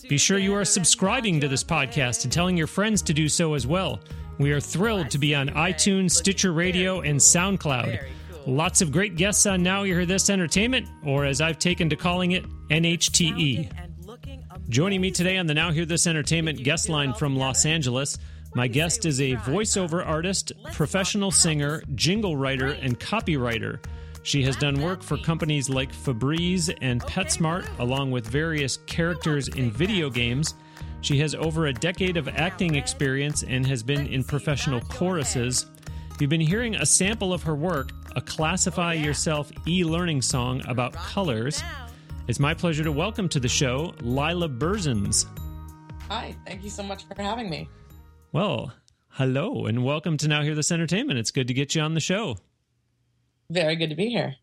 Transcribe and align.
Be 0.07 0.17
sure 0.17 0.37
you 0.37 0.53
are 0.53 0.63
subscribing 0.63 1.39
to 1.41 1.47
this 1.47 1.63
podcast 1.63 2.23
and 2.23 2.31
telling 2.31 2.55
your 2.55 2.67
friends 2.67 3.01
to 3.01 3.13
do 3.13 3.27
so 3.27 3.53
as 3.55 3.65
well. 3.65 3.99
We 4.37 4.51
are 4.51 4.61
thrilled 4.61 5.09
to 5.11 5.17
be 5.17 5.33
on 5.35 5.49
iTunes, 5.49 6.11
Stitcher 6.11 6.53
Radio, 6.53 7.01
and 7.01 7.19
SoundCloud. 7.19 8.05
Lots 8.47 8.81
of 8.81 8.91
great 8.91 9.17
guests 9.17 9.45
on 9.45 9.61
Now 9.61 9.83
You 9.83 9.93
Hear 9.93 10.05
This 10.05 10.29
Entertainment, 10.29 10.87
or 11.05 11.25
as 11.25 11.41
I've 11.41 11.59
taken 11.59 11.89
to 11.91 11.95
calling 11.95 12.31
it, 12.31 12.43
NHTE. 12.69 13.71
And 13.77 13.93
looking 14.03 14.43
up 14.49 14.67
Joining 14.67 14.99
me 14.99 15.11
today 15.11 15.37
on 15.37 15.45
the 15.45 15.53
Now 15.53 15.71
Hear 15.71 15.85
This 15.85 16.07
Entertainment 16.07 16.63
guest 16.63 16.89
line 16.89 17.13
from 17.13 17.35
Los 17.35 17.65
Angeles, 17.67 18.17
my 18.55 18.67
guest 18.67 19.05
is 19.05 19.21
a 19.21 19.33
voiceover 19.33 20.05
artist, 20.05 20.53
professional 20.73 21.29
singer, 21.29 21.83
jingle 21.93 22.35
writer, 22.35 22.71
and 22.71 22.99
copywriter. 22.99 23.77
She 24.23 24.43
has 24.43 24.55
done 24.55 24.81
work 24.81 25.03
for 25.03 25.17
companies 25.17 25.69
like 25.69 25.93
Febreze 25.93 26.75
and 26.81 26.99
PetSmart, 27.01 27.67
along 27.77 28.09
with 28.09 28.27
various 28.27 28.77
characters 28.87 29.49
in 29.49 29.69
video 29.69 30.09
games. 30.09 30.55
She 31.01 31.19
has 31.19 31.35
over 31.35 31.67
a 31.67 31.73
decade 31.73 32.17
of 32.17 32.27
acting 32.27 32.73
experience 32.73 33.43
and 33.43 33.67
has 33.67 33.83
been 33.83 34.07
in 34.07 34.23
professional 34.23 34.81
choruses. 34.81 35.67
You've 36.19 36.29
been 36.29 36.41
hearing 36.41 36.75
a 36.75 36.85
sample 36.85 37.33
of 37.33 37.43
her 37.43 37.55
work, 37.55 37.91
a 38.15 38.21
Classify 38.21 38.93
Yourself 38.93 39.51
e 39.67 39.83
learning 39.83 40.21
song 40.21 40.61
about 40.67 40.93
colors. 40.93 41.63
It's 42.27 42.39
my 42.39 42.53
pleasure 42.53 42.83
to 42.83 42.91
welcome 42.91 43.27
to 43.29 43.39
the 43.39 43.47
show 43.47 43.93
Lila 44.01 44.49
Berzins. 44.49 45.25
Hi, 46.07 46.35
thank 46.45 46.63
you 46.63 46.69
so 46.69 46.83
much 46.83 47.03
for 47.05 47.21
having 47.21 47.49
me. 47.49 47.69
Well, 48.31 48.73
hello 49.09 49.65
and 49.65 49.83
welcome 49.83 50.17
to 50.17 50.27
Now 50.27 50.41
Hear 50.41 50.55
This 50.55 50.71
Entertainment. 50.71 51.19
It's 51.19 51.31
good 51.31 51.47
to 51.47 51.53
get 51.53 51.75
you 51.75 51.81
on 51.81 51.93
the 51.93 51.99
show. 51.99 52.37
Very 53.49 53.75
good 53.75 53.89
to 53.89 53.95
be 53.95 54.09
here. 54.09 54.35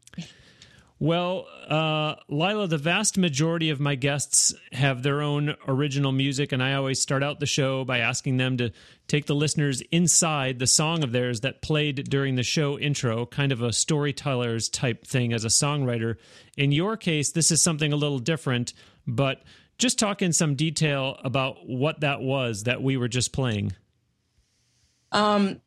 Well, 1.00 1.46
uh, 1.68 2.16
Lila, 2.28 2.66
the 2.66 2.77
vast 2.77 3.16
majority 3.16 3.70
of 3.70 3.78
my 3.78 3.94
guests 3.94 4.52
have 4.72 5.04
their 5.04 5.22
own 5.22 5.54
original 5.68 6.10
music, 6.10 6.50
and 6.50 6.60
I 6.60 6.74
always 6.74 7.00
start 7.00 7.22
out 7.22 7.38
the 7.38 7.46
show 7.46 7.84
by 7.84 7.98
asking 7.98 8.38
them 8.38 8.56
to 8.56 8.72
take 9.06 9.26
the 9.26 9.34
listeners 9.34 9.80
inside 9.92 10.58
the 10.58 10.66
song 10.66 11.04
of 11.04 11.12
theirs 11.12 11.42
that 11.42 11.62
played 11.62 12.10
during 12.10 12.34
the 12.34 12.42
show 12.42 12.76
intro, 12.76 13.26
kind 13.26 13.52
of 13.52 13.62
a 13.62 13.72
storyteller's 13.72 14.69
type 14.69 15.06
thing 15.06 15.32
as 15.32 15.44
a 15.44 15.48
songwriter. 15.48 16.16
In 16.56 16.72
your 16.72 16.96
case, 16.96 17.30
this 17.30 17.52
is 17.52 17.62
something 17.62 17.92
a 17.92 17.96
little 17.96 18.19
different, 18.19 18.72
but 19.06 19.42
just 19.78 20.00
talk 20.00 20.20
in 20.20 20.32
some 20.32 20.56
detail 20.56 21.16
about 21.22 21.58
what 21.64 22.00
that 22.00 22.20
was 22.20 22.64
that 22.64 22.82
we 22.82 22.96
were 22.96 23.08
just 23.08 23.32
playing. 23.32 23.72
Um, 25.12 25.60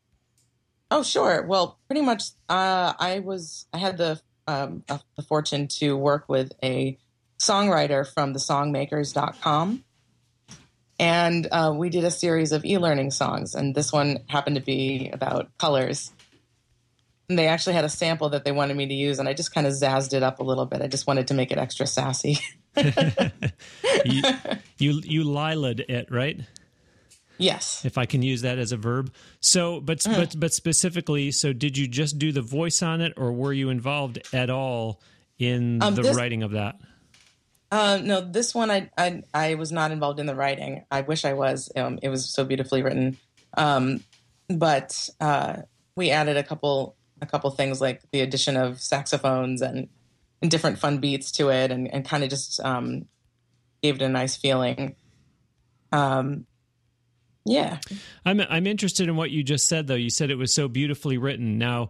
oh, 0.92 1.04
sure. 1.04 1.44
Well, 1.44 1.80
pretty 1.88 2.02
much, 2.02 2.24
uh, 2.50 2.94
I 3.00 3.20
was 3.20 3.68
I 3.72 3.78
had 3.78 3.98
the 3.98 4.22
um, 4.52 4.84
uh, 4.90 4.98
the 5.16 5.22
fortune 5.22 5.68
to 5.80 5.96
work 5.96 6.26
with 6.28 6.52
a 6.64 6.98
songwriter 7.40 8.06
from 8.12 8.34
the 8.34 8.40
songmakers.com. 8.40 9.84
And 11.00 11.48
uh, 11.52 11.74
we 11.76 11.90
did 11.90 12.04
a 12.04 12.12
series 12.12 12.52
of 12.52 12.64
e-learning 12.64 13.12
songs, 13.12 13.56
and 13.56 13.74
this 13.74 13.92
one 13.92 14.20
happened 14.28 14.58
to 14.58 14.62
be 14.62 15.10
about 15.12 15.50
colors. 15.58 16.12
And 17.28 17.40
they 17.40 17.48
actually 17.48 17.74
had 17.74 17.86
a 17.86 17.90
sample 17.90 18.30
that 18.30 18.44
they 18.44 18.52
wanted 18.52 18.78
me 18.78 18.86
to 18.86 18.94
use, 18.94 19.18
and 19.18 19.28
I 19.28 19.34
just 19.34 19.54
kind 19.54 19.66
of 19.66 19.74
zazzed 19.74 20.14
it 20.14 20.22
up 20.22 20.40
a 20.40 20.44
little 20.44 20.66
bit. 20.66 20.82
I 20.82 20.88
just 20.88 21.08
wanted 21.08 21.28
to 21.30 21.34
make 21.34 21.52
it 21.52 21.58
extra 21.58 21.88
sassy. 21.88 22.40
You 24.06 24.24
you, 24.78 25.02
you 25.04 25.24
Lila'd 25.26 25.82
it, 25.82 26.10
right? 26.10 26.40
Yes. 27.42 27.84
if 27.86 27.98
I 27.98 28.06
can 28.06 28.22
use 28.22 28.42
that 28.44 28.58
as 28.60 28.72
a 28.72 28.78
verb. 28.78 29.14
So, 29.40 29.82
but 29.82 30.06
Uh-huh. 30.06 30.20
but 30.22 30.40
but 30.40 30.54
specifically, 30.54 31.32
so 31.32 31.54
did 31.54 31.78
you 31.78 31.88
just 31.88 32.18
do 32.20 32.32
the 32.32 32.42
voice 32.42 32.82
on 32.82 33.02
it, 33.02 33.14
or 33.18 33.32
were 33.32 33.54
you 33.54 33.70
involved 33.70 34.20
at 34.34 34.50
all 34.50 35.02
in 35.40 35.82
Um, 35.82 35.96
the 35.96 36.04
this- 36.04 36.16
writing 36.16 36.44
of 36.44 36.52
that? 36.52 36.76
Uh, 37.72 38.00
no, 38.04 38.20
this 38.20 38.54
one 38.54 38.70
I, 38.70 38.90
I 38.98 39.24
I 39.34 39.56
was 39.56 39.72
not 39.72 39.92
involved 39.92 40.20
in 40.20 40.26
the 40.26 40.36
writing. 40.36 40.84
I 40.92 41.02
wish 41.02 41.24
I 41.24 41.32
was. 41.34 41.72
Um, 41.76 42.00
it 42.02 42.10
was 42.10 42.26
so 42.30 42.44
beautifully 42.44 42.82
written. 42.84 43.18
Um, 43.56 44.04
but 44.50 45.10
uh, 45.22 45.62
we 45.96 46.12
added 46.12 46.36
a 46.36 46.44
couple 46.44 46.96
a 47.22 47.26
couple 47.26 47.50
things 47.52 47.80
like 47.80 48.02
the 48.12 48.20
addition 48.22 48.58
of 48.58 48.82
saxophones 48.82 49.62
and, 49.62 49.88
and 50.42 50.52
different 50.52 50.80
fun 50.80 50.98
beats 50.98 51.32
to 51.34 51.50
it, 51.50 51.72
and, 51.72 51.88
and 51.94 52.04
kind 52.04 52.24
of 52.26 52.30
just 52.30 52.60
um, 52.60 53.06
gave 53.82 53.96
it 53.96 54.02
a 54.02 54.10
nice 54.10 54.36
feeling. 54.36 54.96
Um, 55.94 56.46
yeah. 57.46 57.80
I'm 58.26 58.40
I'm 58.42 58.68
interested 58.68 59.08
in 59.08 59.16
what 59.16 59.32
you 59.32 59.44
just 59.44 59.68
said, 59.68 59.88
though. 59.88 59.96
You 59.96 60.10
said 60.10 60.30
it 60.30 60.36
was 60.36 60.54
so 60.54 60.68
beautifully 60.68 61.18
written. 61.18 61.58
Now, 61.58 61.90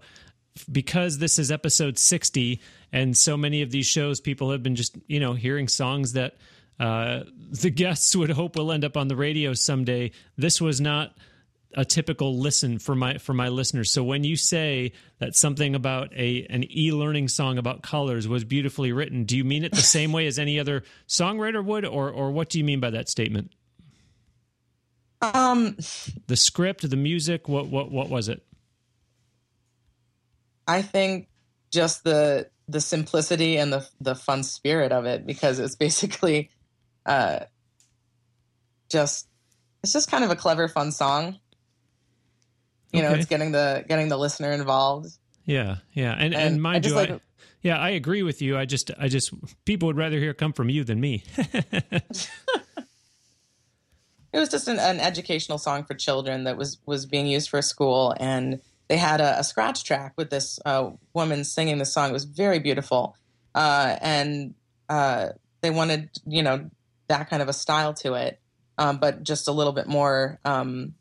because 0.71 1.17
this 1.17 1.39
is 1.39 1.51
episode 1.51 1.97
sixty, 1.97 2.61
and 2.91 3.17
so 3.17 3.37
many 3.37 3.61
of 3.61 3.71
these 3.71 3.85
shows, 3.87 4.21
people 4.21 4.51
have 4.51 4.63
been 4.63 4.75
just 4.75 4.97
you 5.07 5.19
know 5.19 5.33
hearing 5.33 5.67
songs 5.67 6.13
that 6.13 6.35
uh, 6.79 7.23
the 7.51 7.69
guests 7.69 8.15
would 8.15 8.29
hope 8.29 8.55
will 8.55 8.71
end 8.71 8.85
up 8.85 8.97
on 8.97 9.07
the 9.07 9.15
radio 9.15 9.53
someday. 9.53 10.11
This 10.37 10.61
was 10.61 10.79
not 10.79 11.15
a 11.73 11.85
typical 11.85 12.37
listen 12.37 12.79
for 12.79 12.95
my 12.95 13.17
for 13.17 13.33
my 13.33 13.49
listeners. 13.49 13.91
So 13.91 14.03
when 14.03 14.23
you 14.23 14.35
say 14.35 14.93
that 15.19 15.35
something 15.35 15.75
about 15.75 16.13
a 16.13 16.45
an 16.49 16.63
e-learning 16.71 17.27
song 17.27 17.57
about 17.57 17.81
colors 17.81 18.27
was 18.27 18.43
beautifully 18.43 18.91
written, 18.91 19.25
do 19.25 19.37
you 19.37 19.43
mean 19.43 19.63
it 19.63 19.71
the 19.71 19.77
same 19.81 20.11
way 20.11 20.27
as 20.27 20.39
any 20.39 20.59
other 20.59 20.83
songwriter 21.07 21.63
would, 21.63 21.85
or 21.85 22.09
or 22.09 22.31
what 22.31 22.49
do 22.49 22.57
you 22.57 22.63
mean 22.63 22.79
by 22.79 22.89
that 22.89 23.09
statement? 23.09 23.51
Um, 25.21 25.77
The 26.27 26.35
script, 26.35 26.89
the 26.89 26.95
music, 26.97 27.47
what 27.47 27.67
what 27.67 27.91
what 27.91 28.09
was 28.09 28.27
it? 28.29 28.43
I 30.67 30.81
think 30.81 31.27
just 31.71 32.03
the 32.03 32.49
the 32.67 32.81
simplicity 32.81 33.57
and 33.57 33.71
the 33.73 33.87
the 33.99 34.15
fun 34.15 34.43
spirit 34.43 34.91
of 34.91 35.05
it 35.05 35.25
because 35.25 35.59
it's 35.59 35.75
basically 35.75 36.49
uh 37.05 37.39
just 38.89 39.27
it's 39.83 39.93
just 39.93 40.09
kind 40.09 40.23
of 40.23 40.29
a 40.31 40.35
clever 40.35 40.67
fun 40.67 40.91
song. 40.91 41.39
You 42.93 43.01
know, 43.01 43.13
it's 43.13 43.25
getting 43.25 43.51
the 43.51 43.85
getting 43.87 44.09
the 44.09 44.17
listener 44.17 44.51
involved. 44.51 45.07
Yeah, 45.45 45.77
yeah, 45.93 46.11
and 46.13 46.33
and, 46.33 46.35
And 46.35 46.55
I 46.55 46.57
mind 46.59 46.83
just 46.83 46.93
you, 46.93 46.99
like- 47.01 47.11
I, 47.11 47.19
yeah, 47.61 47.77
I 47.77 47.89
agree 47.91 48.21
with 48.23 48.41
you. 48.41 48.57
I 48.57 48.65
just 48.65 48.91
I 48.99 49.07
just 49.07 49.31
people 49.65 49.87
would 49.87 49.97
rather 49.97 50.17
hear 50.17 50.31
it 50.31 50.37
come 50.37 50.51
from 50.53 50.69
you 50.69 50.83
than 50.83 50.99
me. 50.99 51.23
It 54.33 54.39
was 54.39 54.49
just 54.49 54.67
an, 54.67 54.79
an 54.79 54.99
educational 54.99 55.57
song 55.57 55.83
for 55.83 55.93
children 55.93 56.45
that 56.45 56.57
was 56.57 56.79
was 56.85 57.05
being 57.05 57.27
used 57.27 57.49
for 57.49 57.57
a 57.59 57.63
school 57.63 58.15
and 58.19 58.61
they 58.87 58.97
had 58.97 59.21
a, 59.21 59.39
a 59.39 59.43
scratch 59.43 59.83
track 59.85 60.13
with 60.17 60.29
this 60.29 60.59
uh, 60.65 60.91
woman 61.13 61.43
singing 61.45 61.77
the 61.77 61.85
song. 61.85 62.09
It 62.09 62.13
was 62.13 62.25
very 62.25 62.59
beautiful. 62.59 63.15
Uh, 63.55 63.95
and 64.01 64.53
uh, 64.89 65.29
they 65.61 65.69
wanted, 65.69 66.09
you 66.25 66.43
know, 66.43 66.69
that 67.07 67.29
kind 67.29 67.41
of 67.41 67.47
a 67.47 67.53
style 67.53 67.93
to 67.95 68.13
it, 68.15 68.39
um, 68.77 68.97
but 68.97 69.23
just 69.23 69.47
a 69.47 69.51
little 69.53 69.71
bit 69.73 69.87
more, 69.87 70.39
um, 70.43 70.93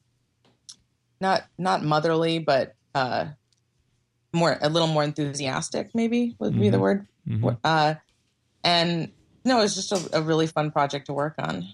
not 1.20 1.42
not 1.58 1.82
motherly, 1.84 2.38
but 2.38 2.74
uh, 2.94 3.26
more 4.32 4.56
a 4.60 4.68
little 4.68 4.88
more 4.88 5.02
enthusiastic. 5.04 5.90
Maybe 5.94 6.36
would 6.38 6.58
be 6.58 6.70
the 6.70 6.78
Mhm. 6.78 6.80
word. 6.80 7.06
Mhm. 7.28 7.58
Uh, 7.64 7.94
and 8.64 9.10
no, 9.44 9.58
it 9.58 9.62
was 9.62 9.74
just 9.74 9.92
a, 9.92 10.18
a 10.18 10.22
really 10.22 10.46
fun 10.46 10.70
project 10.70 11.06
to 11.06 11.12
work 11.12 11.34
on. 11.38 11.66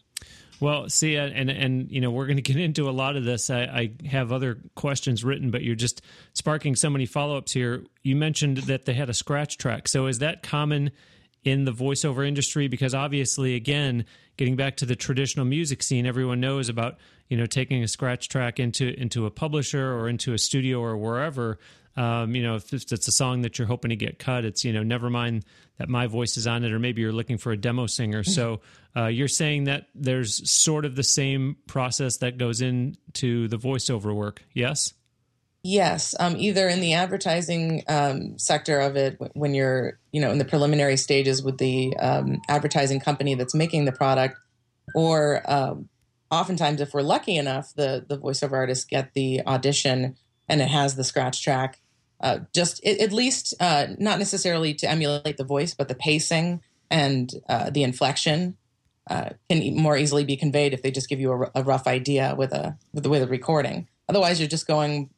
Well, 0.59 0.89
see, 0.89 1.19
uh, 1.19 1.27
and 1.27 1.51
and 1.51 1.91
you 1.91 2.01
know 2.01 2.11
we're 2.11 2.27
going 2.27 2.37
to 2.37 2.43
get 2.43 2.57
into 2.57 2.89
a 2.89 2.93
lot 2.93 3.17
of 3.17 3.25
this. 3.25 3.51
I, 3.51 3.63
I 3.63 4.07
have 4.07 4.33
other 4.33 4.59
questions 4.75 5.23
written, 5.23 5.51
but 5.51 5.63
you're 5.63 5.75
just 5.75 6.01
sparking 6.33 6.77
so 6.77 6.89
many 6.89 7.05
follow 7.05 7.37
ups 7.37 7.53
here. 7.53 7.85
You 8.03 8.17
mentioned 8.17 8.59
that 8.59 8.87
they 8.87 8.95
had 8.95 9.11
a 9.11 9.15
scratch 9.15 9.59
track. 9.59 9.89
So 9.89 10.07
is 10.07 10.21
that 10.21 10.43
common 10.43 10.93
in 11.45 11.65
the 11.65 11.73
voiceover 11.73 12.27
industry? 12.27 12.69
Because 12.69 12.95
obviously, 12.95 13.55
again, 13.55 14.07
getting 14.37 14.57
back 14.57 14.77
to 14.79 14.87
the 14.87 14.97
traditional 14.97 15.45
music 15.45 15.83
scene, 15.83 16.07
everyone 16.07 16.41
knows 16.41 16.71
about 16.71 16.97
you 17.29 17.37
know 17.37 17.47
taking 17.47 17.83
a 17.83 17.89
scratch 17.89 18.29
track 18.29 18.59
into 18.59 18.99
into 18.99 19.27
a 19.27 19.31
publisher 19.31 19.93
or 19.93 20.09
into 20.09 20.33
a 20.33 20.39
studio 20.39 20.81
or 20.81 20.97
wherever. 20.97 21.59
Um, 21.97 22.35
you 22.35 22.43
know, 22.43 22.57
if 22.57 22.73
it's 22.73 23.09
a 23.09 23.13
song 23.13 23.43
that 23.43 23.59
you're 23.59 23.69
hoping 23.69 23.89
to 23.89 23.97
get 23.97 24.19
cut, 24.19 24.45
it's 24.45 24.65
you 24.65 24.73
know, 24.73 24.83
never 24.83 25.09
mind 25.09 25.45
that 25.79 25.89
my 25.89 26.07
voice 26.07 26.37
is 26.37 26.47
on 26.47 26.65
it, 26.65 26.73
or 26.73 26.79
maybe 26.79 27.03
you're 27.03 27.13
looking 27.13 27.39
for 27.39 27.53
a 27.53 27.57
demo 27.57 27.87
singer. 27.87 28.23
So 28.23 28.61
uh, 28.97 29.07
you're 29.07 29.29
saying 29.29 29.65
that 29.65 29.87
there's 29.95 30.49
sort 30.51 30.85
of 30.85 30.97
the 30.97 31.03
same 31.03 31.57
process 31.67 32.19
that 32.19 32.39
goes 32.39 32.61
into 32.61 33.49
the 33.49 33.59
voiceover 33.59 34.15
work, 34.15 34.43
yes? 34.55 34.95
Yes, 35.63 36.15
um, 36.21 36.37
either 36.39 36.69
in 36.69 36.81
the 36.81 36.95
advertising 36.95 37.83
um, 37.89 38.39
sector 38.39 38.79
of 38.79 38.97
it, 38.97 39.19
when 39.35 39.53
you're, 39.53 39.99
you 40.13 40.21
know, 40.21 40.31
in 40.31 40.39
the 40.39 40.45
preliminary 40.45 40.97
stages 40.97 41.43
with 41.43 41.59
the 41.59 41.97
um, 41.97 42.41
advertising 42.49 43.01
company 43.01 43.35
that's 43.35 43.55
making 43.55 43.85
the 43.85 43.93
product, 43.93 44.39
or 44.95 45.43
um, 45.51 45.89
oftentimes, 46.31 46.81
if 46.81 46.95
we're 46.95 47.03
lucky 47.03 47.37
enough, 47.37 47.75
the 47.75 48.05
the 48.09 48.17
voiceover 48.17 48.53
artists 48.53 48.85
get 48.85 49.13
the 49.15 49.45
audition 49.45 50.17
and 50.49 50.63
it 50.63 50.69
has 50.69 50.95
the 50.95 51.03
scratch 51.03 51.43
track. 51.43 51.81
Uh, 52.21 52.39
just 52.55 52.81
it, 52.85 53.01
at 53.01 53.13
least 53.13 53.53
uh, 53.59 53.89
not 53.99 54.21
necessarily 54.21 54.73
to 54.75 54.89
emulate 54.89 55.37
the 55.37 55.45
voice, 55.45 55.75
but 55.75 55.89
the 55.89 55.97
pacing 55.97 56.63
and 56.91 57.33
uh, 57.49 57.71
the 57.71 57.83
inflection 57.83 58.57
uh, 59.09 59.31
can 59.49 59.77
more 59.77 59.97
easily 59.97 60.25
be 60.25 60.37
conveyed 60.37 60.73
if 60.73 60.83
they 60.83 60.91
just 60.91 61.09
give 61.09 61.21
you 61.21 61.33
a, 61.33 61.51
a 61.57 61.63
rough 61.63 61.87
idea 61.87 62.35
with 62.37 62.53
a 62.53 62.77
with 62.93 63.05
the, 63.05 63.09
with 63.09 63.23
a 63.23 63.27
recording. 63.27 63.89
Otherwise, 64.09 64.41
you're 64.41 64.49
just 64.49 64.67
going 64.67 65.11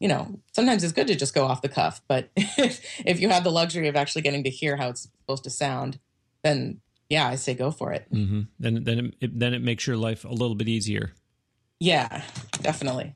you 0.00 0.06
know, 0.06 0.38
sometimes 0.52 0.84
it's 0.84 0.92
good 0.92 1.08
to 1.08 1.16
just 1.16 1.34
go 1.34 1.44
off 1.44 1.60
the 1.60 1.68
cuff, 1.68 2.00
but 2.06 2.30
if 2.36 3.20
you 3.20 3.28
have 3.30 3.42
the 3.42 3.50
luxury 3.50 3.88
of 3.88 3.96
actually 3.96 4.22
getting 4.22 4.44
to 4.44 4.50
hear 4.50 4.76
how 4.76 4.88
it's 4.90 5.08
supposed 5.22 5.44
to 5.44 5.50
sound, 5.50 5.98
then 6.42 6.80
yeah, 7.08 7.26
I 7.26 7.36
say 7.36 7.54
go 7.54 7.70
for 7.70 7.92
it. 7.92 8.06
Mm-hmm. 8.12 8.42
Then 8.60 8.84
then 8.84 9.12
it, 9.20 9.38
then 9.38 9.54
it 9.54 9.62
makes 9.62 9.86
your 9.86 9.96
life 9.96 10.24
a 10.24 10.28
little 10.30 10.54
bit 10.54 10.68
easier. 10.68 11.12
Yeah, 11.80 12.22
definitely. 12.60 13.14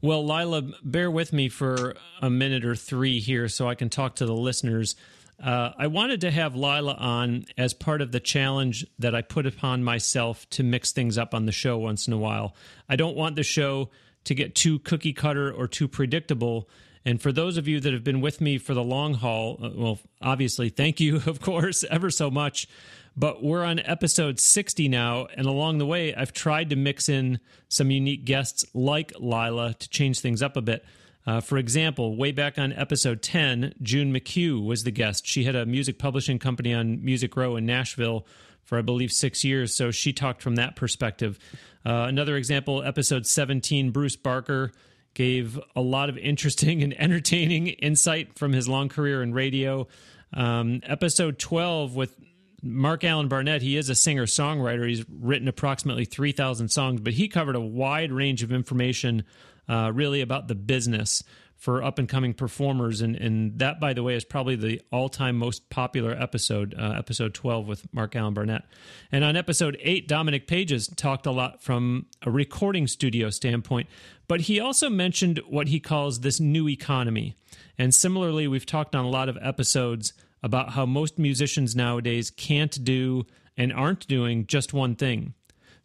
Well, 0.00 0.24
Lila, 0.24 0.62
bear 0.84 1.10
with 1.10 1.32
me 1.32 1.48
for 1.48 1.96
a 2.22 2.30
minute 2.30 2.64
or 2.64 2.76
three 2.76 3.18
here 3.18 3.48
so 3.48 3.68
I 3.68 3.74
can 3.74 3.88
talk 3.88 4.16
to 4.16 4.26
the 4.26 4.34
listeners. 4.34 4.94
Uh, 5.42 5.70
I 5.78 5.86
wanted 5.86 6.22
to 6.22 6.30
have 6.30 6.56
Lila 6.56 6.94
on 6.94 7.44
as 7.56 7.72
part 7.72 8.02
of 8.02 8.10
the 8.10 8.18
challenge 8.18 8.84
that 8.98 9.14
I 9.14 9.22
put 9.22 9.46
upon 9.46 9.84
myself 9.84 10.48
to 10.50 10.64
mix 10.64 10.90
things 10.90 11.16
up 11.16 11.32
on 11.32 11.46
the 11.46 11.52
show 11.52 11.78
once 11.78 12.08
in 12.08 12.12
a 12.12 12.18
while. 12.18 12.56
I 12.88 12.96
don't 12.96 13.16
want 13.16 13.36
the 13.36 13.44
show 13.44 13.90
to 14.24 14.34
get 14.34 14.56
too 14.56 14.80
cookie 14.80 15.12
cutter 15.12 15.52
or 15.52 15.68
too 15.68 15.86
predictable. 15.86 16.68
And 17.04 17.22
for 17.22 17.30
those 17.30 17.56
of 17.56 17.68
you 17.68 17.78
that 17.80 17.92
have 17.92 18.02
been 18.02 18.20
with 18.20 18.40
me 18.40 18.58
for 18.58 18.74
the 18.74 18.82
long 18.82 19.14
haul, 19.14 19.58
uh, 19.62 19.70
well, 19.74 19.98
obviously, 20.20 20.70
thank 20.70 20.98
you, 20.98 21.16
of 21.26 21.40
course, 21.40 21.84
ever 21.88 22.10
so 22.10 22.30
much. 22.30 22.68
But 23.16 23.42
we're 23.42 23.64
on 23.64 23.78
episode 23.80 24.40
60 24.40 24.88
now. 24.88 25.26
And 25.36 25.46
along 25.46 25.78
the 25.78 25.86
way, 25.86 26.14
I've 26.14 26.32
tried 26.32 26.70
to 26.70 26.76
mix 26.76 27.08
in 27.08 27.38
some 27.68 27.90
unique 27.90 28.24
guests 28.24 28.64
like 28.74 29.12
Lila 29.18 29.74
to 29.74 29.88
change 29.88 30.20
things 30.20 30.42
up 30.42 30.56
a 30.56 30.62
bit. 30.62 30.84
Uh, 31.28 31.42
for 31.42 31.58
example, 31.58 32.16
way 32.16 32.32
back 32.32 32.58
on 32.58 32.72
episode 32.72 33.20
10, 33.20 33.74
June 33.82 34.14
McHugh 34.14 34.64
was 34.64 34.84
the 34.84 34.90
guest. 34.90 35.26
She 35.26 35.44
had 35.44 35.54
a 35.54 35.66
music 35.66 35.98
publishing 35.98 36.38
company 36.38 36.72
on 36.72 37.04
Music 37.04 37.36
Row 37.36 37.54
in 37.56 37.66
Nashville 37.66 38.26
for, 38.64 38.78
I 38.78 38.80
believe, 38.80 39.12
six 39.12 39.44
years. 39.44 39.74
So 39.74 39.90
she 39.90 40.14
talked 40.14 40.40
from 40.40 40.56
that 40.56 40.74
perspective. 40.74 41.38
Uh, 41.84 42.06
another 42.08 42.36
example, 42.36 42.82
episode 42.82 43.26
17, 43.26 43.90
Bruce 43.90 44.16
Barker 44.16 44.72
gave 45.12 45.60
a 45.76 45.82
lot 45.82 46.08
of 46.08 46.16
interesting 46.16 46.82
and 46.82 46.98
entertaining 46.98 47.66
insight 47.66 48.38
from 48.38 48.54
his 48.54 48.66
long 48.66 48.88
career 48.88 49.22
in 49.22 49.34
radio. 49.34 49.86
Um, 50.32 50.80
episode 50.84 51.38
12 51.38 51.94
with 51.94 52.16
Mark 52.62 53.04
Allen 53.04 53.28
Barnett, 53.28 53.60
he 53.60 53.76
is 53.76 53.90
a 53.90 53.94
singer 53.94 54.24
songwriter. 54.24 54.88
He's 54.88 55.04
written 55.10 55.46
approximately 55.46 56.06
3,000 56.06 56.70
songs, 56.70 57.02
but 57.02 57.12
he 57.12 57.28
covered 57.28 57.54
a 57.54 57.60
wide 57.60 58.12
range 58.12 58.42
of 58.42 58.50
information 58.50 59.24
uh, 59.68 59.92
really 59.94 60.20
about 60.20 60.48
the 60.48 60.54
business 60.54 61.22
for 61.58 61.82
up 61.82 61.98
and 61.98 62.08
coming 62.08 62.32
performers. 62.32 63.00
And, 63.00 63.16
and 63.16 63.58
that, 63.58 63.80
by 63.80 63.92
the 63.92 64.02
way, 64.02 64.14
is 64.14 64.24
probably 64.24 64.54
the 64.54 64.80
all 64.92 65.08
time 65.08 65.36
most 65.36 65.68
popular 65.70 66.12
episode, 66.12 66.74
uh, 66.78 66.94
episode 66.96 67.34
12 67.34 67.66
with 67.66 67.92
Mark 67.92 68.14
Allen 68.14 68.32
Barnett. 68.32 68.62
And 69.10 69.24
on 69.24 69.36
episode 69.36 69.76
8, 69.80 70.06
Dominic 70.06 70.46
Pages 70.46 70.86
talked 70.86 71.26
a 71.26 71.32
lot 71.32 71.62
from 71.62 72.06
a 72.22 72.30
recording 72.30 72.86
studio 72.86 73.28
standpoint, 73.30 73.88
but 74.28 74.42
he 74.42 74.60
also 74.60 74.88
mentioned 74.88 75.40
what 75.48 75.68
he 75.68 75.80
calls 75.80 76.20
this 76.20 76.38
new 76.38 76.68
economy. 76.68 77.34
And 77.76 77.92
similarly, 77.92 78.46
we've 78.46 78.66
talked 78.66 78.94
on 78.94 79.04
a 79.04 79.10
lot 79.10 79.28
of 79.28 79.36
episodes 79.42 80.12
about 80.42 80.70
how 80.70 80.86
most 80.86 81.18
musicians 81.18 81.74
nowadays 81.74 82.30
can't 82.30 82.84
do 82.84 83.26
and 83.56 83.72
aren't 83.72 84.06
doing 84.06 84.46
just 84.46 84.72
one 84.72 84.94
thing. 84.94 85.34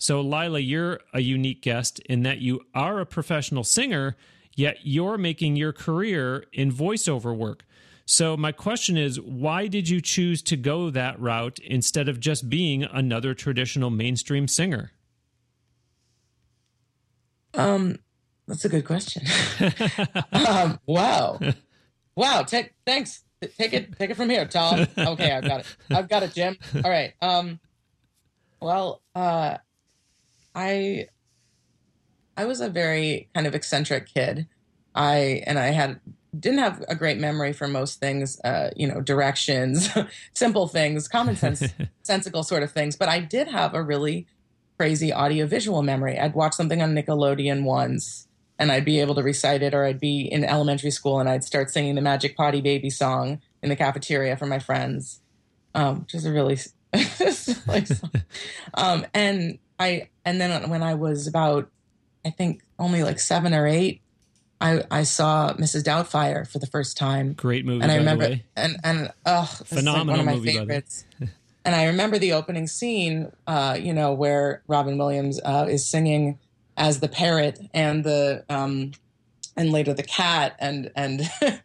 So, 0.04 0.20
Lila, 0.20 0.60
you're 0.60 1.00
a 1.14 1.22
unique 1.22 1.62
guest 1.62 2.00
in 2.00 2.24
that 2.24 2.40
you 2.40 2.60
are 2.76 3.00
a 3.00 3.06
professional 3.06 3.64
singer 3.64 4.18
yet 4.54 4.80
you're 4.84 5.18
making 5.18 5.56
your 5.56 5.72
career 5.72 6.44
in 6.52 6.74
voiceover 6.74 7.34
work. 7.34 7.64
So, 8.06 8.36
my 8.36 8.52
question 8.52 8.98
is 8.98 9.22
why 9.22 9.68
did 9.68 9.88
you 9.88 10.02
choose 10.02 10.42
to 10.42 10.58
go 10.58 10.90
that 10.90 11.18
route 11.22 11.58
instead 11.60 12.10
of 12.10 12.20
just 12.20 12.50
being 12.50 12.84
another 12.84 13.34
traditional 13.34 13.90
mainstream 13.90 14.50
singer? 14.50 14.92
Um, 17.54 18.00
that's 18.46 18.66
a 18.66 18.70
good 18.70 18.84
question. 18.84 19.24
um, 20.34 20.82
wow, 20.86 21.40
wow. 22.14 22.44
Take, 22.44 22.74
thanks. 22.86 23.24
Take 23.58 23.72
it. 23.72 23.98
Take 23.98 24.10
it 24.10 24.18
from 24.18 24.30
here, 24.30 24.46
Tom. 24.46 24.86
Okay, 24.98 25.32
I've 25.32 25.46
got 25.46 25.62
it. 25.62 25.78
I've 25.90 26.10
got 26.10 26.24
it, 26.24 26.34
Jim. 26.34 26.58
All 26.84 26.92
right. 26.92 27.14
Um, 27.22 27.62
well, 28.60 29.02
uh, 29.16 29.60
I 30.56 31.08
I 32.36 32.46
was 32.46 32.62
a 32.62 32.70
very 32.70 33.30
kind 33.34 33.48
of 33.48 33.56
eccentric 33.56 34.08
kid. 34.08 34.48
I 34.96 35.44
and 35.46 35.58
I 35.58 35.68
had 35.68 36.00
didn't 36.38 36.60
have 36.60 36.84
a 36.88 36.96
great 36.96 37.20
memory 37.20 37.54
for 37.54 37.68
most 37.68 38.00
things, 38.00 38.40
uh, 38.42 38.72
you 38.76 38.88
know, 38.88 39.02
directions, 39.02 39.90
simple 40.34 40.68
things, 40.68 41.08
common 41.08 41.36
sense, 41.36 41.64
sensical 42.04 42.44
sort 42.44 42.64
of 42.64 42.72
things. 42.72 42.96
But 42.96 43.10
I 43.10 43.20
did 43.20 43.48
have 43.50 43.74
a 43.74 43.84
really 43.84 44.26
crazy 44.78 45.14
audiovisual 45.14 45.84
memory. 45.84 46.20
I'd 46.20 46.34
watch 46.34 46.54
something 46.54 46.82
on 46.82 46.96
Nickelodeon 46.96 47.64
once 47.64 48.28
and 48.60 48.72
I'd 48.72 48.86
be 48.86 49.00
able 49.00 49.16
to 49.16 49.24
recite 49.24 49.62
it, 49.62 49.74
or 49.74 49.84
I'd 49.84 50.00
be 50.00 50.22
in 50.22 50.44
elementary 50.44 50.92
school 50.92 51.20
and 51.20 51.28
I'd 51.28 51.44
start 51.44 51.70
singing 51.72 51.96
the 51.96 52.02
Magic 52.02 52.38
Potty 52.38 52.62
Baby 52.62 52.90
song 52.90 53.42
in 53.62 53.70
the 53.70 53.76
cafeteria 53.76 54.38
for 54.38 54.46
my 54.46 54.60
friends, 54.60 55.22
um, 55.76 56.02
which 56.02 56.14
is 56.14 56.26
a 56.26 56.32
really. 56.32 56.58
Um, 58.76 59.06
and 59.14 59.58
I, 59.84 60.10
and 60.26 60.40
then 60.40 60.70
when 60.70 60.84
I 60.84 60.96
was 60.96 61.28
about 61.28 61.70
I 62.26 62.30
think 62.30 62.64
only 62.80 63.04
like 63.04 63.20
seven 63.20 63.54
or 63.54 63.68
eight, 63.68 64.02
I, 64.62 64.84
I 64.90 65.04
saw 65.04 65.54
Mrs. 65.54 65.84
Doubtfire 65.84 66.48
for 66.48 66.60
the 66.60 66.68
first 66.68 66.98
time. 66.98 67.34
Great 67.34 67.66
movie, 67.66 67.84
and 67.84 67.92
I 67.92 67.98
remember, 67.98 68.40
and 68.56 68.78
and 68.84 69.12
oh, 69.26 69.46
phenomenal 69.66 70.06
like 70.06 70.08
one 70.08 70.20
of 70.20 70.26
my 70.26 70.36
movie, 70.36 70.54
favorites. 70.54 71.06
and 71.66 71.76
I 71.76 71.88
remember 71.88 72.18
the 72.18 72.34
opening 72.34 72.68
scene, 72.68 73.32
uh, 73.46 73.78
you 73.80 73.94
know, 73.94 74.14
where 74.14 74.64
Robin 74.68 74.98
Williams 74.98 75.40
uh, 75.44 75.68
is 75.70 75.86
singing 75.86 76.40
as 76.78 77.02
the 77.02 77.10
parrot 77.10 77.60
and 77.74 78.04
the 78.04 78.46
um, 78.50 78.92
and 79.58 79.72
later 79.72 79.94
the 79.94 80.04
cat, 80.04 80.56
and 80.60 80.92
and 80.96 81.30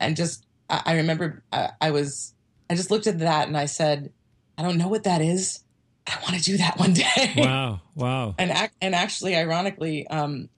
and 0.00 0.16
just 0.16 0.44
I, 0.68 0.82
I 0.86 0.96
remember 0.96 1.44
I, 1.52 1.70
I 1.80 1.90
was 1.92 2.34
I 2.68 2.74
just 2.74 2.90
looked 2.90 3.06
at 3.06 3.20
that 3.20 3.46
and 3.46 3.56
I 3.56 3.66
said, 3.66 4.12
I 4.58 4.62
don't 4.62 4.76
know 4.76 4.88
what 4.88 5.04
that 5.04 5.20
is, 5.20 5.60
I 6.06 6.18
want 6.22 6.36
to 6.36 6.42
do 6.42 6.56
that 6.56 6.78
one 6.78 6.92
day. 6.92 7.34
Wow, 7.36 7.80
wow. 7.94 8.34
and 8.38 8.70
and 8.80 8.94
actually, 8.94 9.36
ironically, 9.36 10.06
um, 10.08 10.48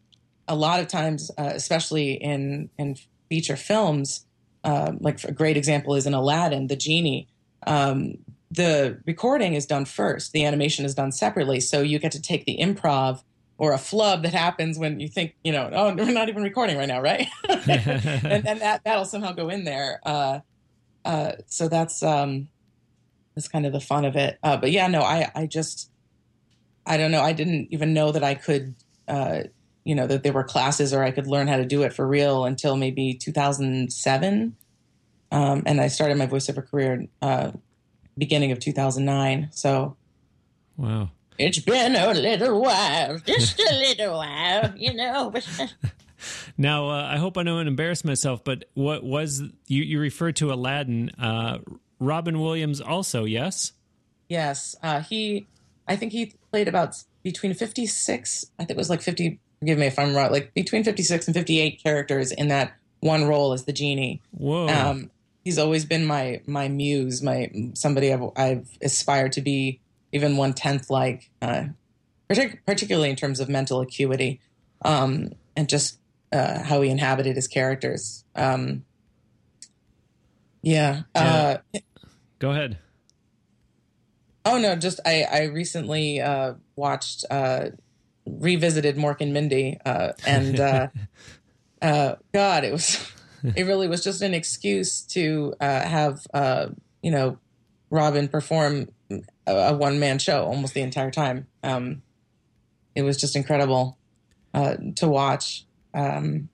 a 0.49 0.55
lot 0.55 0.81
of 0.81 0.89
times, 0.89 1.31
uh, 1.37 1.51
especially 1.55 2.13
in 2.13 2.71
in 2.79 2.97
feature 3.29 3.57
films, 3.57 4.27
uh, 4.65 4.93
like 5.01 5.23
a 5.25 5.33
great 5.33 5.57
example 5.57 5.95
is 5.95 6.07
in 6.07 6.15
Aladdin, 6.15 6.67
the 6.67 6.77
genie. 6.77 7.29
Um, 7.67 8.19
the 8.51 9.01
recording 9.07 9.55
is 9.55 9.67
done 9.67 9.87
first. 9.87 10.33
The 10.33 10.45
animation 10.45 10.85
is 10.85 10.95
done 10.95 11.13
separately, 11.13 11.61
so 11.61 11.81
you 11.81 11.99
get 11.99 12.13
to 12.13 12.21
take 12.21 12.45
the 12.45 12.59
improv 12.59 13.23
or 13.59 13.73
a 13.73 13.79
flub 13.79 14.25
that 14.25 14.35
happens 14.35 14.79
when 14.79 15.01
you 15.01 15.09
think, 15.09 15.35
you 15.45 15.53
know, 15.53 15.71
oh, 15.73 15.95
we're 15.97 16.13
not 16.13 16.29
even 16.29 16.43
recording 16.43 16.77
right 16.77 16.89
now, 16.89 17.01
right? 17.01 17.29
and, 17.49 18.47
and 18.47 18.61
that 18.61 18.83
that'll 18.85 19.05
somehow 19.05 19.33
go 19.33 19.49
in 19.49 19.65
there. 19.65 20.01
Uh, 20.05 20.41
uh, 21.05 21.33
so 21.47 21.69
that's 21.69 22.03
um, 22.03 22.49
that's 23.35 23.49
kind 23.49 23.67
of 23.67 23.73
the 23.73 23.81
fun 23.81 24.05
of 24.05 24.17
it. 24.17 24.39
Uh, 24.43 24.57
but 24.57 24.71
yeah, 24.71 24.87
no, 24.87 25.01
I, 25.01 25.31
I 25.35 25.47
just, 25.47 25.91
I 26.87 26.97
don't 26.97 27.11
know. 27.11 27.23
I 27.23 27.33
didn't 27.33 27.69
even 27.71 27.95
know 27.95 28.13
that 28.13 28.25
I 28.25 28.35
could, 28.35 28.75
uh, 29.09 29.43
you 29.85 29.95
know, 29.95 30.07
that 30.07 30.23
there 30.23 30.33
were 30.33 30.45
classes 30.45 30.93
or 30.93 31.03
I 31.03 31.11
could 31.11 31.27
learn 31.27 31.49
how 31.49 31.57
to 31.57 31.65
do 31.65 31.83
it 31.83 31.93
for 31.93 32.07
real 32.07 32.45
until 32.45 32.77
maybe 32.77 33.15
2007. 33.15 34.57
Um, 35.31 35.63
and 35.65 35.81
I 35.81 35.89
started 35.89 36.19
my 36.19 36.27
voiceover 36.27 36.69
career 36.69 37.07
uh, 37.23 37.53
beginning 38.19 38.53
of 38.53 38.61
2009. 38.61 39.49
So, 39.53 39.97
wow, 40.77 41.11
it's 41.39 41.59
been 41.59 41.97
a 41.97 42.13
little 42.13 42.61
while, 42.61 43.19
just 43.19 43.59
a 43.59 43.75
little 43.75 44.19
while, 44.19 44.73
you 44.77 44.93
know. 44.93 45.33
now, 46.59 46.91
uh, 46.91 47.09
I 47.11 47.17
hope 47.17 47.39
I 47.39 47.43
don't 47.45 47.67
embarrass 47.67 48.05
myself, 48.05 48.45
but 48.45 48.65
what 48.75 49.03
was 49.03 49.43
you? 49.67 49.83
You 49.83 50.01
referred 50.01 50.37
to 50.37 50.53
Aladdin. 50.53 51.11
Robin 52.03 52.41
Williams 52.41 52.81
also, 52.81 53.25
yes? 53.25 53.73
Yes. 54.29 54.75
Uh, 54.83 55.01
he, 55.01 55.47
I 55.87 55.97
think 55.97 56.13
he 56.13 56.35
played 56.51 56.69
about 56.69 57.03
between 57.23 57.55
56, 57.55 58.47
I 58.59 58.65
think 58.65 58.71
it 58.71 58.77
was 58.77 58.91
like 58.91 59.03
50, 59.03 59.39
forgive 59.61 59.79
me 59.79 59.87
if 59.87 59.99
I'm 59.99 60.15
wrong, 60.15 60.31
like 60.31 60.53
between 60.55 60.85
56 60.85 61.29
and 61.29 61.35
58 61.35 61.83
characters 61.83 62.33
in 62.33 62.49
that 62.49 62.75
one 63.01 63.25
role 63.25 63.53
as 63.53 63.65
the 63.65 63.73
genie. 63.73 64.21
Whoa. 64.33 64.69
Um, 64.69 65.11
he's 65.45 65.59
always 65.59 65.85
been 65.85 66.07
my 66.07 66.41
my 66.47 66.69
muse, 66.69 67.23
my 67.23 67.51
somebody 67.75 68.13
I've, 68.13 68.31
I've 68.37 68.69
aspired 68.81 69.33
to 69.33 69.41
be 69.41 69.81
even 70.13 70.37
one 70.37 70.53
tenth 70.53 70.91
like, 70.91 71.31
uh, 71.41 71.65
partic- 72.31 72.59
particularly 72.67 73.11
in 73.11 73.17
terms 73.17 73.41
of 73.41 73.49
mental 73.49 73.81
acuity 73.81 74.41
um, 74.85 75.33
and 75.57 75.69
just 75.69 75.99
uh, 76.33 76.63
how 76.63 76.81
he 76.81 76.91
inhabited 76.91 77.37
his 77.37 77.49
characters. 77.49 78.25
Um, 78.35 78.85
yeah. 80.63 81.03
Yeah. 81.15 81.61
Uh, 81.75 81.79
Go 82.43 82.51
ahead. 82.51 82.77
oh 84.45 84.59
no, 84.59 84.75
just 84.75 84.99
I 85.07 85.23
I 85.23 85.43
recently 85.45 86.21
uh, 86.21 86.55
watched 86.75 87.25
uh, 87.31 87.67
revisited 88.27 88.97
Mork 88.97 89.21
and 89.21 89.33
Mindy 89.33 89.79
uh, 89.87 90.15
and 90.27 90.59
uh, 90.59 90.89
uh, 91.83 92.17
God, 92.35 92.65
it 92.65 92.73
was 92.73 92.99
it 93.55 93.65
really 93.65 93.87
was 93.87 94.03
just 94.03 94.23
an 94.23 94.35
excuse 94.35 95.03
to 95.03 95.55
uh, 95.61 95.83
have 95.83 96.27
uh, 96.35 96.71
you 97.01 97.13
know 97.13 97.39
Robin 97.91 98.27
perform 98.27 98.89
a, 99.47 99.53
a 99.53 99.77
one 99.77 100.01
man 100.01 100.19
show 100.19 100.45
almost 100.45 100.75
the 100.75 100.83
entire 100.83 101.13
time. 101.13 101.47
Um, 101.63 102.03
it 102.97 103.03
was 103.03 103.19
just 103.19 103.37
incredible 103.37 103.99
uh, 104.53 104.79
to 104.97 105.07
watch. 105.07 105.65
Um, 105.95 106.49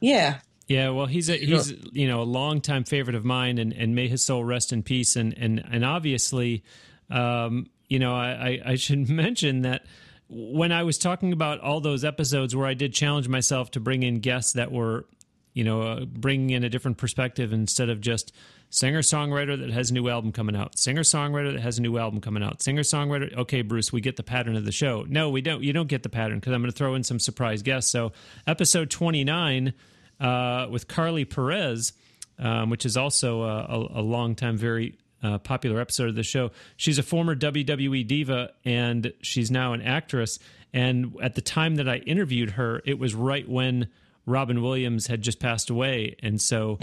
yeah, 0.00 0.38
Yeah, 0.70 0.90
well, 0.90 1.06
he's 1.06 1.28
a 1.28 1.36
he's 1.36 1.74
you 1.90 2.06
know 2.06 2.22
a 2.22 2.22
longtime 2.22 2.84
favorite 2.84 3.16
of 3.16 3.24
mine, 3.24 3.58
and, 3.58 3.72
and 3.72 3.92
may 3.96 4.06
his 4.06 4.24
soul 4.24 4.44
rest 4.44 4.72
in 4.72 4.84
peace. 4.84 5.16
And 5.16 5.36
and 5.36 5.60
and 5.68 5.84
obviously, 5.84 6.62
um, 7.10 7.66
you 7.88 7.98
know, 7.98 8.14
I, 8.14 8.28
I 8.30 8.70
I 8.70 8.74
should 8.76 9.08
mention 9.10 9.62
that 9.62 9.84
when 10.28 10.70
I 10.70 10.84
was 10.84 10.96
talking 10.96 11.32
about 11.32 11.58
all 11.58 11.80
those 11.80 12.04
episodes 12.04 12.54
where 12.54 12.68
I 12.68 12.74
did 12.74 12.94
challenge 12.94 13.26
myself 13.26 13.72
to 13.72 13.80
bring 13.80 14.04
in 14.04 14.20
guests 14.20 14.52
that 14.52 14.70
were, 14.70 15.06
you 15.54 15.64
know, 15.64 15.82
uh, 15.82 16.04
bringing 16.04 16.50
in 16.50 16.62
a 16.62 16.68
different 16.68 16.98
perspective 16.98 17.52
instead 17.52 17.88
of 17.88 18.00
just 18.00 18.32
singer 18.68 19.02
songwriter 19.02 19.58
that 19.58 19.70
has 19.70 19.90
a 19.90 19.94
new 19.94 20.08
album 20.08 20.30
coming 20.30 20.54
out, 20.54 20.78
singer 20.78 21.02
songwriter 21.02 21.52
that 21.52 21.62
has 21.62 21.78
a 21.78 21.82
new 21.82 21.98
album 21.98 22.20
coming 22.20 22.44
out, 22.44 22.62
singer 22.62 22.82
songwriter. 22.82 23.36
Okay, 23.36 23.62
Bruce, 23.62 23.92
we 23.92 24.00
get 24.00 24.14
the 24.14 24.22
pattern 24.22 24.54
of 24.54 24.64
the 24.64 24.70
show. 24.70 25.04
No, 25.08 25.30
we 25.30 25.40
don't. 25.40 25.64
You 25.64 25.72
don't 25.72 25.88
get 25.88 26.04
the 26.04 26.08
pattern 26.08 26.38
because 26.38 26.52
I'm 26.52 26.62
going 26.62 26.70
to 26.70 26.78
throw 26.78 26.94
in 26.94 27.02
some 27.02 27.18
surprise 27.18 27.62
guests. 27.64 27.90
So, 27.90 28.12
episode 28.46 28.88
29 28.88 29.74
uh, 30.20 30.66
with 30.70 30.88
Carly 30.88 31.24
Perez, 31.24 31.92
um, 32.38 32.70
which 32.70 32.84
is 32.84 32.96
also 32.96 33.42
a, 33.42 33.58
a, 33.64 34.00
a 34.00 34.02
long 34.02 34.34
time, 34.34 34.56
very 34.56 34.98
uh, 35.22 35.38
popular 35.38 35.80
episode 35.80 36.08
of 36.08 36.14
the 36.14 36.22
show. 36.22 36.50
She's 36.76 36.98
a 36.98 37.02
former 37.02 37.34
WWE 37.34 38.06
diva 38.06 38.52
and 38.64 39.12
she's 39.22 39.50
now 39.50 39.72
an 39.72 39.82
actress. 39.82 40.38
And 40.72 41.16
at 41.20 41.34
the 41.34 41.40
time 41.40 41.76
that 41.76 41.88
I 41.88 41.96
interviewed 41.96 42.52
her, 42.52 42.80
it 42.84 42.98
was 42.98 43.14
right 43.14 43.48
when 43.48 43.88
Robin 44.26 44.62
Williams 44.62 45.08
had 45.08 45.22
just 45.22 45.40
passed 45.40 45.70
away. 45.70 46.16
And 46.22 46.40
so, 46.40 46.78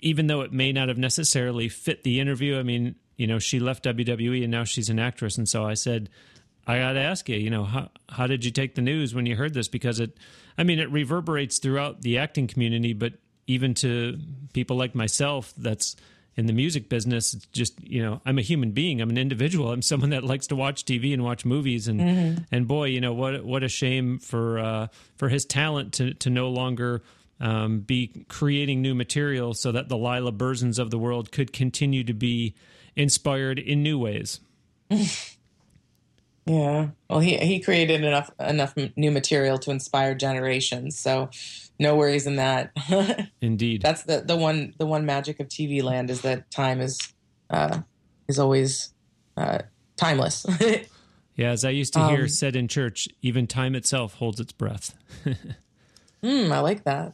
even 0.00 0.26
though 0.26 0.40
it 0.40 0.52
may 0.52 0.72
not 0.72 0.88
have 0.88 0.98
necessarily 0.98 1.68
fit 1.68 2.02
the 2.02 2.20
interview, 2.20 2.58
I 2.58 2.62
mean, 2.62 2.96
you 3.16 3.26
know, 3.26 3.38
she 3.38 3.60
left 3.60 3.84
WWE 3.84 4.42
and 4.42 4.50
now 4.50 4.64
she's 4.64 4.88
an 4.90 4.98
actress. 4.98 5.38
And 5.38 5.48
so 5.48 5.64
I 5.64 5.74
said, 5.74 6.08
I 6.66 6.78
got 6.78 6.92
to 6.92 7.00
ask 7.00 7.28
you, 7.28 7.36
you 7.36 7.50
know, 7.50 7.64
how 7.64 7.90
how 8.08 8.26
did 8.26 8.44
you 8.44 8.50
take 8.50 8.74
the 8.74 8.82
news 8.82 9.14
when 9.14 9.26
you 9.26 9.36
heard 9.36 9.54
this? 9.54 9.68
Because 9.68 10.00
it, 10.00 10.16
I 10.58 10.64
mean, 10.64 10.80
it 10.80 10.90
reverberates 10.90 11.58
throughout 11.58 12.02
the 12.02 12.18
acting 12.18 12.48
community, 12.48 12.92
but 12.92 13.14
even 13.46 13.74
to 13.74 14.18
people 14.52 14.76
like 14.76 14.94
myself, 14.94 15.54
that's 15.56 15.96
in 16.36 16.46
the 16.46 16.52
music 16.52 16.88
business. 16.88 17.34
It's 17.34 17.46
just 17.46 17.80
you 17.82 18.02
know, 18.02 18.20
I'm 18.26 18.38
a 18.38 18.42
human 18.42 18.72
being. 18.72 19.00
I'm 19.00 19.10
an 19.10 19.18
individual. 19.18 19.72
I'm 19.72 19.82
someone 19.82 20.10
that 20.10 20.24
likes 20.24 20.48
to 20.48 20.56
watch 20.56 20.84
TV 20.84 21.14
and 21.14 21.24
watch 21.24 21.44
movies. 21.44 21.88
And 21.88 22.46
and 22.52 22.68
boy, 22.68 22.86
you 22.86 23.00
know 23.00 23.12
what 23.12 23.44
what 23.44 23.62
a 23.62 23.68
shame 23.68 24.18
for 24.18 24.58
uh, 24.58 24.86
for 25.16 25.28
his 25.28 25.44
talent 25.44 25.94
to 25.94 26.14
to 26.14 26.30
no 26.30 26.48
longer. 26.48 27.02
Um, 27.40 27.78
be 27.78 28.24
creating 28.28 28.82
new 28.82 28.96
material 28.96 29.54
so 29.54 29.70
that 29.70 29.88
the 29.88 29.96
Lila 29.96 30.32
Berzins 30.32 30.80
of 30.80 30.90
the 30.90 30.98
world 30.98 31.30
could 31.30 31.52
continue 31.52 32.02
to 32.02 32.12
be 32.12 32.56
inspired 32.96 33.60
in 33.60 33.80
new 33.80 33.96
ways. 33.96 34.40
yeah. 36.48 36.88
Well, 37.10 37.20
he 37.20 37.36
he 37.36 37.60
created 37.60 38.02
enough 38.02 38.30
enough 38.40 38.74
new 38.96 39.10
material 39.10 39.58
to 39.58 39.70
inspire 39.70 40.14
generations. 40.14 40.98
So, 40.98 41.30
no 41.78 41.94
worries 41.94 42.26
in 42.26 42.36
that. 42.36 42.72
Indeed. 43.40 43.82
That's 43.82 44.02
the 44.02 44.22
the 44.22 44.36
one 44.36 44.74
the 44.78 44.86
one 44.86 45.04
magic 45.04 45.40
of 45.40 45.48
TV 45.48 45.82
land 45.82 46.10
is 46.10 46.22
that 46.22 46.50
time 46.50 46.80
is 46.80 46.98
uh, 47.50 47.80
is 48.28 48.38
always 48.38 48.94
uh, 49.36 49.60
timeless. 49.96 50.46
Yeah, 51.38 51.52
as 51.52 51.64
I 51.64 51.70
used 51.70 51.92
to 51.92 52.04
hear 52.08 52.22
Um, 52.22 52.28
said 52.28 52.56
in 52.56 52.66
church, 52.66 53.08
even 53.22 53.46
time 53.46 53.76
itself 53.76 54.14
holds 54.14 54.40
its 54.40 54.50
breath. 54.50 54.96
mm, 56.20 56.50
I 56.50 56.58
like 56.58 56.82
that. 56.82 57.12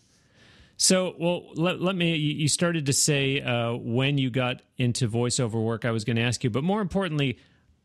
So, 0.78 1.14
well, 1.18 1.50
let, 1.56 1.82
let 1.82 1.94
me. 1.94 2.16
You 2.16 2.34
you 2.34 2.48
started 2.48 2.86
to 2.86 2.94
say 2.94 3.42
uh, 3.42 3.74
when 3.74 4.16
you 4.16 4.30
got 4.30 4.62
into 4.78 5.10
voiceover 5.10 5.62
work. 5.62 5.84
I 5.84 5.90
was 5.90 6.04
going 6.04 6.16
to 6.16 6.22
ask 6.22 6.42
you, 6.42 6.48
but 6.48 6.64
more 6.64 6.80
importantly, 6.80 7.38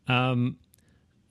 um, 0.07 0.55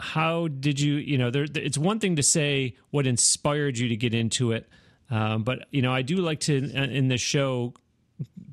how 0.00 0.48
did 0.48 0.80
you? 0.80 0.94
You 0.94 1.18
know, 1.18 1.30
there, 1.30 1.46
it's 1.54 1.78
one 1.78 1.98
thing 1.98 2.16
to 2.16 2.22
say 2.22 2.76
what 2.90 3.06
inspired 3.06 3.78
you 3.78 3.88
to 3.88 3.96
get 3.96 4.14
into 4.14 4.52
it, 4.52 4.68
um, 5.10 5.42
but 5.42 5.66
you 5.70 5.82
know, 5.82 5.92
I 5.92 6.02
do 6.02 6.16
like 6.16 6.40
to 6.40 6.56
in 6.56 7.08
the 7.08 7.18
show 7.18 7.74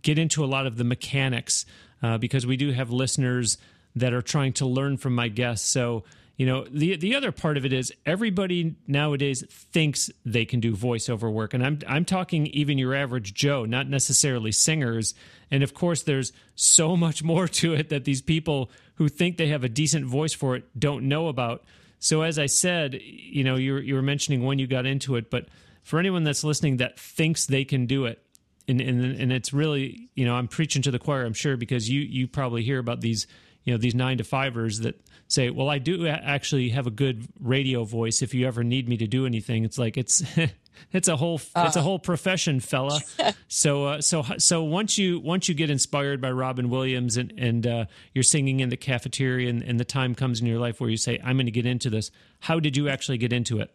get 0.02 0.18
into 0.20 0.44
a 0.44 0.48
lot 0.48 0.68
of 0.68 0.78
the 0.78 0.84
mechanics 0.84 1.66
uh, 2.04 2.18
because 2.18 2.46
we 2.46 2.58
do 2.58 2.72
have 2.72 2.92
listeners 2.92 3.58
that 3.96 4.14
are 4.14 4.22
trying 4.22 4.54
to 4.54 4.66
learn 4.66 4.98
from 4.98 5.16
my 5.16 5.28
guests. 5.28 5.70
So, 5.70 6.04
you 6.38 6.46
know, 6.46 6.66
the 6.70 6.98
the 6.98 7.16
other 7.16 7.32
part 7.32 7.56
of 7.56 7.66
it 7.66 7.72
is 7.72 7.94
everybody 8.06 8.76
nowadays 8.88 9.44
thinks 9.50 10.12
they 10.26 10.44
can 10.44 10.60
do 10.60 10.76
voiceover 10.76 11.32
work, 11.32 11.54
and 11.54 11.66
I'm 11.66 11.80
I'm 11.88 12.04
talking 12.04 12.48
even 12.48 12.78
your 12.78 12.94
average 12.94 13.34
Joe, 13.34 13.64
not 13.64 13.88
necessarily 13.88 14.52
singers. 14.52 15.14
And 15.50 15.64
of 15.64 15.74
course, 15.74 16.04
there's 16.04 16.34
so 16.56 16.98
much 16.98 17.24
more 17.24 17.48
to 17.48 17.74
it 17.74 17.88
that 17.90 18.04
these 18.04 18.22
people 18.22 18.70
who 18.96 19.08
think 19.08 19.38
they 19.38 19.48
have 19.48 19.64
a 19.64 19.70
decent 19.70 20.06
voice 20.06 20.34
for 20.34 20.58
it 20.58 20.66
don't 20.78 21.08
know 21.08 21.30
about. 21.30 21.64
So, 22.00 22.22
as 22.22 22.38
I 22.38 22.48
said, 22.48 23.00
you 23.02 23.46
know, 23.46 23.56
you 23.56 23.78
you 23.78 23.96
were 23.96 24.02
mentioning 24.02 24.44
when 24.44 24.60
you 24.60 24.68
got 24.68 24.86
into 24.86 25.16
it, 25.16 25.32
but 25.32 25.48
for 25.84 26.00
anyone 26.00 26.26
that's 26.26 26.44
listening 26.44 26.78
that 26.78 27.00
thinks 27.00 27.46
they 27.46 27.64
can 27.64 27.86
do 27.86 28.06
it, 28.06 28.22
and 28.68 28.82
and 28.82 29.06
and 29.06 29.32
it's 29.32 29.54
really 29.54 30.10
you 30.16 30.26
know 30.26 30.36
I'm 30.36 30.50
preaching 30.50 30.82
to 30.82 30.92
the 30.92 31.00
choir 31.00 31.24
I'm 31.24 31.34
sure 31.34 31.56
because 31.56 31.90
you 31.90 32.02
you 32.02 32.28
probably 32.28 32.64
hear 32.64 32.80
about 32.80 33.00
these 33.00 33.26
you 33.66 33.74
know 33.74 33.78
these 33.78 33.96
nine 33.96 34.18
to 34.20 34.24
fivers 34.24 34.80
that 34.80 35.02
say 35.28 35.50
well 35.50 35.70
I 35.70 35.80
do 35.80 36.08
actually 36.08 36.70
have 36.70 36.88
a 36.88 36.92
good 36.92 37.28
radio 37.40 37.84
voice 37.84 38.22
if 38.22 38.34
you 38.34 38.48
ever 38.48 38.64
need 38.64 38.88
me 38.88 38.98
to 38.98 39.08
do 39.08 39.26
anything. 39.26 39.66
It's 39.66 39.78
like 39.78 39.98
it's 39.98 40.24
it's 40.92 41.08
a 41.08 41.16
whole 41.16 41.42
it's 41.56 41.76
a 41.76 41.82
whole 41.82 42.00
profession 42.00 42.60
fella. 42.60 43.02
So 43.48 43.86
uh, 43.86 44.02
so 44.02 44.24
so 44.38 44.64
once 44.64 44.98
you 44.98 45.20
once 45.20 45.48
you 45.48 45.56
get 45.56 45.70
inspired 45.70 46.20
by 46.22 46.32
Robin 46.32 46.70
Williams 46.70 47.18
and 47.18 47.34
and 47.38 47.66
uh, 47.66 47.86
you're 48.14 48.24
singing 48.24 48.60
in 48.60 48.70
the 48.70 48.78
cafeteria 48.78 49.50
and, 49.50 49.64
and 49.64 49.80
the 49.80 49.86
time 49.86 50.14
comes 50.16 50.42
in 50.42 50.48
your 50.48 50.60
life 50.60 50.80
where 50.82 50.90
you 50.90 50.98
say 50.98 51.20
I'm 51.24 51.38
going 51.38 51.46
to 51.46 51.52
get 51.52 51.66
into 51.66 51.90
this 51.90 52.12
how 52.40 52.60
did 52.60 52.78
you 52.78 52.90
actually 52.90 53.18
get 53.18 53.34
into 53.34 53.60
it? 53.60 53.72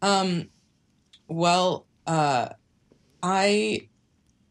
Um 0.00 0.48
Well, 1.28 1.86
uh, 2.06 2.50
I 3.22 3.88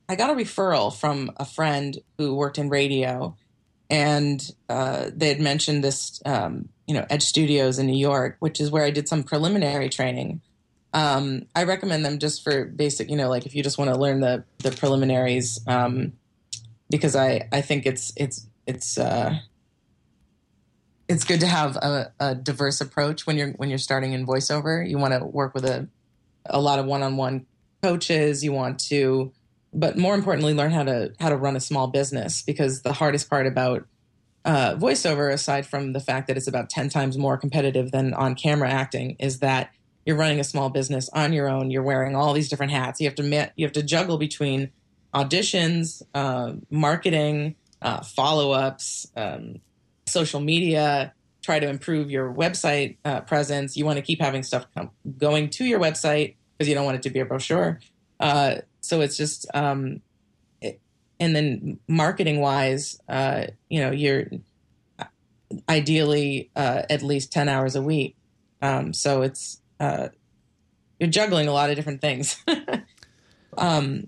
I 0.10 0.15
got 0.15 0.29
a 0.29 0.33
referral 0.33 0.93
from 0.93 1.31
a 1.38 1.45
friend 1.45 1.98
who 2.17 2.36
worked 2.36 2.57
in 2.57 2.69
radio, 2.69 3.36
and 3.90 4.42
uh, 4.70 5.10
they 5.13 5.28
had 5.28 5.40
mentioned 5.40 5.84
this, 5.84 6.22
um, 6.25 6.70
you 6.88 6.94
know, 6.94 7.06
Edge 7.10 7.24
Studios 7.24 7.80
in 7.80 7.88
New 7.88 7.98
York, 7.98 8.38
which 8.40 8.60
is 8.60 8.72
where 8.72 8.84
I 8.84 8.92
did 8.92 9.08
some 9.08 9.24
preliminary 9.24 9.90
training. 9.90 10.42
Um, 10.94 11.48
I 11.56 11.63
recommend 11.63 12.06
them 12.06 12.20
just 12.20 12.44
for 12.44 12.66
basic, 12.66 13.10
you 13.10 13.16
know, 13.16 13.30
like 13.30 13.46
if 13.46 13.56
you 13.56 13.63
just 13.63 13.78
want 13.78 13.92
to 13.92 14.00
learn 14.00 14.20
the 14.20 14.44
the 14.60 14.72
preliminaries, 14.72 15.60
um, 15.68 16.13
because 16.90 17.16
I 17.16 17.48
I 17.52 17.62
think 17.62 17.86
it's 17.86 18.13
it's 18.16 18.48
it's 18.68 18.98
uh, 18.98 19.40
it's 21.08 21.24
good 21.24 21.40
to 21.40 21.48
have 21.48 21.75
a, 21.78 22.13
a 22.20 22.36
diverse 22.36 22.80
approach 22.80 23.25
when 23.25 23.38
you're 23.38 23.52
when 23.54 23.70
you're 23.70 23.80
starting 23.80 24.13
in 24.13 24.25
voiceover. 24.25 24.88
You 24.88 24.98
want 24.98 25.13
to 25.13 25.25
work 25.25 25.54
with 25.54 25.66
a 25.66 25.88
a 26.46 26.62
lot 26.62 26.80
of 26.80 26.86
one-on-one 26.86 27.46
coaches. 27.82 28.44
You 28.44 28.52
want 28.54 28.80
to, 28.88 29.32
but 29.74 29.98
more 29.98 30.15
importantly, 30.15 30.53
learn 30.53 30.72
how 30.72 30.84
to 30.84 31.13
how 31.20 31.30
to 31.30 31.38
run 31.38 31.56
a 31.56 31.60
small 31.60 31.88
business 31.88 32.42
because 32.42 32.82
the 32.82 32.94
hardest 32.94 33.30
part 33.30 33.48
about 33.48 33.86
uh, 34.46 34.75
voiceover, 34.75 35.32
aside 35.32 35.65
from 35.65 35.94
the 35.94 36.00
fact 36.00 36.27
that 36.27 36.38
it's 36.38 36.48
about 36.48 36.70
ten 36.70 36.89
times 36.89 37.18
more 37.18 37.38
competitive 37.38 37.92
than 37.92 38.13
on-camera 38.13 38.70
acting, 38.70 39.15
is 39.20 39.39
that 39.39 39.72
you're 40.06 40.18
running 40.18 40.39
a 40.39 40.44
small 40.44 40.70
business 40.70 41.10
on 41.13 41.34
your 41.34 41.50
own. 41.50 41.72
You're 41.72 41.84
wearing 41.84 42.15
all 42.15 42.34
these 42.34 42.50
different 42.50 42.72
hats. 42.72 43.00
You 43.00 43.08
have 43.08 43.15
to 43.15 43.24
ma- 43.24 43.51
you 43.56 43.65
have 43.65 43.74
to 43.74 43.84
juggle 43.84 44.18
between 44.18 44.72
auditions, 45.13 46.01
uh, 46.13 46.53
marketing, 46.70 47.56
uh, 47.82 48.01
follow-ups, 48.01 49.08
um, 49.15 49.62
social 50.08 50.39
media, 50.39 51.13
try 51.44 51.60
to 51.60 51.70
improve 51.70 52.10
your 52.10 52.34
website 52.34 52.98
uh, 53.06 53.22
presence. 53.22 53.77
You 53.77 53.86
want 53.86 53.98
to 53.98 54.01
keep 54.01 54.20
having 54.20 54.44
stuff 54.44 54.65
come, 54.75 54.92
going 55.18 55.50
to 55.51 55.65
your 55.65 55.80
website 55.80 56.36
because 56.58 56.68
you 56.68 56.75
don't 56.75 56.86
want 56.86 56.98
it 56.98 57.03
to 57.03 57.10
be 57.10 57.20
a 57.20 57.25
brochure. 57.25 57.80
Uh, 58.20 58.56
so 58.84 59.00
it's 59.00 59.16
just, 59.16 59.48
um, 59.54 60.02
it, 60.62 60.82
and 61.20 61.34
then 61.36 61.80
marketing 61.88 62.42
wise, 62.42 63.00
uh, 63.08 63.46
you 63.70 63.80
know, 63.80 63.92
you're 63.92 64.25
ideally 65.70 66.52
uh, 66.56 66.84
at 66.90 67.02
least 67.02 67.32
10 67.32 67.48
hours 67.48 67.75
a 67.75 67.82
week. 67.82 68.18
Um, 68.62 68.94
so 68.94 69.22
it's, 69.22 69.62
uh, 69.80 70.10
you're 71.00 71.10
juggling 71.10 71.48
a 71.48 71.54
lot 71.54 71.70
of 71.70 71.78
different 71.78 72.02
things. 72.02 72.38
um, 73.58 74.06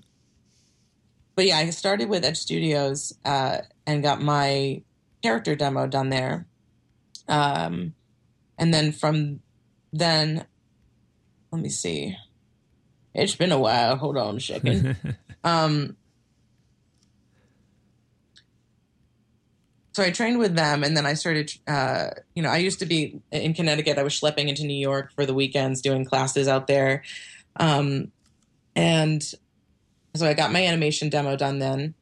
but 1.35 1.45
yeah, 1.45 1.57
I 1.57 1.69
started 1.69 2.09
with 2.09 2.25
Edge 2.25 2.37
Studios 2.37 3.13
uh, 3.23 3.59
and 3.87 4.03
got 4.03 4.21
my 4.21 4.83
character 5.23 5.55
demo 5.55 5.87
done 5.87 6.09
there. 6.09 6.47
Um, 7.29 7.93
and 8.57 8.73
then 8.73 8.91
from 8.91 9.39
then, 9.93 10.45
let 11.51 11.61
me 11.61 11.69
see. 11.69 12.17
It's 13.15 13.35
been 13.35 13.51
a 13.51 13.59
while. 13.59 13.95
Hold 13.95 14.17
on 14.17 14.37
a 14.37 14.39
second. 14.39 14.97
um, 15.43 15.95
so 19.93 20.03
I 20.03 20.11
trained 20.11 20.37
with 20.37 20.55
them, 20.55 20.83
and 20.83 20.95
then 20.95 21.05
I 21.05 21.13
started. 21.13 21.53
Uh, 21.65 22.09
you 22.35 22.43
know, 22.43 22.49
I 22.49 22.57
used 22.57 22.79
to 22.79 22.85
be 22.85 23.21
in 23.31 23.53
Connecticut. 23.53 23.97
I 23.97 24.03
was 24.03 24.19
schlepping 24.19 24.49
into 24.49 24.65
New 24.65 24.73
York 24.75 25.13
for 25.13 25.25
the 25.25 25.33
weekends, 25.33 25.81
doing 25.81 26.03
classes 26.03 26.49
out 26.49 26.67
there, 26.67 27.03
um, 27.55 28.11
and 28.75 29.23
so 30.13 30.27
I 30.27 30.33
got 30.33 30.51
my 30.51 30.65
animation 30.65 31.09
demo 31.09 31.37
done 31.37 31.59
then, 31.59 31.93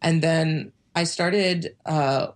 and 0.00 0.22
then 0.22 0.72
I 0.94 1.04
started 1.04 1.76
uh, 1.84 2.28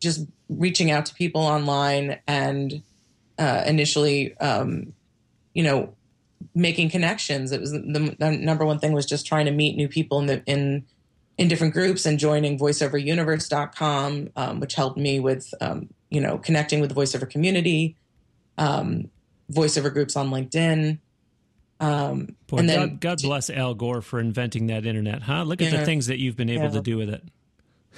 just 0.00 0.26
reaching 0.48 0.90
out 0.90 1.06
to 1.06 1.14
people 1.14 1.42
online 1.42 2.18
and 2.26 2.82
uh, 3.38 3.64
initially, 3.66 4.36
um, 4.38 4.94
you 5.52 5.62
know, 5.62 5.94
making 6.54 6.90
connections. 6.90 7.52
It 7.52 7.60
was 7.60 7.72
the, 7.72 8.16
the, 8.18 8.30
number 8.30 8.64
one 8.64 8.78
thing 8.78 8.92
was 8.92 9.06
just 9.06 9.26
trying 9.26 9.46
to 9.46 9.52
meet 9.52 9.76
new 9.76 9.88
people 9.88 10.18
in 10.18 10.26
the 10.26 10.42
in 10.46 10.84
in 11.40 11.48
different 11.48 11.72
groups 11.72 12.04
and 12.04 12.18
joining 12.18 12.58
voiceoveruniverse.com, 12.58 14.28
um, 14.36 14.60
which 14.60 14.74
helped 14.74 14.98
me 14.98 15.18
with, 15.20 15.54
um, 15.62 15.88
you 16.10 16.20
know, 16.20 16.36
connecting 16.36 16.80
with 16.80 16.90
the 16.90 16.94
voiceover 16.94 17.28
community, 17.28 17.96
um, 18.58 19.10
voiceover 19.50 19.90
groups 19.90 20.16
on 20.16 20.28
LinkedIn. 20.28 20.98
Um, 21.80 22.36
Boy, 22.46 22.58
and 22.58 22.68
then, 22.68 22.80
God, 22.90 23.00
God, 23.00 23.22
bless 23.22 23.48
Al 23.48 23.72
Gore 23.72 24.02
for 24.02 24.20
inventing 24.20 24.66
that 24.66 24.84
internet, 24.84 25.22
huh? 25.22 25.44
Look 25.44 25.62
at 25.62 25.72
the 25.72 25.82
things 25.82 26.08
that 26.08 26.18
you've 26.18 26.36
been 26.36 26.50
able 26.50 26.64
yeah. 26.64 26.70
to 26.72 26.82
do 26.82 26.98
with 26.98 27.08
it. 27.08 27.24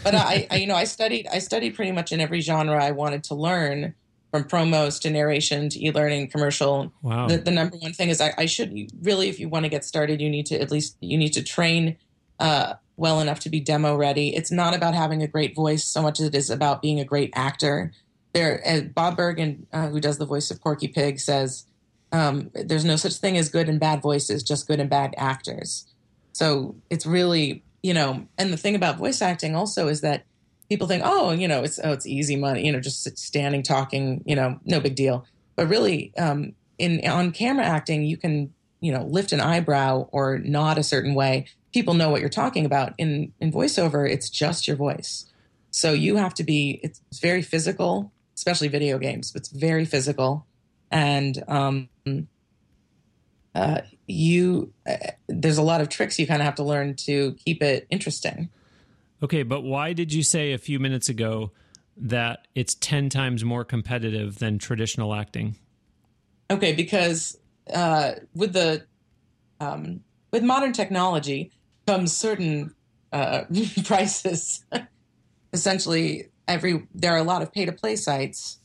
but 0.05 0.15
I, 0.15 0.47
I, 0.49 0.57
you 0.59 0.69
know, 0.69 0.77
I 0.77 0.85
studied, 0.85 1.27
I 1.27 1.41
studied 1.41 1.75
pretty 1.75 1.91
much 1.91 2.13
in 2.13 2.21
every 2.21 2.43
genre 2.43 2.83
I 2.83 2.93
wanted 2.93 3.25
to 3.25 3.35
learn, 3.35 3.93
from 4.33 4.45
promos 4.45 4.99
to 5.03 5.11
narration 5.11 5.69
to 5.69 5.87
e-learning, 5.87 6.27
commercial. 6.29 6.91
Wow. 7.03 7.29
The, 7.29 7.37
the 7.37 7.51
number 7.51 7.77
one 7.77 7.93
thing 7.93 8.09
is 8.09 8.21
I, 8.21 8.33
I, 8.39 8.47
should 8.47 8.91
really, 9.03 9.29
if 9.29 9.39
you 9.39 9.51
want 9.51 9.67
to 9.67 9.69
get 9.69 9.85
started, 9.85 10.23
you 10.23 10.31
need 10.31 10.47
to 10.47 10.59
at 10.59 10.71
least 10.71 10.97
you 11.01 11.19
need 11.19 11.35
to 11.35 11.43
train 11.43 11.99
uh, 12.41 12.75
well 12.97 13.21
enough 13.21 13.41
to 13.41 13.51
be 13.51 13.61
demo 13.61 13.95
ready. 13.95 14.35
It's 14.35 14.51
not 14.51 14.75
about 14.75 14.95
having 14.95 15.23
a 15.23 15.27
great 15.27 15.55
voice 15.55 15.85
so 15.85 16.01
much 16.01 16.19
as 16.19 16.29
it 16.29 16.35
is 16.35 16.49
about 16.49 16.81
being 16.81 16.99
a 16.99 17.05
great 17.05 17.31
actor. 17.35 17.93
There, 18.33 18.63
uh, 18.67 18.81
Bob 18.81 19.19
Bergen, 19.19 19.67
uh, 19.71 19.89
who 19.89 20.01
does 20.01 20.17
the 20.17 20.25
voice 20.25 20.51
of 20.51 20.63
Porky 20.63 20.89
Pig, 20.89 21.21
says 21.21 21.67
um, 22.11 22.51
there's 22.55 22.87
no 22.87 22.97
such 22.97 23.17
thing 23.17 23.37
as 23.37 23.51
good 23.51 23.69
and 23.69 23.79
bad 23.79 24.01
voices, 24.01 24.43
just 24.43 24.67
good 24.67 24.81
and 24.81 24.89
bad 24.89 25.15
actors. 25.19 25.87
So 26.33 26.75
it's 26.89 27.05
really, 27.05 27.63
you 27.83 27.93
know, 27.93 28.27
and 28.39 28.51
the 28.51 28.57
thing 28.57 28.75
about 28.75 28.97
voice 28.97 29.21
acting 29.21 29.55
also 29.55 29.89
is 29.89 30.01
that 30.01 30.25
people 30.73 30.89
think, 30.89 31.03
oh, 31.05 31.33
you 31.33 31.47
know, 31.47 31.63
it's 31.63 31.79
oh, 31.83 31.93
it's 31.93 32.07
easy 32.07 32.37
money, 32.37 32.65
you 32.65 32.73
know, 32.73 32.81
just 32.81 33.19
standing 33.19 33.63
talking, 33.63 34.23
you 34.25 34.35
know, 34.35 34.59
no 34.65 34.81
big 34.81 34.95
deal. 34.95 35.27
But 35.55 35.69
really, 35.69 36.17
um, 36.17 36.55
in 36.79 37.07
on 37.07 37.33
camera 37.33 37.65
acting, 37.65 38.05
you 38.05 38.17
can, 38.17 38.55
you 38.81 38.91
know, 38.91 39.05
lift 39.05 39.33
an 39.33 39.41
eyebrow 39.41 40.09
or 40.13 40.39
nod 40.39 40.79
a 40.79 40.83
certain 40.83 41.15
way 41.15 41.47
people 41.73 41.95
know 41.95 42.11
what 42.11 42.21
you're 42.21 42.31
talking 42.31 42.65
about. 42.65 42.95
In 42.99 43.33
in 43.41 43.53
voiceover, 43.53 44.09
it's 44.09 44.31
just 44.31 44.67
your 44.67 44.77
voice. 44.77 45.27
So 45.71 45.93
you 45.93 46.17
have 46.17 46.35
to 46.35 46.45
be. 46.45 46.81
It's 46.83 47.01
very 47.21 47.43
physical, 47.43 48.13
especially 48.37 48.69
video 48.69 48.99
games. 48.99 49.33
It's 49.35 49.49
very 49.49 49.85
physical, 49.85 50.47
and 50.91 51.43
um, 51.49 51.89
uh, 53.55 53.81
you 54.07 54.73
uh, 54.87 54.97
there's 55.29 55.59
a 55.59 55.63
lot 55.63 55.81
of 55.81 55.89
tricks 55.89 56.19
you 56.19 56.27
kind 56.27 56.43
of 56.43 56.47
have 56.47 56.57
to 56.57 56.65
learn 56.65 56.95
to 57.07 57.33
keep 57.45 57.63
it 57.63 57.87
interesting. 57.91 58.51
Okay, 59.23 59.43
but 59.43 59.63
why 59.63 59.93
did 59.93 60.13
you 60.13 60.23
say 60.23 60.53
a 60.53 60.59
few 60.59 60.79
minutes 60.79 61.09
ago 61.09 61.53
that 61.97 62.49
it's 62.55 62.75
ten 62.75 63.09
times 63.09 63.45
more 63.45 63.65
competitive 63.65 64.39
than 64.39 64.59
traditional 64.59 65.15
acting? 65.15 65.57
Okay, 66.51 66.73
because 66.73 67.39
uh, 67.73 68.13
with 68.35 68.53
the 68.53 68.85
um, 69.61 70.01
with 70.33 70.43
modern 70.43 70.73
technology, 70.73 71.53
comes 71.87 72.13
certain 72.13 72.75
uh, 73.13 73.45
prices. 73.85 74.65
Essentially, 75.53 76.29
every 76.49 76.87
there 76.95 77.13
are 77.13 77.19
a 77.19 77.25
lot 77.25 77.43
of 77.43 77.53
pay 77.53 77.67
to 77.67 77.73
play 77.73 77.95
sites 77.95 78.59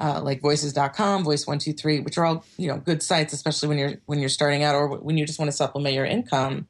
uh, 0.00 0.20
like 0.22 0.40
voices.com, 0.40 1.24
voice123, 1.24 2.04
which 2.04 2.18
are 2.18 2.24
all, 2.24 2.44
you 2.56 2.68
know, 2.68 2.78
good 2.78 3.02
sites, 3.02 3.32
especially 3.32 3.68
when 3.68 3.78
you're 3.78 3.94
when 4.06 4.18
you're 4.18 4.28
starting 4.28 4.62
out 4.62 4.74
or 4.74 4.96
when 4.98 5.16
you 5.16 5.26
just 5.26 5.38
want 5.38 5.50
to 5.50 5.56
supplement 5.56 5.94
your 5.94 6.04
income. 6.04 6.68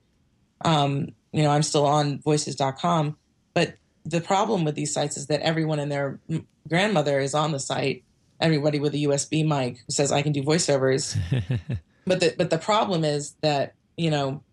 Um, 0.65 1.09
you 1.33 1.43
know, 1.43 1.51
I'm 1.51 1.63
still 1.63 1.87
on 1.87 2.21
voices.com, 2.21 3.17
but 3.59 3.75
the 4.05 4.21
problem 4.21 4.65
with 4.65 4.77
these 4.77 4.95
sites 4.95 5.17
is 5.17 5.27
that 5.27 5.41
everyone 5.41 5.81
and 5.81 5.91
their 5.91 6.21
grandmother 6.69 7.19
is 7.19 7.35
on 7.35 7.51
the 7.51 7.59
site. 7.59 8.05
Everybody 8.41 8.79
with 8.79 8.95
a 8.95 8.99
USB 8.99 9.45
mic 9.45 9.79
who 9.79 9.91
says 9.91 10.13
I 10.13 10.23
can 10.23 10.31
do 10.31 10.45
voiceovers. 10.45 11.19
but 12.07 12.21
the 12.21 12.37
but 12.39 12.51
the 12.51 12.59
problem 12.59 13.03
is 13.03 13.35
that 13.41 13.75
you 13.97 14.13
know 14.13 14.45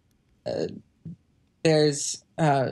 uh, 0.43 0.65
there's 1.63 2.23
uh, 2.39 2.69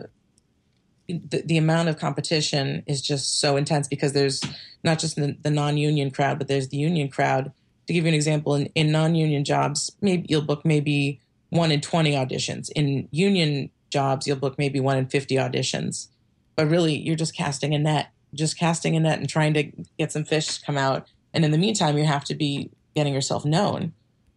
the, 1.07 1.43
the, 1.45 1.57
amount 1.57 1.89
of 1.89 1.99
competition 1.99 2.81
is 2.87 2.99
just 3.03 3.39
so 3.39 3.55
intense 3.55 3.87
because 3.87 4.13
there's 4.13 4.41
not 4.83 4.97
just 4.97 5.15
the, 5.15 5.37
the, 5.43 5.51
non-union 5.51 6.09
crowd, 6.09 6.39
but 6.39 6.47
there's 6.47 6.69
the 6.69 6.77
union 6.77 7.09
crowd. 7.09 7.51
To 7.85 7.93
give 7.93 8.05
you 8.05 8.09
an 8.09 8.15
example, 8.15 8.55
in, 8.55 8.65
in 8.73 8.91
non-union 8.91 9.43
jobs, 9.43 9.95
maybe 10.01 10.25
you'll 10.29 10.41
book 10.41 10.65
maybe 10.65 11.19
one 11.49 11.71
in 11.71 11.81
20 11.81 12.13
auditions. 12.13 12.71
In 12.75 13.07
union 13.11 13.69
jobs, 13.91 14.25
you'll 14.27 14.37
book 14.37 14.57
maybe 14.57 14.79
one 14.79 14.97
in 14.97 15.05
50 15.05 15.35
auditions. 15.35 16.07
But 16.55 16.69
really, 16.69 16.97
you're 16.97 17.15
just 17.15 17.35
casting 17.35 17.73
a 17.73 17.79
net, 17.79 18.11
just 18.33 18.57
casting 18.57 18.95
a 18.95 18.99
net 18.99 19.19
and 19.19 19.29
trying 19.29 19.53
to 19.55 19.71
get 19.97 20.11
some 20.11 20.23
fish 20.23 20.57
to 20.57 20.65
come 20.65 20.77
out. 20.77 21.07
And 21.33 21.43
in 21.43 21.51
the 21.51 21.57
meantime, 21.57 21.97
you 21.97 22.05
have 22.05 22.25
to 22.25 22.35
be 22.35 22.69
getting 22.95 23.13
yourself 23.13 23.45
known. 23.45 23.93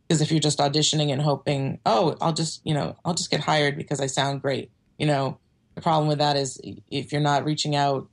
Because 0.07 0.23
if 0.23 0.31
you're 0.31 0.41
just 0.41 0.59
auditioning 0.61 1.13
and 1.13 1.21
hoping, 1.21 1.81
oh, 1.85 2.17
I'll 2.21 2.33
just, 2.33 2.61
you 2.65 2.73
know, 2.73 2.97
I'll 3.05 3.15
just 3.15 3.31
get 3.31 3.41
hired 3.41 3.77
because 3.77 4.01
I 4.01 4.07
sound 4.07 4.41
great, 4.41 4.71
you 4.99 5.07
know, 5.07 5.39
the 5.75 5.83
problem 5.83 6.09
with 6.09 6.19
that 6.19 6.37
is 6.37 6.61
if 6.91 7.13
you're 7.13 7.21
not 7.21 7.45
reaching 7.45 7.77
out 7.77 8.09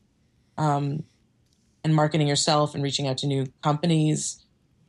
um, 0.58 1.04
and 1.84 1.96
marketing 1.96 2.28
yourself 2.28 2.76
and 2.76 2.84
reaching 2.84 3.08
out 3.08 3.18
to 3.20 3.28
new 3.28 3.46
companies 3.64 4.44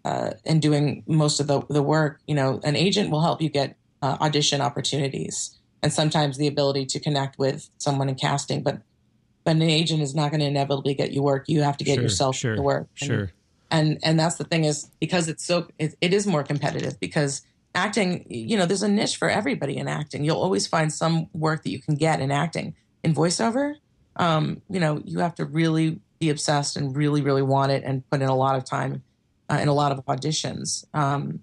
uh, 0.05 0.33
and 0.45 0.61
doing 0.61 1.05
most 1.07 1.41
of 1.41 1.47
the, 1.47 1.61
the 1.71 1.83
work, 1.83 2.21
you 2.27 2.35
know, 2.35 2.61
an 2.65 2.75
agent 2.75 3.11
will 3.11 3.23
help 3.23 3.41
you 3.41 3.49
get 3.49 3.77
uh, 4.03 4.17
audition 4.21 4.61
opportunities 4.61 5.59
and 5.83 5.93
sometimes 5.93 6.37
the 6.37 6.47
ability 6.47 6.85
to 6.87 6.99
connect 6.99 7.39
with 7.39 7.71
someone 7.79 8.09
in 8.09 8.15
casting. 8.17 8.63
But 8.63 8.83
but 9.45 9.57
an 9.57 9.63
agent 9.63 10.03
is 10.03 10.15
not 10.15 10.31
going 10.31 10.41
to 10.41 10.47
inevitably 10.47 10.95
get 10.95 11.13
you 11.13 11.23
work. 11.23 11.45
You 11.49 11.63
have 11.63 11.77
to 11.77 11.85
get 11.85 11.95
sure, 11.95 12.03
yourself 12.03 12.37
sure, 12.37 12.57
to 12.57 12.63
work. 12.63 12.89
And, 13.01 13.07
sure. 13.07 13.33
and 13.71 13.99
and 14.03 14.19
that's 14.19 14.37
the 14.37 14.45
thing 14.45 14.65
is 14.65 14.91
because 15.01 15.29
it's 15.29 15.45
so 15.45 15.69
it, 15.79 15.95
it 16.01 16.13
is 16.13 16.27
more 16.27 16.43
competitive 16.43 16.99
because 16.99 17.43
acting 17.75 18.25
you 18.29 18.57
know 18.57 18.67
there's 18.67 18.83
a 18.83 18.89
niche 18.89 19.17
for 19.17 19.29
everybody 19.29 19.77
in 19.77 19.89
acting. 19.89 20.25
You'll 20.25 20.41
always 20.41 20.67
find 20.67 20.93
some 20.93 21.29
work 21.33 21.63
that 21.63 21.71
you 21.71 21.81
can 21.81 21.95
get 21.95 22.21
in 22.21 22.31
acting. 22.31 22.75
In 23.03 23.15
voiceover 23.15 23.77
um, 24.17 24.63
you 24.71 24.81
know 24.81 25.01
you 25.05 25.19
have 25.19 25.35
to 25.37 25.45
really 25.45 26.01
be 26.19 26.31
obsessed 26.31 26.77
and 26.77 26.97
really 26.97 27.23
really 27.23 27.43
want 27.43 27.73
it 27.73 27.83
and 27.85 28.09
put 28.11 28.23
in 28.23 28.29
a 28.29 28.37
lot 28.37 28.57
of 28.57 28.65
time 28.65 29.03
uh, 29.51 29.57
and 29.61 29.69
a 29.69 29.73
lot 29.73 29.93
of 29.93 30.05
auditions 30.07 30.85
um, 30.95 31.41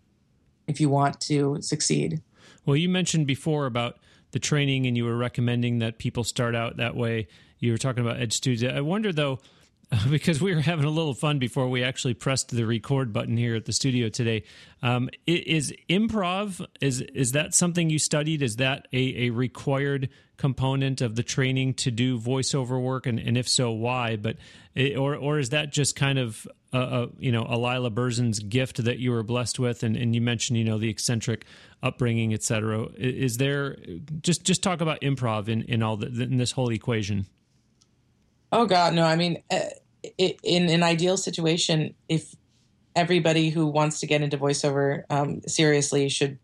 if 0.67 0.79
you 0.79 0.89
want 0.89 1.19
to 1.21 1.61
succeed. 1.61 2.21
Well 2.65 2.75
you 2.75 2.89
mentioned 2.89 3.27
before 3.27 3.65
about 3.65 3.97
the 4.31 4.39
training 4.39 4.85
and 4.85 4.95
you 4.95 5.03
were 5.03 5.17
recommending 5.17 5.79
that 5.79 5.97
people 5.97 6.23
start 6.23 6.55
out 6.55 6.77
that 6.77 6.95
way 6.95 7.27
you 7.61 7.71
were 7.71 7.77
talking 7.77 8.03
about 8.03 8.19
edge 8.19 8.33
studio 8.33 8.75
i 8.75 8.81
wonder 8.81 9.13
though 9.13 9.39
because 10.09 10.41
we 10.41 10.55
were 10.55 10.61
having 10.61 10.85
a 10.85 10.89
little 10.89 11.13
fun 11.13 11.37
before 11.37 11.67
we 11.67 11.83
actually 11.83 12.13
pressed 12.13 12.49
the 12.49 12.65
record 12.65 13.11
button 13.11 13.35
here 13.35 13.55
at 13.55 13.65
the 13.65 13.73
studio 13.73 14.07
today. 14.07 14.43
Um, 14.81 15.09
is 15.27 15.73
improv 15.89 16.65
is 16.79 17.01
is 17.01 17.33
that 17.33 17.53
something 17.53 17.89
you 17.89 17.99
studied? 17.99 18.41
Is 18.41 18.55
that 18.57 18.87
a, 18.93 19.27
a 19.27 19.29
required 19.31 20.09
component 20.37 21.01
of 21.01 21.15
the 21.15 21.23
training 21.23 21.73
to 21.75 21.91
do 21.91 22.17
voiceover 22.17 22.81
work? 22.81 23.05
And, 23.05 23.19
and 23.19 23.37
if 23.37 23.49
so, 23.49 23.71
why? 23.71 24.15
But 24.15 24.37
it, 24.75 24.97
or 24.97 25.15
or 25.15 25.39
is 25.39 25.49
that 25.49 25.73
just 25.73 25.97
kind 25.97 26.17
of 26.17 26.47
a, 26.71 26.79
a, 26.79 27.07
you 27.19 27.31
know 27.33 27.45
a 27.49 27.57
Lila 27.57 27.91
Berzins' 27.91 28.47
gift 28.47 28.81
that 28.85 28.99
you 28.99 29.11
were 29.11 29.23
blessed 29.23 29.59
with? 29.59 29.83
And, 29.83 29.97
and 29.97 30.15
you 30.15 30.21
mentioned 30.21 30.57
you 30.57 30.63
know 30.63 30.77
the 30.77 30.89
eccentric 30.89 31.45
upbringing, 31.83 32.33
etc. 32.33 32.87
Is 32.95 33.37
there 33.37 33.75
just 34.21 34.45
just 34.45 34.63
talk 34.63 34.79
about 34.79 35.01
improv 35.01 35.49
in 35.49 35.63
in 35.63 35.83
all 35.83 35.97
the, 35.97 36.07
in 36.07 36.37
this 36.37 36.53
whole 36.53 36.71
equation? 36.71 37.25
Oh 38.51 38.65
God, 38.65 38.93
no! 38.93 39.03
I 39.03 39.15
mean, 39.15 39.41
uh, 39.49 39.59
in 40.17 40.69
an 40.69 40.83
ideal 40.83 41.17
situation, 41.17 41.95
if 42.09 42.35
everybody 42.95 43.49
who 43.49 43.67
wants 43.67 43.99
to 44.01 44.07
get 44.07 44.21
into 44.21 44.37
voiceover 44.37 45.03
um, 45.09 45.41
seriously 45.47 46.09
should 46.09 46.39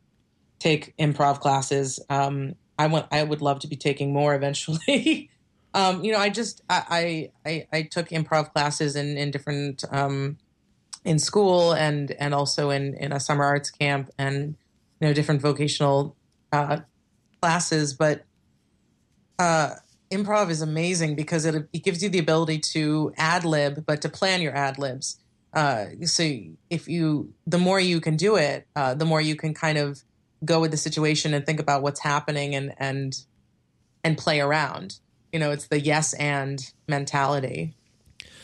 take 0.59 0.95
improv 0.97 1.39
classes. 1.39 1.99
Um, 2.09 2.55
I 2.79 2.87
want 2.87 3.07
I 3.11 3.23
would 3.23 3.41
love 3.41 3.59
to 3.59 3.67
be 3.67 3.75
taking 3.75 4.13
more 4.13 4.35
eventually. 4.35 5.29
um, 5.73 6.03
you 6.03 6.11
know, 6.11 6.19
I 6.19 6.29
just 6.29 6.61
I, 6.69 7.31
I 7.45 7.67
I 7.71 7.81
took 7.83 8.09
improv 8.09 8.53
classes 8.53 8.95
in 8.95 9.17
in 9.17 9.31
different 9.31 9.83
um, 9.91 10.37
in 11.03 11.19
school 11.19 11.73
and 11.73 12.11
and 12.11 12.33
also 12.33 12.69
in 12.69 12.93
in 12.95 13.11
a 13.11 13.19
summer 13.19 13.43
arts 13.43 13.71
camp 13.71 14.09
and 14.17 14.55
you 14.99 15.07
know 15.07 15.13
different 15.13 15.41
vocational 15.41 16.15
uh, 16.51 16.79
classes, 17.41 17.93
but 17.93 18.23
uh, 19.39 19.75
improv 20.11 20.49
is 20.49 20.61
amazing 20.61 21.15
because 21.15 21.45
it 21.45 21.67
it 21.73 21.83
gives 21.83 22.01
you 22.01 22.09
the 22.09 22.19
ability 22.19 22.59
to 22.59 23.13
ad 23.17 23.43
lib, 23.43 23.85
but 23.85 24.01
to 24.01 24.09
plan 24.09 24.41
your 24.41 24.55
ad 24.55 24.77
libs. 24.77 25.19
Uh, 25.53 25.85
so 26.03 26.23
if 26.69 26.87
you 26.87 27.33
the 27.45 27.57
more 27.57 27.79
you 27.79 27.99
can 27.99 28.15
do 28.15 28.35
it, 28.35 28.67
uh, 28.75 28.93
the 28.93 29.05
more 29.05 29.21
you 29.21 29.35
can 29.35 29.53
kind 29.53 29.77
of 29.77 30.03
go 30.45 30.61
with 30.61 30.71
the 30.71 30.77
situation 30.77 31.33
and 31.33 31.45
think 31.45 31.59
about 31.59 31.81
what's 31.81 31.99
happening 31.99 32.55
and 32.55 32.73
and 32.77 33.23
and 34.03 34.17
play 34.17 34.39
around. 34.39 34.99
You 35.31 35.39
know, 35.39 35.51
it's 35.51 35.67
the 35.67 35.79
yes 35.79 36.13
and 36.13 36.63
mentality. 36.87 37.73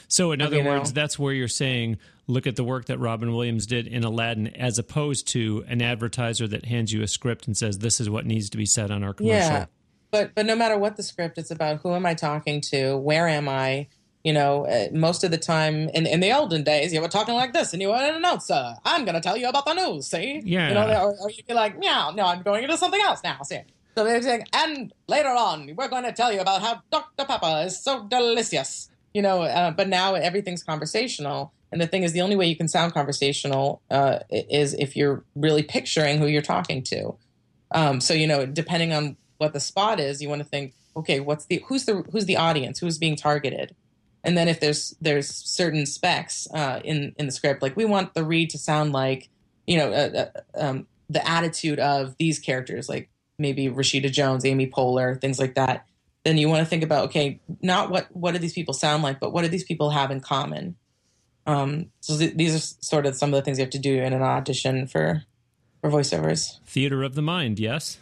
So, 0.08 0.32
in 0.32 0.42
other 0.42 0.64
words, 0.64 0.94
know. 0.94 1.02
that's 1.02 1.18
where 1.18 1.34
you're 1.34 1.48
saying, 1.48 1.98
look 2.28 2.46
at 2.46 2.56
the 2.56 2.64
work 2.64 2.86
that 2.86 3.00
Robin 3.00 3.34
Williams 3.34 3.66
did 3.66 3.88
in 3.88 4.04
Aladdin, 4.04 4.48
as 4.48 4.78
opposed 4.78 5.28
to 5.30 5.66
an 5.68 5.82
advertiser 5.82 6.48
that 6.50 6.66
hands 6.66 6.94
you 6.94 7.02
a 7.02 7.08
script 7.08 7.48
and 7.48 7.58
says, 7.58 7.80
"This 7.80 8.00
is 8.00 8.10
what 8.10 8.26
needs 8.26 8.50
to 8.52 8.58
be 8.58 8.66
said 8.66 8.92
on 8.92 9.04
our 9.04 9.14
commercial." 9.14 9.40
Yeah, 9.40 9.66
but 10.14 10.36
but 10.36 10.46
no 10.46 10.56
matter 10.56 10.78
what 10.78 10.96
the 10.96 11.04
script, 11.04 11.40
it's 11.40 11.50
about 11.50 11.82
who 11.82 11.94
am 11.94 12.06
I 12.06 12.14
talking 12.14 12.62
to, 12.70 12.96
where 12.96 13.28
am 13.28 13.50
I, 13.50 13.88
you 14.24 14.32
know, 14.32 14.68
uh, 14.68 14.88
most 14.94 15.24
of 15.24 15.32
the 15.32 15.40
time 15.40 15.90
in, 15.90 16.06
in 16.06 16.20
the 16.20 16.32
olden 16.32 16.64
days, 16.64 16.94
you 16.94 17.02
were 17.02 17.08
talking 17.08 17.34
like 17.34 17.52
this 17.52 17.74
and 17.74 17.82
you 17.82 17.90
were 17.90 17.96
an 17.96 18.16
announcer. 18.16 18.76
I'm 18.86 19.06
going 19.06 19.16
to 19.16 19.22
tell 19.22 19.36
you 19.36 19.50
about 19.50 19.66
the 19.66 19.74
news, 19.74 20.06
see? 20.06 20.40
Yeah. 20.46 20.68
You 20.68 20.74
know, 20.76 20.88
or, 20.88 21.16
or 21.20 21.32
you'd 21.32 21.48
be 21.48 21.56
like, 21.56 21.80
meow, 21.80 22.12
no, 22.12 22.28
I'm 22.28 22.44
going 22.44 22.64
into 22.64 22.78
something 22.78 23.02
else 23.02 23.22
now, 23.24 23.42
see? 23.42 23.62
So 23.98 24.04
they're 24.04 24.22
saying, 24.22 24.46
and 24.54 24.94
later 25.08 25.30
on, 25.30 25.76
we're 25.76 25.88
going 25.88 26.04
to 26.04 26.14
tell 26.14 26.32
you 26.32 26.42
about 26.42 26.62
how 26.62 26.84
Dr. 26.92 27.26
Pepper 27.26 27.64
is 27.66 27.82
so 27.82 28.06
delicious, 28.08 28.92
you 29.16 29.24
know, 29.24 29.42
uh, 29.42 29.72
but 29.72 29.90
now 29.90 30.14
everything's 30.14 30.64
conversational. 30.64 31.54
And 31.72 31.82
the 31.82 31.88
thing 31.88 32.04
is, 32.04 32.12
the 32.12 32.22
only 32.22 32.36
way 32.36 32.46
you 32.46 32.56
can 32.56 32.68
sound 32.68 32.94
conversational 32.94 33.82
uh, 33.90 34.20
is 34.30 34.76
if 34.76 34.96
you're 34.96 35.24
really 35.36 35.64
picturing 35.64 36.20
who 36.20 36.28
you're 36.28 36.44
talking 36.44 36.84
to. 36.84 37.16
Um, 37.72 38.00
so, 38.00 38.14
you 38.14 38.28
know, 38.28 38.46
depending 38.46 38.94
on 38.94 39.18
what 39.38 39.54
the 39.54 39.60
spot 39.60 40.00
is, 40.00 40.22
you 40.22 40.30
want 40.30 40.42
to 40.42 40.48
think, 40.48 40.74
okay, 40.96 41.20
what's 41.20 41.46
the, 41.46 41.64
who's 41.68 41.86
the, 41.86 42.04
who's 42.12 42.26
the 42.26 42.38
audience? 42.38 42.80
Who's 42.80 42.98
being 42.98 43.16
targeted? 43.16 43.76
and 44.24 44.38
then 44.38 44.48
if 44.48 44.60
there's 44.60 44.96
there's 45.02 45.28
certain 45.28 45.86
specs 45.86 46.48
uh, 46.54 46.80
in 46.84 47.14
in 47.18 47.26
the 47.26 47.32
script, 47.32 47.62
like 47.62 47.76
we 47.76 47.86
want 47.86 48.14
the 48.14 48.24
read 48.24 48.50
to 48.52 48.58
sound 48.58 48.94
like 48.94 49.30
you 49.68 49.78
know 49.78 49.92
uh, 49.92 50.26
uh, 50.26 50.60
um, 50.60 50.88
the 51.10 51.28
attitude 51.28 51.80
of 51.80 52.16
these 52.18 52.40
characters, 52.40 52.88
like 52.88 53.10
maybe 53.38 53.68
Rashida 53.68 54.12
Jones, 54.12 54.46
Amy 54.46 54.68
Poehler, 54.68 55.20
things 55.20 55.40
like 55.40 55.56
that. 55.56 55.86
Then 56.24 56.38
you 56.38 56.48
want 56.48 56.62
to 56.62 56.66
think 56.66 56.84
about 56.84 57.06
okay, 57.06 57.42
not 57.62 57.90
what 57.90 58.08
what 58.16 58.32
do 58.32 58.40
these 58.40 58.54
people 58.54 58.74
sound 58.74 59.04
like, 59.04 59.20
but 59.20 59.34
what 59.34 59.42
do 59.42 59.50
these 59.50 59.66
people 59.66 59.90
have 59.90 60.10
in 60.10 60.22
common? 60.22 60.78
Um, 61.46 61.88
so 62.00 62.18
th- 62.18 62.36
these 62.36 62.56
are 62.56 62.60
sort 62.82 63.06
of 63.06 63.16
some 63.16 63.34
of 63.34 63.38
the 63.38 63.42
things 63.42 63.58
you 63.58 63.64
have 63.64 63.72
to 63.72 63.80
do 63.80 64.02
in 64.02 64.14
an 64.14 64.22
audition 64.22 64.88
for 64.88 65.24
for 65.82 65.90
voiceovers. 65.90 66.60
Theater 66.66 67.04
of 67.04 67.16
the 67.16 67.22
mind, 67.22 67.60
yes. 67.60 67.98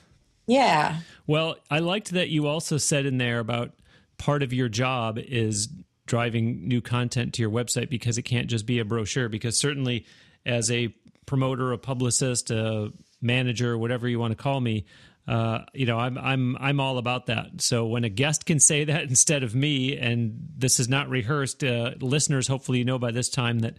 Yeah. 0.51 0.99
Well, 1.27 1.55
I 1.69 1.79
liked 1.79 2.11
that 2.11 2.27
you 2.27 2.47
also 2.47 2.77
said 2.77 3.05
in 3.05 3.17
there 3.17 3.39
about 3.39 3.71
part 4.17 4.43
of 4.43 4.51
your 4.51 4.67
job 4.67 5.17
is 5.17 5.69
driving 6.05 6.67
new 6.67 6.81
content 6.81 7.33
to 7.35 7.41
your 7.41 7.49
website 7.49 7.89
because 7.89 8.17
it 8.17 8.23
can't 8.23 8.49
just 8.49 8.65
be 8.65 8.79
a 8.79 8.85
brochure. 8.85 9.29
Because 9.29 9.57
certainly, 9.57 10.05
as 10.45 10.69
a 10.69 10.93
promoter, 11.25 11.71
a 11.71 11.77
publicist, 11.77 12.51
a 12.51 12.91
manager, 13.21 13.77
whatever 13.77 14.09
you 14.09 14.19
want 14.19 14.31
to 14.31 14.43
call 14.43 14.59
me, 14.59 14.85
uh, 15.25 15.59
you 15.73 15.85
know, 15.85 15.97
I'm 15.97 16.17
I'm 16.17 16.57
I'm 16.59 16.81
all 16.81 16.97
about 16.97 17.27
that. 17.27 17.61
So 17.61 17.85
when 17.85 18.03
a 18.03 18.09
guest 18.09 18.45
can 18.45 18.59
say 18.59 18.83
that 18.83 19.03
instead 19.09 19.43
of 19.43 19.55
me, 19.55 19.97
and 19.97 20.49
this 20.57 20.81
is 20.81 20.89
not 20.89 21.07
rehearsed, 21.07 21.63
uh, 21.63 21.91
listeners, 22.01 22.49
hopefully 22.49 22.79
you 22.79 22.85
know 22.85 22.99
by 22.99 23.11
this 23.11 23.29
time 23.29 23.59
that 23.59 23.75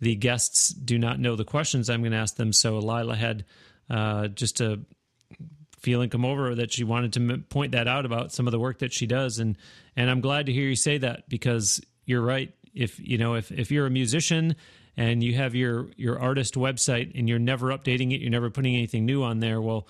the 0.00 0.14
guests 0.14 0.68
do 0.68 0.98
not 0.98 1.18
know 1.18 1.36
the 1.36 1.44
questions 1.44 1.88
I'm 1.88 2.02
going 2.02 2.12
to 2.12 2.18
ask 2.18 2.36
them. 2.36 2.52
So 2.52 2.78
Lila 2.80 3.16
had 3.16 3.46
uh, 3.88 4.28
just 4.28 4.60
a 4.60 4.80
feeling 5.82 6.08
come 6.08 6.24
over 6.24 6.54
that 6.54 6.72
she 6.72 6.84
wanted 6.84 7.12
to 7.14 7.38
point 7.48 7.72
that 7.72 7.88
out 7.88 8.06
about 8.06 8.32
some 8.32 8.46
of 8.46 8.52
the 8.52 8.58
work 8.58 8.78
that 8.78 8.92
she 8.92 9.06
does, 9.06 9.38
and 9.38 9.56
and 9.96 10.08
I'm 10.10 10.20
glad 10.20 10.46
to 10.46 10.52
hear 10.52 10.68
you 10.68 10.76
say 10.76 10.98
that 10.98 11.28
because 11.28 11.80
you're 12.04 12.22
right. 12.22 12.52
If 12.74 12.98
you 12.98 13.18
know, 13.18 13.34
if 13.34 13.50
if 13.50 13.70
you're 13.70 13.86
a 13.86 13.90
musician 13.90 14.56
and 14.96 15.22
you 15.22 15.34
have 15.34 15.54
your 15.54 15.88
your 15.96 16.18
artist 16.18 16.54
website 16.54 17.18
and 17.18 17.28
you're 17.28 17.38
never 17.38 17.68
updating 17.68 18.12
it, 18.14 18.20
you're 18.20 18.30
never 18.30 18.50
putting 18.50 18.74
anything 18.74 19.04
new 19.04 19.22
on 19.22 19.40
there, 19.40 19.60
well, 19.60 19.88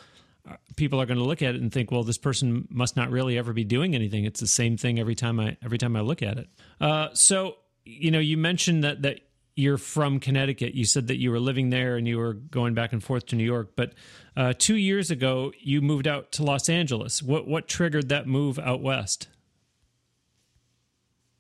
uh, 0.49 0.57
people 0.77 1.01
are 1.01 1.07
going 1.07 1.19
to 1.19 1.25
look 1.25 1.43
at 1.43 1.55
it 1.55 1.61
and 1.61 1.73
think, 1.73 1.91
well, 1.91 2.03
this 2.03 2.19
person 2.19 2.67
must 2.71 2.97
not 2.97 3.11
really 3.11 3.39
ever 3.39 3.53
be 3.53 3.65
doing 3.65 3.95
anything. 3.95 4.25
It's 4.25 4.41
the 4.41 4.47
same 4.47 4.77
thing 4.77 4.99
every 4.99 5.15
time 5.15 5.39
I 5.39 5.57
every 5.63 5.79
time 5.79 5.95
I 5.95 6.01
look 6.01 6.23
at 6.23 6.39
it. 6.39 6.49
Uh, 6.81 7.09
so 7.13 7.57
you 7.85 8.11
know, 8.11 8.19
you 8.19 8.37
mentioned 8.37 8.85
that 8.85 9.03
that 9.03 9.21
you're 9.55 9.79
from 9.79 10.21
Connecticut. 10.21 10.75
You 10.75 10.85
said 10.85 11.09
that 11.09 11.19
you 11.19 11.31
were 11.31 11.41
living 11.41 11.71
there 11.71 11.97
and 11.97 12.09
you 12.09 12.19
were 12.19 12.35
going 12.35 12.75
back 12.75 12.93
and 12.93 13.03
forth 13.03 13.27
to 13.27 13.37
New 13.37 13.45
York. 13.45 13.73
But 13.77 13.93
uh, 14.37 14.55
two 14.59 14.77
years 14.77 15.11
ago, 15.11 15.53
you 15.61 15.83
moved 15.83 16.07
out 16.07 16.33
to 16.33 16.43
Los 16.43 16.69
Angeles. 16.69 17.23
What 17.23 17.47
what 17.47 17.69
triggered 17.69 18.09
that 18.09 18.27
move 18.27 18.59
out 18.59 18.81
west? 18.81 19.29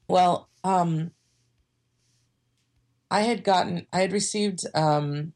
Well, 0.08 0.50
um, 0.62 1.12
I 3.10 3.22
had 3.22 3.44
gotten, 3.44 3.86
I 3.92 4.00
had 4.00 4.12
received 4.12 4.64
um, 4.74 5.32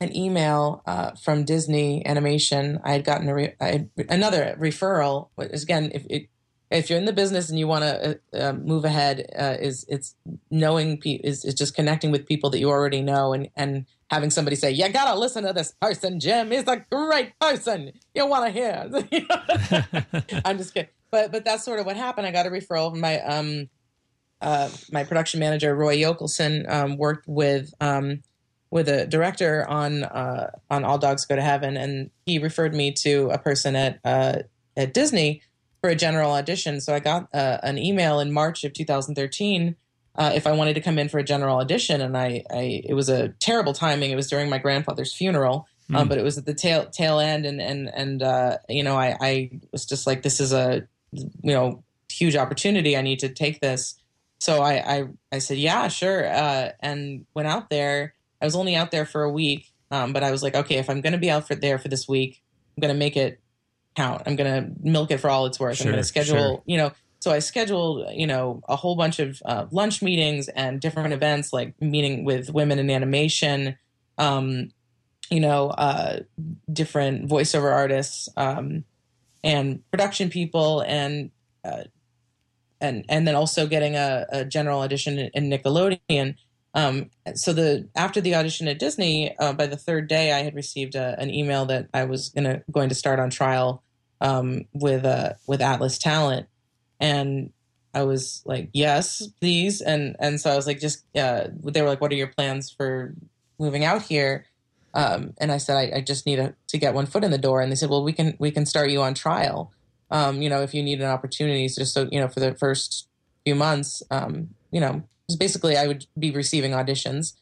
an 0.00 0.14
email 0.14 0.82
uh, 0.86 1.12
from 1.22 1.44
Disney 1.44 2.04
Animation. 2.06 2.80
I 2.84 2.92
had 2.92 3.04
gotten 3.04 3.28
a 3.28 3.34
re- 3.34 3.54
had, 3.60 3.90
another 4.08 4.56
referral. 4.58 5.28
Again, 5.38 5.90
if 5.94 6.04
it, 6.10 6.28
if 6.74 6.90
you're 6.90 6.98
in 6.98 7.04
the 7.04 7.12
business 7.12 7.48
and 7.48 7.58
you 7.58 7.68
want 7.68 7.84
to 7.84 8.18
uh, 8.34 8.36
uh, 8.36 8.52
move 8.52 8.84
ahead, 8.84 9.26
uh, 9.38 9.56
is 9.60 9.86
it's 9.88 10.16
knowing 10.50 11.00
pe- 11.00 11.20
is, 11.22 11.44
is 11.44 11.54
just 11.54 11.74
connecting 11.74 12.10
with 12.10 12.26
people 12.26 12.50
that 12.50 12.58
you 12.58 12.68
already 12.68 13.00
know 13.00 13.32
and 13.32 13.48
and 13.56 13.86
having 14.10 14.30
somebody 14.30 14.56
say, 14.56 14.70
"You 14.70 14.88
gotta 14.90 15.18
listen 15.18 15.44
to 15.44 15.52
this 15.52 15.72
person, 15.80 16.20
Jim. 16.20 16.50
He's 16.50 16.66
a 16.66 16.84
great 16.90 17.38
person. 17.38 17.92
You 18.14 18.26
want 18.26 18.46
to 18.46 18.52
hear." 18.52 18.90
I'm 20.44 20.58
just 20.58 20.74
kidding, 20.74 20.90
but 21.10 21.30
but 21.30 21.44
that's 21.44 21.64
sort 21.64 21.80
of 21.80 21.86
what 21.86 21.96
happened. 21.96 22.26
I 22.26 22.32
got 22.32 22.46
a 22.46 22.50
referral 22.50 22.90
from 22.90 23.00
my 23.00 23.20
um 23.20 23.68
uh, 24.40 24.68
my 24.92 25.04
production 25.04 25.40
manager 25.40 25.74
Roy 25.74 25.96
Yokelson 25.96 26.70
um, 26.70 26.96
worked 26.98 27.26
with 27.26 27.72
um, 27.80 28.22
with 28.70 28.88
a 28.88 29.06
director 29.06 29.66
on 29.68 30.04
uh, 30.04 30.50
on 30.70 30.84
All 30.84 30.98
Dogs 30.98 31.24
Go 31.24 31.36
to 31.36 31.42
Heaven, 31.42 31.76
and 31.76 32.10
he 32.26 32.38
referred 32.38 32.74
me 32.74 32.92
to 32.92 33.30
a 33.30 33.38
person 33.38 33.74
at 33.76 34.00
uh, 34.04 34.42
at 34.76 34.92
Disney 34.92 35.42
for 35.84 35.90
a 35.90 35.94
general 35.94 36.30
audition. 36.32 36.80
So 36.80 36.94
I 36.94 36.98
got 36.98 37.28
uh, 37.34 37.58
an 37.62 37.76
email 37.76 38.18
in 38.18 38.32
March 38.32 38.64
of 38.64 38.72
2013 38.72 39.76
uh, 40.16 40.32
if 40.34 40.46
I 40.46 40.52
wanted 40.52 40.72
to 40.74 40.80
come 40.80 40.98
in 40.98 41.10
for 41.10 41.18
a 41.18 41.22
general 41.22 41.58
audition, 41.58 42.00
and 42.00 42.16
I, 42.16 42.42
I 42.50 42.82
it 42.84 42.94
was 42.94 43.10
a 43.10 43.28
terrible 43.40 43.74
timing. 43.74 44.10
It 44.10 44.16
was 44.16 44.30
during 44.30 44.48
my 44.48 44.56
grandfather's 44.56 45.12
funeral. 45.12 45.68
Mm. 45.90 45.96
Um, 45.98 46.08
but 46.08 46.16
it 46.16 46.24
was 46.24 46.38
at 46.38 46.46
the 46.46 46.54
tail 46.54 46.86
tail 46.86 47.18
end, 47.18 47.44
and 47.44 47.60
and 47.60 47.88
and 47.88 48.22
uh, 48.22 48.56
you 48.68 48.82
know, 48.82 48.96
I, 48.96 49.14
I 49.20 49.50
was 49.72 49.84
just 49.84 50.06
like, 50.06 50.22
this 50.22 50.40
is 50.40 50.54
a 50.54 50.88
you 51.12 51.52
know 51.52 51.84
huge 52.10 52.34
opportunity. 52.34 52.96
I 52.96 53.02
need 53.02 53.18
to 53.18 53.28
take 53.28 53.60
this 53.60 53.96
so 54.44 54.62
I, 54.62 54.74
I, 54.74 55.08
I 55.32 55.38
said, 55.38 55.56
yeah, 55.56 55.88
sure. 55.88 56.26
Uh, 56.26 56.72
and 56.80 57.24
went 57.32 57.48
out 57.48 57.70
there. 57.70 58.14
I 58.42 58.44
was 58.44 58.54
only 58.54 58.76
out 58.76 58.90
there 58.90 59.06
for 59.06 59.22
a 59.22 59.30
week. 59.30 59.72
Um, 59.90 60.12
but 60.12 60.22
I 60.22 60.30
was 60.30 60.42
like, 60.42 60.54
okay, 60.54 60.76
if 60.76 60.90
I'm 60.90 61.00
going 61.00 61.14
to 61.14 61.18
be 61.18 61.30
out 61.30 61.46
for 61.46 61.54
there 61.54 61.78
for 61.78 61.88
this 61.88 62.06
week, 62.06 62.42
I'm 62.76 62.82
going 62.82 62.92
to 62.92 62.98
make 62.98 63.16
it 63.16 63.40
count. 63.94 64.22
I'm 64.26 64.36
going 64.36 64.64
to 64.64 64.70
milk 64.82 65.10
it 65.10 65.18
for 65.18 65.30
all 65.30 65.46
it's 65.46 65.58
worth. 65.60 65.76
Sure, 65.78 65.86
I'm 65.86 65.92
going 65.92 66.02
to 66.02 66.08
schedule, 66.08 66.36
sure. 66.36 66.62
you 66.66 66.76
know, 66.76 66.92
so 67.24 67.30
I 67.30 67.38
scheduled, 67.38 68.06
you 68.12 68.26
know, 68.26 68.62
a 68.68 68.76
whole 68.76 68.96
bunch 68.96 69.18
of 69.18 69.40
uh, 69.46 69.64
lunch 69.70 70.02
meetings 70.02 70.48
and 70.48 70.78
different 70.78 71.14
events, 71.14 71.54
like 71.54 71.80
meeting 71.80 72.24
with 72.24 72.52
women 72.52 72.78
in 72.78 72.90
animation, 72.90 73.78
um, 74.18 74.72
you 75.30 75.40
know, 75.40 75.70
uh, 75.70 76.20
different 76.70 77.26
voiceover 77.26 77.72
artists 77.72 78.28
um, 78.36 78.84
and 79.42 79.82
production 79.90 80.28
people, 80.28 80.82
and 80.82 81.30
uh, 81.64 81.84
and 82.78 83.06
and 83.08 83.26
then 83.26 83.34
also 83.34 83.66
getting 83.66 83.96
a, 83.96 84.26
a 84.28 84.44
general 84.44 84.80
audition 84.80 85.18
in 85.18 85.48
Nickelodeon. 85.48 86.36
Um, 86.74 87.10
so 87.34 87.52
the 87.52 87.88
after 87.94 88.20
the 88.20 88.34
audition 88.34 88.68
at 88.68 88.78
Disney, 88.78 89.36
uh, 89.38 89.52
by 89.52 89.66
the 89.66 89.76
third 89.76 90.08
day, 90.08 90.32
I 90.32 90.42
had 90.42 90.54
received 90.54 90.94
a, 90.94 91.18
an 91.18 91.32
email 91.32 91.66
that 91.66 91.88
I 91.94 92.04
was 92.04 92.30
gonna 92.30 92.62
going 92.70 92.88
to 92.88 92.94
start 92.94 93.20
on 93.20 93.30
trial 93.30 93.82
um, 94.20 94.64
with 94.72 95.04
uh, 95.04 95.34
with 95.46 95.60
Atlas 95.60 95.98
Talent, 95.98 96.48
and 96.98 97.52
I 97.92 98.02
was 98.02 98.42
like, 98.44 98.70
yes, 98.72 99.26
please, 99.40 99.80
and 99.80 100.16
and 100.18 100.40
so 100.40 100.50
I 100.50 100.56
was 100.56 100.66
like, 100.66 100.80
just 100.80 101.04
uh, 101.16 101.48
they 101.62 101.80
were 101.82 101.88
like, 101.88 102.00
what 102.00 102.10
are 102.10 102.16
your 102.16 102.28
plans 102.28 102.70
for 102.70 103.14
moving 103.58 103.84
out 103.84 104.02
here? 104.02 104.46
Um, 104.94 105.34
and 105.38 105.50
I 105.50 105.58
said, 105.58 105.76
I, 105.76 105.98
I 105.98 106.00
just 106.00 106.24
need 106.24 106.38
a, 106.38 106.54
to 106.68 106.78
get 106.78 106.94
one 106.94 107.06
foot 107.06 107.24
in 107.24 107.30
the 107.30 107.38
door, 107.38 107.60
and 107.60 107.70
they 107.70 107.76
said, 107.76 107.90
well, 107.90 108.04
we 108.04 108.12
can 108.12 108.36
we 108.38 108.50
can 108.50 108.66
start 108.66 108.90
you 108.90 109.00
on 109.02 109.14
trial 109.14 109.72
um, 110.10 110.42
you 110.42 110.48
know, 110.48 110.62
if 110.62 110.74
you 110.74 110.82
need 110.82 111.00
an 111.00 111.10
opportunity, 111.10 111.66
so 111.68 111.82
just 111.82 111.92
so 111.94 112.08
you 112.10 112.20
know, 112.20 112.28
for 112.28 112.40
the 112.40 112.54
first 112.54 113.08
few 113.44 113.56
months, 113.56 114.02
um, 114.10 114.50
you 114.70 114.80
know, 114.80 115.02
basically 115.38 115.76
I 115.76 115.86
would 115.86 116.06
be 116.18 116.30
receiving 116.30 116.72
auditions. 116.72 117.34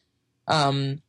Um, 0.47 1.01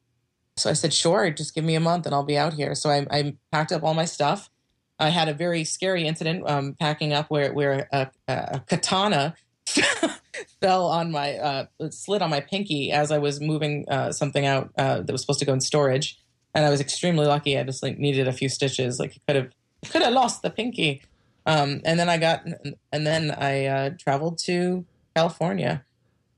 so 0.57 0.71
I 0.71 0.75
said, 0.75 0.93
sure, 0.93 1.31
just 1.31 1.55
give 1.55 1.65
me 1.65 1.75
a 1.75 1.81
month 1.81 2.07
and 2.07 2.15
I'll 2.15 2.25
be 2.25 2.39
out 2.39 2.55
here. 2.55 2.75
So 2.75 2.91
I, 2.91 3.07
I 3.11 3.37
packed 3.51 3.73
up 3.73 3.83
all 3.83 3.95
my 3.95 4.05
stuff 4.05 4.51
I 4.99 5.09
had 5.09 5.29
a 5.29 5.35
very 5.35 5.65
scary 5.65 6.07
incident 6.07 6.49
um, 6.49 6.75
packing 6.75 7.13
up 7.13 7.31
where 7.31 7.53
where 7.53 7.89
a, 7.93 8.11
a 8.29 8.61
katana 8.61 9.35
fell 10.61 10.87
on 10.87 11.11
my 11.11 11.35
uh, 11.35 11.67
slid 11.91 12.23
on 12.23 12.31
my 12.31 12.41
pinky 12.41 12.93
as 12.93 13.11
I 13.11 13.19
was 13.19 13.41
moving 13.41 13.87
uh, 13.89 14.13
something 14.13 14.47
out 14.47 14.71
uh, 14.79 15.01
that 15.01 15.11
was 15.11 15.21
supposed 15.21 15.41
to 15.41 15.45
go 15.45 15.53
in 15.53 15.61
storage, 15.61 16.19
and 16.55 16.65
I 16.65 16.71
was 16.71 16.81
extremely 16.81 17.27
lucky. 17.27 17.59
I 17.59 17.65
just 17.65 17.83
like 17.83 17.99
needed 17.99 18.29
a 18.29 18.33
few 18.33 18.49
stitches. 18.49 19.01
Like 19.01 19.19
could 19.27 19.37
have 19.37 19.51
could 19.91 20.03
have 20.03 20.13
lost 20.13 20.43
the 20.43 20.51
pinky, 20.51 21.03
um, 21.45 21.81
and 21.85 21.99
then 21.99 22.09
I 22.09 22.19
got 22.19 22.45
and 22.93 23.07
then 23.07 23.33
I 23.33 23.67
uh, 23.67 23.91
traveled 23.99 24.39
to 24.45 24.85
California. 25.17 25.84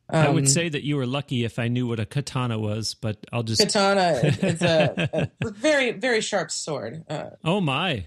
Um, 0.09 0.27
I 0.27 0.29
would 0.29 0.49
say 0.49 0.69
that 0.69 0.85
you 0.85 0.97
were 0.97 1.07
lucky 1.07 1.45
if 1.45 1.59
I 1.59 1.67
knew 1.67 1.87
what 1.87 1.99
a 1.99 2.07
katana 2.07 2.59
was, 2.59 2.95
but 2.95 3.19
I'll 3.33 3.43
just 3.43 3.61
katana. 3.61 4.21
it's 4.23 4.63
a, 4.63 5.31
a, 5.45 5.51
very 5.51 5.93
very 5.93 6.21
sharp 6.21 6.51
sword. 6.51 7.05
Uh, 7.09 7.31
oh 7.45 7.61
my! 7.61 8.07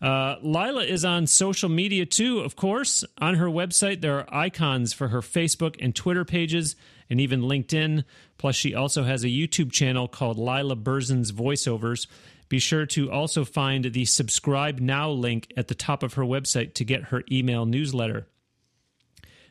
Uh, 0.00 0.36
Lila 0.42 0.84
is 0.84 1.04
on 1.04 1.26
social 1.26 1.68
media 1.68 2.06
too, 2.06 2.40
of 2.40 2.56
course. 2.56 3.04
On 3.18 3.36
her 3.36 3.46
website, 3.46 4.00
there 4.00 4.18
are 4.18 4.34
icons 4.34 4.92
for 4.92 5.06
her 5.08 5.20
Facebook 5.20 5.76
and 5.80 5.94
Twitter 5.94 6.24
pages 6.24 6.74
and 7.08 7.20
even 7.20 7.42
LinkedIn. 7.42 8.04
Plus, 8.38 8.56
she 8.56 8.74
also 8.74 9.04
has 9.04 9.24
a 9.24 9.28
YouTube 9.28 9.72
channel 9.72 10.08
called 10.08 10.38
Lila 10.38 10.76
Berzins 10.76 11.32
Voiceovers. 11.32 12.06
Be 12.48 12.58
sure 12.58 12.86
to 12.86 13.10
also 13.10 13.44
find 13.44 13.84
the 13.86 14.04
subscribe 14.04 14.78
now 14.78 15.10
link 15.10 15.52
at 15.56 15.66
the 15.68 15.74
top 15.74 16.02
of 16.02 16.14
her 16.14 16.22
website 16.22 16.74
to 16.74 16.84
get 16.84 17.04
her 17.04 17.22
email 17.30 17.64
newsletter. 17.66 18.26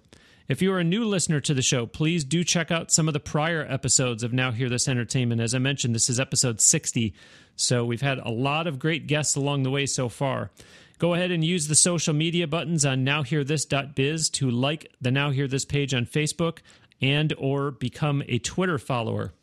If 0.50 0.62
you 0.62 0.74
are 0.74 0.80
a 0.80 0.84
new 0.84 1.06
listener 1.06 1.40
to 1.40 1.54
the 1.54 1.62
show, 1.62 1.86
please 1.86 2.26
do 2.26 2.44
check 2.44 2.70
out 2.70 2.92
some 2.92 3.08
of 3.08 3.14
the 3.14 3.22
prior 3.22 3.66
episodes 3.70 4.22
of 4.22 4.34
Now 4.34 4.52
Hear 4.52 4.68
This 4.68 4.90
Entertainment. 4.90 5.40
As 5.40 5.56
I 5.56 5.60
mentioned, 5.60 5.96
this 5.96 6.10
is 6.10 6.20
episode 6.20 6.60
60, 6.60 7.14
so 7.56 7.86
we've 7.86 8.02
had 8.02 8.18
a 8.18 8.30
lot 8.30 8.68
of 8.68 8.78
great 8.78 9.08
guests 9.08 9.38
along 9.38 9.64
the 9.64 9.72
way 9.72 9.86
so 9.86 10.10
far. 10.10 10.52
Go 11.02 11.16
ahead 11.16 11.32
and 11.32 11.44
use 11.44 11.68
the 11.68 11.74
social 11.74 12.14
media 12.14 12.46
buttons 12.46 12.86
on 12.86 13.04
nowhearthis.biz 13.04 14.30
to 14.30 14.52
like 14.52 14.94
the 15.02 15.10
Now 15.10 15.32
Hear 15.32 15.48
This 15.48 15.66
page 15.66 15.96
on 15.96 16.06
Facebook 16.06 16.60
and 17.02 17.34
or 17.40 17.72
become 17.72 18.22
a 18.28 18.38
Twitter 18.38 18.78
follower. 18.78 19.34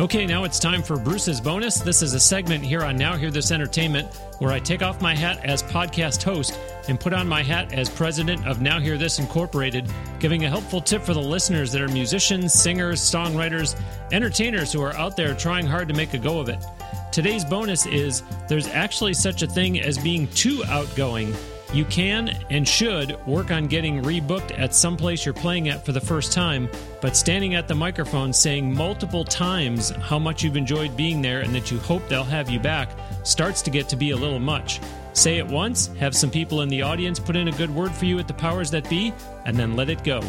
Okay, 0.00 0.24
now 0.24 0.44
it's 0.44 0.58
time 0.58 0.82
for 0.82 0.96
Bruce's 0.96 1.42
bonus. 1.42 1.80
This 1.80 2.00
is 2.00 2.14
a 2.14 2.20
segment 2.20 2.64
here 2.64 2.82
on 2.84 2.96
Now 2.96 3.18
Hear 3.18 3.30
This 3.30 3.52
Entertainment 3.52 4.08
where 4.38 4.50
I 4.50 4.60
take 4.60 4.82
off 4.82 5.02
my 5.02 5.14
hat 5.14 5.44
as 5.44 5.62
podcast 5.62 6.22
host 6.22 6.58
and 6.88 6.98
put 6.98 7.12
on 7.12 7.28
my 7.28 7.42
hat 7.42 7.74
as 7.74 7.90
president 7.90 8.46
of 8.46 8.62
Now 8.62 8.80
Hear 8.80 8.96
This 8.96 9.18
Incorporated, 9.18 9.86
giving 10.20 10.46
a 10.46 10.48
helpful 10.48 10.80
tip 10.80 11.02
for 11.02 11.12
the 11.12 11.20
listeners 11.20 11.70
that 11.72 11.82
are 11.82 11.88
musicians, 11.88 12.54
singers, 12.54 12.98
songwriters, 12.98 13.78
entertainers 14.10 14.72
who 14.72 14.80
are 14.80 14.94
out 14.94 15.18
there 15.18 15.34
trying 15.34 15.66
hard 15.66 15.88
to 15.88 15.94
make 15.94 16.14
a 16.14 16.18
go 16.18 16.40
of 16.40 16.48
it. 16.48 16.64
Today's 17.12 17.44
bonus 17.44 17.86
is 17.86 18.22
there's 18.48 18.68
actually 18.68 19.14
such 19.14 19.42
a 19.42 19.46
thing 19.46 19.80
as 19.80 19.98
being 19.98 20.28
too 20.28 20.62
outgoing. 20.66 21.34
You 21.72 21.84
can 21.86 22.28
and 22.50 22.68
should 22.68 23.18
work 23.26 23.50
on 23.50 23.66
getting 23.66 24.00
rebooked 24.00 24.56
at 24.56 24.74
some 24.74 24.96
place 24.96 25.24
you're 25.24 25.34
playing 25.34 25.68
at 25.68 25.84
for 25.84 25.90
the 25.90 26.00
first 26.00 26.32
time, 26.32 26.68
but 27.00 27.16
standing 27.16 27.56
at 27.56 27.66
the 27.66 27.74
microphone 27.74 28.32
saying 28.32 28.72
multiple 28.72 29.24
times 29.24 29.90
how 29.90 30.18
much 30.18 30.44
you've 30.44 30.56
enjoyed 30.56 30.96
being 30.96 31.20
there 31.20 31.40
and 31.40 31.52
that 31.52 31.72
you 31.72 31.78
hope 31.80 32.06
they'll 32.08 32.22
have 32.22 32.48
you 32.48 32.60
back 32.60 32.90
starts 33.24 33.60
to 33.62 33.70
get 33.70 33.88
to 33.88 33.96
be 33.96 34.12
a 34.12 34.16
little 34.16 34.38
much. 34.38 34.80
Say 35.14 35.38
it 35.38 35.46
once, 35.46 35.88
have 35.98 36.14
some 36.14 36.30
people 36.30 36.60
in 36.60 36.68
the 36.68 36.82
audience 36.82 37.18
put 37.18 37.34
in 37.34 37.48
a 37.48 37.52
good 37.52 37.74
word 37.74 37.92
for 37.92 38.04
you 38.04 38.20
at 38.20 38.28
the 38.28 38.34
powers 38.34 38.70
that 38.70 38.88
be, 38.88 39.12
and 39.44 39.56
then 39.56 39.74
let 39.74 39.88
it 39.88 40.04
go. 40.04 40.20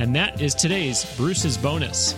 And 0.00 0.14
that 0.16 0.40
is 0.40 0.54
today's 0.54 1.04
Bruce's 1.16 1.56
bonus. 1.56 2.16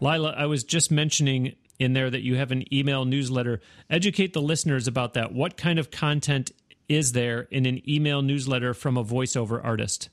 Lila, 0.00 0.34
I 0.36 0.46
was 0.46 0.64
just 0.64 0.90
mentioning 0.90 1.54
in 1.78 1.92
there 1.92 2.10
that 2.10 2.22
you 2.22 2.36
have 2.36 2.52
an 2.52 2.72
email 2.72 3.04
newsletter. 3.04 3.60
Educate 3.88 4.32
the 4.32 4.42
listeners 4.42 4.86
about 4.86 5.14
that. 5.14 5.32
What 5.32 5.56
kind 5.56 5.78
of 5.78 5.90
content 5.90 6.52
is 6.88 7.12
there 7.12 7.42
in 7.50 7.66
an 7.66 7.88
email 7.88 8.22
newsletter 8.22 8.74
from 8.74 8.96
a 8.96 9.04
voiceover 9.04 9.64
artist? 9.64 10.10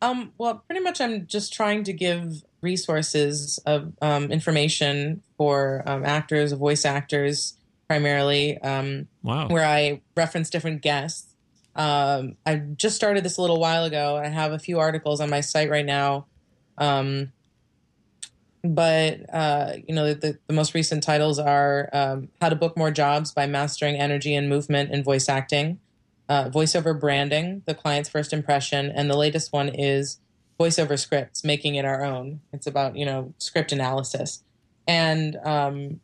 Um, 0.00 0.32
well, 0.38 0.62
pretty 0.66 0.82
much, 0.82 1.00
I'm 1.00 1.26
just 1.26 1.52
trying 1.52 1.84
to 1.84 1.92
give 1.92 2.42
resources 2.60 3.58
of 3.66 3.92
um, 4.00 4.30
information 4.30 5.22
for 5.36 5.82
um, 5.86 6.04
actors, 6.04 6.52
voice 6.52 6.84
actors, 6.84 7.54
primarily. 7.88 8.58
Um, 8.58 9.08
wow. 9.22 9.48
Where 9.48 9.64
I 9.64 10.02
reference 10.16 10.50
different 10.50 10.82
guests. 10.82 11.34
Um, 11.76 12.36
I 12.46 12.56
just 12.56 12.96
started 12.96 13.24
this 13.24 13.36
a 13.36 13.40
little 13.40 13.58
while 13.58 13.84
ago. 13.84 14.16
I 14.16 14.28
have 14.28 14.52
a 14.52 14.58
few 14.58 14.78
articles 14.78 15.20
on 15.20 15.28
my 15.28 15.40
site 15.40 15.70
right 15.70 15.84
now 15.84 16.26
um, 16.78 17.32
but 18.64 19.20
uh, 19.32 19.74
you 19.86 19.94
know 19.94 20.14
the, 20.14 20.38
the, 20.46 20.54
most 20.54 20.72
recent 20.74 21.02
titles 21.02 21.38
are 21.38 21.90
um, 21.92 22.28
how 22.40 22.48
to 22.48 22.56
book 22.56 22.76
more 22.76 22.90
jobs 22.90 23.30
by 23.30 23.46
mastering 23.46 23.96
energy 23.96 24.34
and 24.34 24.48
movement 24.48 24.90
in 24.90 25.04
voice 25.04 25.28
acting 25.28 25.78
uh, 26.28 26.48
voiceover 26.48 26.98
branding 26.98 27.62
the 27.66 27.74
client's 27.74 28.08
first 28.08 28.32
impression 28.32 28.90
and 28.90 29.10
the 29.10 29.16
latest 29.16 29.52
one 29.52 29.68
is 29.68 30.18
voiceover 30.58 30.98
scripts 30.98 31.44
making 31.44 31.74
it 31.74 31.84
our 31.84 32.02
own 32.02 32.40
it's 32.52 32.66
about 32.66 32.96
you 32.96 33.04
know 33.04 33.34
script 33.38 33.70
analysis 33.70 34.42
and 34.86 35.36
um, 35.44 36.00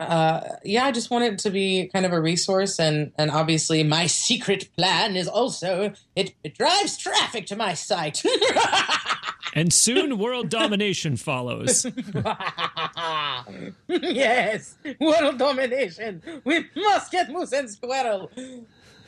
uh, 0.00 0.40
yeah, 0.64 0.84
I 0.84 0.92
just 0.92 1.10
want 1.10 1.24
it 1.24 1.38
to 1.40 1.50
be 1.50 1.90
kind 1.92 2.06
of 2.06 2.12
a 2.12 2.20
resource, 2.20 2.78
and 2.78 3.12
and 3.18 3.30
obviously 3.30 3.82
my 3.82 4.06
secret 4.26 4.68
plan 4.76 5.16
is 5.16 5.26
also 5.26 5.92
it, 6.14 6.34
it 6.44 6.56
drives 6.56 6.96
traffic 6.96 7.46
to 7.46 7.56
my 7.56 7.74
site. 7.74 8.22
and 9.54 9.72
soon 9.72 10.18
world 10.18 10.48
domination 10.48 11.16
follows. 11.16 11.86
yes, 13.88 14.76
world 15.00 15.38
domination. 15.38 16.22
We 16.44 16.66
must 16.76 17.12
get 17.12 17.30
Moose 17.30 17.52
and 17.52 17.70
Squirrel. 17.70 18.30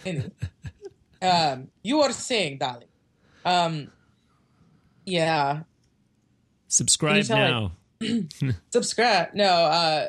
Anyway, 0.04 0.30
um, 1.22 1.68
you 1.82 2.00
are 2.00 2.12
saying, 2.12 2.58
darling. 2.58 2.88
Um, 3.44 3.90
yeah. 5.04 5.62
Subscribe 6.68 7.28
now. 7.28 7.72
Subscribe. 8.70 9.34
No, 9.34 9.44
uh, 9.44 10.08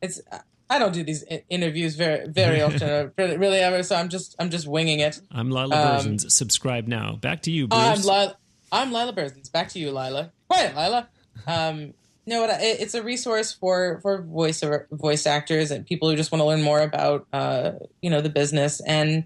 it's 0.00 0.20
I 0.68 0.78
don't 0.78 0.92
do 0.92 1.04
these 1.04 1.24
interviews 1.50 1.94
very 1.94 2.26
very 2.28 2.62
often, 2.62 3.12
really 3.16 3.58
ever. 3.58 3.82
So 3.82 3.96
I'm 3.96 4.08
just 4.08 4.34
I'm 4.38 4.50
just 4.50 4.66
winging 4.66 5.00
it. 5.00 5.20
I'm 5.30 5.50
Lila 5.50 5.98
um, 5.98 6.18
Subscribe 6.18 6.88
now. 6.88 7.16
Back 7.16 7.42
to 7.42 7.50
you, 7.50 7.68
Bruce. 7.68 8.08
I'm. 8.08 8.30
I'm 8.72 8.90
Laila 8.90 9.12
Berzins. 9.12 9.52
Back 9.52 9.68
to 9.70 9.78
you, 9.78 9.92
Laila. 9.92 10.32
Quiet, 10.48 10.74
Laila. 10.74 11.08
Um, 11.46 11.92
no, 12.26 12.40
what 12.40 12.50
it's 12.60 12.94
a 12.94 13.02
resource 13.02 13.52
for 13.52 14.00
for 14.00 14.22
voice 14.22 14.64
voice 14.90 15.26
actors 15.26 15.70
and 15.70 15.84
people 15.84 16.08
who 16.08 16.16
just 16.16 16.32
want 16.32 16.40
to 16.40 16.46
learn 16.46 16.62
more 16.62 16.80
about 16.80 17.26
uh, 17.32 17.72
you 18.00 18.08
know 18.08 18.22
the 18.22 18.30
business. 18.30 18.80
And 18.80 19.24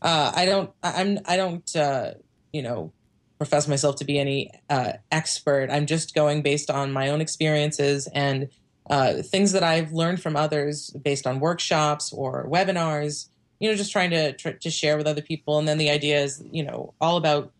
uh, 0.00 0.30
I 0.34 0.46
don't 0.46 0.70
I'm 0.82 1.18
I 1.24 1.36
don't 1.36 1.74
uh, 1.74 2.12
you 2.52 2.62
know 2.62 2.92
profess 3.38 3.66
myself 3.66 3.96
to 3.96 4.04
be 4.04 4.18
any 4.18 4.50
uh, 4.70 4.92
expert. 5.10 5.70
I'm 5.70 5.86
just 5.86 6.14
going 6.14 6.42
based 6.42 6.70
on 6.70 6.92
my 6.92 7.08
own 7.08 7.20
experiences 7.20 8.06
and 8.14 8.48
uh, 8.88 9.14
things 9.22 9.52
that 9.52 9.64
I've 9.64 9.92
learned 9.92 10.22
from 10.22 10.36
others 10.36 10.90
based 10.90 11.26
on 11.26 11.40
workshops 11.40 12.12
or 12.12 12.46
webinars. 12.46 13.28
You 13.58 13.70
know, 13.70 13.76
just 13.76 13.90
trying 13.90 14.10
to 14.10 14.34
to 14.34 14.70
share 14.70 14.98
with 14.98 15.06
other 15.06 15.22
people. 15.22 15.58
And 15.58 15.66
then 15.66 15.78
the 15.78 15.90
idea 15.90 16.22
is, 16.22 16.44
you 16.52 16.62
know, 16.62 16.92
all 17.00 17.16
about 17.16 17.53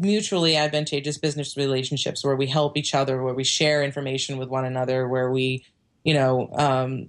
mutually 0.00 0.56
advantageous 0.56 1.18
business 1.18 1.56
relationships 1.56 2.24
where 2.24 2.36
we 2.36 2.46
help 2.46 2.76
each 2.76 2.94
other, 2.94 3.22
where 3.22 3.34
we 3.34 3.44
share 3.44 3.82
information 3.82 4.38
with 4.38 4.48
one 4.48 4.64
another, 4.64 5.06
where 5.06 5.30
we, 5.30 5.64
you 6.04 6.14
know, 6.14 6.48
um, 6.54 7.08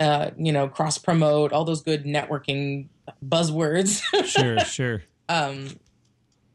uh, 0.00 0.30
you 0.36 0.52
know, 0.52 0.66
cross 0.68 0.98
promote 0.98 1.52
all 1.52 1.64
those 1.64 1.82
good 1.82 2.04
networking 2.04 2.88
buzzwords. 3.24 4.02
sure, 4.26 4.58
sure. 4.60 5.02
Um, 5.28 5.68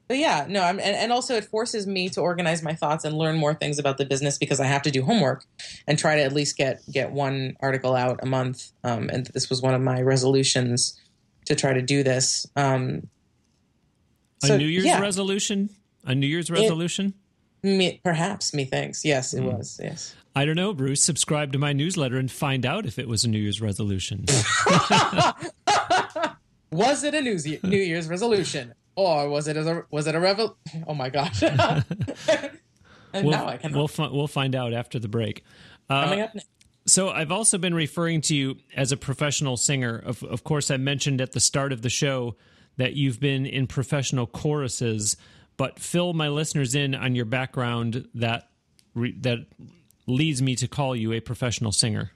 but 0.08 0.18
yeah, 0.18 0.46
no, 0.48 0.62
I'm, 0.62 0.80
and, 0.80 0.96
and 0.96 1.12
also 1.12 1.36
it 1.36 1.46
forces 1.46 1.88
me 1.88 2.10
to 2.10 2.22
organize 2.22 2.62
my 2.62 2.74
thoughts 2.74 3.06
and 3.06 3.18
learn 3.18 3.38
more 3.38 3.54
things 3.56 3.80
about 3.80 3.98
the 3.98 4.06
business 4.06 4.38
because 4.38 4.60
I 4.60 4.66
have 4.66 4.84
to 4.84 4.92
do 4.92 5.04
homework 5.04 5.46
and 5.88 5.98
try 5.98 6.16
to 6.16 6.22
at 6.22 6.32
least 6.32 6.58
get 6.58 6.82
get 6.92 7.12
one 7.12 7.58
article 7.60 7.96
out 7.96 8.20
a 8.22 8.26
month. 8.26 8.72
Um, 8.84 9.10
and 9.10 9.26
this 9.28 9.50
was 9.50 9.62
one 9.62 9.74
of 9.74 9.82
my 9.82 10.02
resolutions 10.02 11.00
to 11.46 11.56
try 11.56 11.74
to 11.74 11.82
do 11.82 12.04
this. 12.04 12.46
Um, 12.56 13.08
so, 14.48 14.56
a 14.56 14.58
New 14.58 14.68
Year's 14.68 14.86
yeah. 14.86 15.00
resolution? 15.00 15.70
A 16.06 16.16
New 16.16 16.28
Year's 16.28 16.52
resolution? 16.52 17.14
It, 17.64 17.68
me, 17.68 18.00
perhaps, 18.04 18.54
methinks. 18.54 19.04
Yes, 19.04 19.34
it 19.34 19.42
mm. 19.42 19.58
was. 19.58 19.80
Yes. 19.84 20.16
I 20.36 20.46
don't 20.46 20.56
know, 20.56 20.74
Bruce. 20.74 21.02
Subscribe 21.02 21.54
to 21.54 21.60
my 21.60 21.74
newsletter 21.74 22.18
and 22.18 22.32
find 22.32 22.66
out 22.66 22.86
if 22.86 23.00
it 23.00 23.08
was 23.08 23.24
a 23.24 23.30
New 23.30 23.40
Year's 23.40 23.62
resolution. 23.62 24.26
was 26.72 27.04
it 27.04 27.14
a 27.14 27.22
New 27.22 27.38
Year's 27.64 28.08
resolution? 28.08 28.74
or 28.96 29.30
was 29.30 29.48
it 29.48 29.58
a 29.58 29.86
was 29.92 30.08
it 30.08 30.16
a 30.16 30.20
revel? 30.20 30.58
Oh 30.88 30.94
my 30.94 31.10
gosh! 31.10 31.44
and 31.44 31.84
we'll, 33.14 33.32
now 33.32 33.48
I 33.48 33.58
can 33.58 33.74
we'll 33.74 33.88
fi- 33.88 34.08
we'll 34.08 34.28
find 34.28 34.56
out 34.56 34.74
after 34.74 35.00
the 35.00 35.08
break. 35.08 35.44
Uh, 35.90 36.04
Coming 36.04 36.22
up. 36.22 36.36
Next. 36.36 36.50
So 36.88 37.10
I've 37.10 37.32
also 37.32 37.58
been 37.58 37.74
referring 37.74 38.22
to 38.22 38.36
you 38.36 38.58
as 38.76 38.92
a 38.92 38.98
professional 38.98 39.58
singer. 39.58 39.98
Of 39.98 40.24
of 40.24 40.44
course, 40.44 40.72
I 40.72 40.78
mentioned 40.78 41.22
at 41.22 41.34
the 41.34 41.40
start 41.40 41.74
of 41.74 41.82
the 41.82 41.90
show 41.90 42.36
that 42.78 42.94
you've 42.94 43.20
been 43.20 43.46
in 43.46 43.68
professional 43.68 44.26
choruses, 44.26 45.18
but 45.58 45.80
fill 45.80 46.14
my 46.14 46.28
listeners 46.28 46.76
in 46.76 46.96
on 46.96 47.16
your 47.16 47.26
background 47.26 48.08
that 48.14 48.50
re- 48.94 49.16
that 49.22 49.40
leads 50.08 50.42
me 50.42 50.56
to 50.56 50.68
call 50.68 50.96
you 50.96 51.14
a 51.14 51.20
professional 51.20 51.72
singer. 51.72 52.12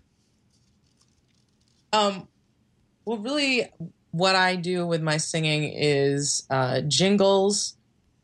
Um, 1.92 2.28
well, 3.06 3.18
really, 3.18 3.68
what 4.12 4.36
I 4.36 4.56
do 4.56 4.86
with 4.86 5.02
my 5.02 5.18
singing 5.18 5.64
is 5.64 6.46
uh, 6.50 6.82
jingles 6.82 7.76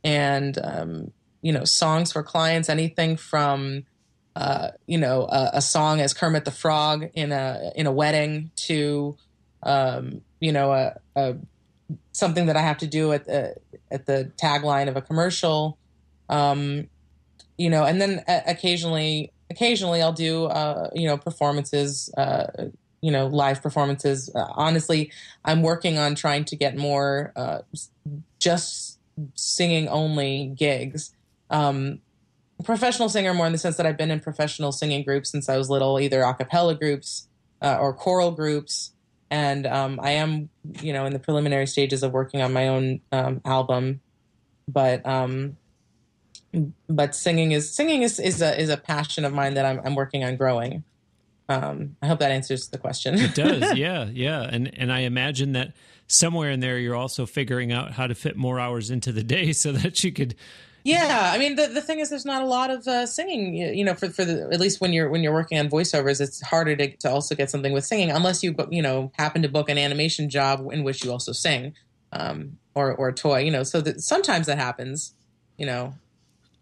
and 0.03 0.57
um, 0.63 1.11
you 1.41 1.51
know 1.51 1.63
songs 1.63 2.11
for 2.11 2.23
clients. 2.23 2.69
Anything 2.69 3.17
from 3.17 3.85
uh, 4.35 4.69
you 4.85 4.97
know 4.97 5.23
a, 5.23 5.51
a, 5.53 5.61
song 5.61 6.01
as 6.01 6.13
Kermit 6.13 6.45
the 6.45 6.51
Frog 6.51 7.09
in 7.13 7.31
a 7.31 7.71
in 7.75 7.87
a 7.87 7.91
wedding 7.91 8.51
to 8.67 9.17
um, 9.63 10.21
you 10.39 10.51
know 10.51 10.71
a, 10.71 10.99
a, 11.15 11.35
something 12.15 12.45
that 12.45 12.55
I 12.55 12.61
have 12.61 12.77
to 12.77 12.87
do 12.87 13.11
at 13.11 13.25
the 13.25 13.55
at 13.91 14.05
the 14.05 14.31
tagline 14.41 14.87
of 14.87 14.95
a 14.95 15.01
commercial. 15.01 15.77
Um, 16.29 16.87
you 17.57 17.69
know, 17.69 17.83
and 17.83 18.01
then 18.01 18.23
occasionally 18.27 19.31
occasionally 19.49 20.01
I'll 20.01 20.13
do 20.13 20.45
uh, 20.45 20.89
you 20.93 21.07
know 21.07 21.17
performances 21.17 22.13
uh, 22.17 22.69
you 23.01 23.11
know 23.11 23.27
live 23.27 23.61
performances. 23.61 24.29
Uh, 24.33 24.47
honestly, 24.53 25.11
I'm 25.43 25.61
working 25.61 25.97
on 25.97 26.15
trying 26.15 26.45
to 26.45 26.55
get 26.55 26.77
more 26.77 27.33
uh, 27.35 27.59
just 28.39 28.97
singing 29.35 29.87
only 29.89 30.53
gigs. 30.55 31.13
Um, 31.49 31.99
professional 32.63 33.09
singer 33.09 33.33
more 33.33 33.45
in 33.45 33.51
the 33.51 33.57
sense 33.57 33.75
that 33.75 33.85
I've 33.85 33.97
been 33.97 34.11
in 34.11 34.21
professional 34.21 34.71
singing 34.71 35.03
groups 35.03 35.29
since 35.29 35.49
I 35.49 35.57
was 35.57 35.69
little, 35.69 35.99
either 35.99 36.23
a 36.23 36.33
cappella 36.33 36.75
groups 36.75 37.27
uh, 37.61 37.77
or 37.79 37.93
choral 37.93 38.31
groups. 38.31 38.91
And 39.31 39.65
um, 39.65 39.99
I 40.01 40.11
am, 40.11 40.49
you 40.81 40.93
know, 40.93 41.05
in 41.05 41.13
the 41.13 41.19
preliminary 41.19 41.67
stages 41.67 42.03
of 42.03 42.11
working 42.11 42.41
on 42.41 42.53
my 42.53 42.67
own 42.67 43.01
um, 43.11 43.41
album. 43.43 44.01
But 44.67 45.05
um, 45.05 45.57
but 46.89 47.15
singing 47.15 47.51
is 47.51 47.69
singing 47.69 48.03
is, 48.03 48.19
is 48.19 48.41
a 48.41 48.59
is 48.59 48.69
a 48.69 48.77
passion 48.77 49.25
of 49.25 49.33
mine 49.33 49.55
that 49.55 49.65
I'm, 49.65 49.81
I'm 49.83 49.95
working 49.95 50.23
on 50.23 50.35
growing. 50.35 50.83
Um, 51.47 51.95
I 52.01 52.07
hope 52.07 52.19
that 52.19 52.31
answers 52.31 52.69
the 52.69 52.77
question. 52.77 53.15
it 53.15 53.35
does, 53.35 53.77
yeah, 53.77 54.09
yeah, 54.11 54.41
and 54.41 54.71
and 54.77 54.91
I 54.91 55.01
imagine 55.01 55.53
that 55.53 55.73
somewhere 56.07 56.51
in 56.51 56.59
there 56.59 56.77
you're 56.77 56.95
also 56.95 57.25
figuring 57.25 57.71
out 57.71 57.91
how 57.91 58.07
to 58.07 58.15
fit 58.15 58.35
more 58.35 58.59
hours 58.59 58.89
into 58.89 59.11
the 59.11 59.23
day 59.23 59.51
so 59.53 59.71
that 59.71 60.03
you 60.03 60.11
could. 60.11 60.35
Yeah, 60.85 61.31
I 61.33 61.39
mean 61.39 61.55
the, 61.55 61.65
the 61.65 61.81
thing 61.81 61.97
is, 61.97 62.11
there's 62.11 62.25
not 62.25 62.43
a 62.43 62.45
lot 62.45 62.69
of 62.69 62.87
uh, 62.87 63.07
singing. 63.07 63.55
You 63.55 63.83
know, 63.83 63.95
for 63.95 64.07
for 64.11 64.23
the, 64.23 64.47
at 64.51 64.59
least 64.59 64.79
when 64.79 64.93
you're 64.93 65.09
when 65.09 65.23
you're 65.23 65.33
working 65.33 65.57
on 65.57 65.67
voiceovers, 65.67 66.21
it's 66.21 66.41
harder 66.41 66.75
to 66.75 66.95
to 66.97 67.09
also 67.09 67.33
get 67.33 67.49
something 67.49 67.73
with 67.73 67.83
singing 67.83 68.11
unless 68.11 68.43
you 68.43 68.55
you 68.69 68.83
know 68.83 69.11
happen 69.17 69.41
to 69.41 69.49
book 69.49 69.67
an 69.67 69.79
animation 69.79 70.29
job 70.29 70.63
in 70.71 70.83
which 70.83 71.03
you 71.03 71.11
also 71.11 71.31
sing, 71.31 71.73
um, 72.11 72.59
or 72.75 72.93
or 72.93 73.07
a 73.09 73.13
toy. 73.13 73.39
You 73.39 73.49
know, 73.49 73.63
so 73.63 73.81
that 73.81 73.99
sometimes 74.01 74.45
that 74.45 74.59
happens. 74.59 75.15
You 75.57 75.65
know, 75.65 75.95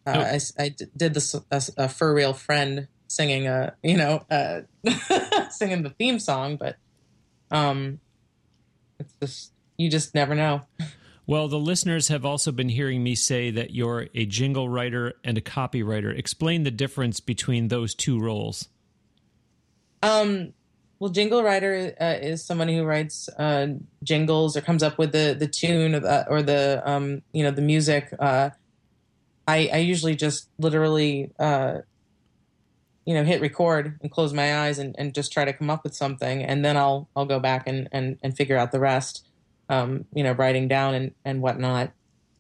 uh, 0.08 0.14
oh. 0.16 0.22
I, 0.22 0.40
I 0.58 0.76
did 0.96 1.14
this 1.14 1.34
a, 1.34 1.44
a 1.52 1.90
FurReal 1.90 2.34
friend 2.34 2.88
singing 3.08 3.46
a 3.48 3.76
you 3.84 3.98
know 3.98 4.26
uh, 4.32 4.62
singing 5.50 5.84
the 5.84 5.94
theme 6.00 6.20
song, 6.20 6.56
but 6.56 6.78
um, 7.52 8.00
it's 9.00 9.14
just 9.22 9.52
you 9.76 9.90
just 9.90 10.16
never 10.16 10.34
know. 10.34 10.62
Well, 11.26 11.48
the 11.48 11.60
listeners 11.60 12.10
have 12.10 12.26
also 12.26 12.52
been 12.52 12.70
hearing 12.70 13.02
me 13.02 13.16
say 13.16 13.50
that 13.52 13.72
you're 13.72 14.08
a 14.14 14.26
jingle 14.26 14.68
writer 14.68 15.14
and 15.24 15.38
a 15.38 15.42
copywriter. 15.42 16.18
Explain 16.18 16.64
the 16.64 16.72
difference 16.72 17.20
between 17.22 17.70
those 17.70 17.96
two 17.96 18.20
roles. 18.20 18.68
Um, 20.02 20.54
well, 21.00 21.10
jingle 21.10 21.42
writer 21.42 21.96
uh, 22.00 22.16
is 22.22 22.44
someone 22.44 22.68
who 22.68 22.84
writes 22.84 23.30
uh, 23.40 23.68
jingles 24.04 24.58
or 24.58 24.62
comes 24.62 24.84
up 24.84 24.98
with 24.98 25.14
the 25.14 25.36
the 25.38 25.48
tune 25.48 25.96
or 25.96 26.02
the, 26.02 26.30
or 26.30 26.42
the 26.42 26.82
um, 26.86 27.22
you 27.32 27.44
know 27.44 27.52
the 27.52 27.62
music. 27.62 28.14
Uh, 28.20 28.50
I, 29.48 29.70
I 29.74 29.78
usually 29.78 30.16
just 30.16 30.50
literally 30.58 31.32
uh, 31.40 31.80
you 33.06 33.14
know 33.14 33.24
hit 33.24 33.42
record 33.42 34.00
and 34.02 34.12
close 34.12 34.34
my 34.34 34.66
eyes 34.66 34.80
and, 34.80 34.96
and 34.98 35.14
just 35.14 35.32
try 35.32 35.46
to 35.46 35.54
come 35.54 35.70
up 35.70 35.84
with 35.84 35.94
something 35.96 36.44
and 36.44 36.64
then 36.64 36.78
i'll 36.78 37.10
i'll 37.16 37.26
go 37.26 37.40
back 37.40 37.68
and 37.68 37.90
and, 37.92 38.18
and 38.24 38.36
figure 38.36 38.58
out 38.58 38.72
the 38.72 38.80
rest 38.80 39.28
um, 39.82 40.06
you 40.14 40.24
know 40.24 40.34
writing 40.34 40.68
down 40.68 40.94
and 40.94 41.12
and 41.26 41.42
whatnot 41.42 41.92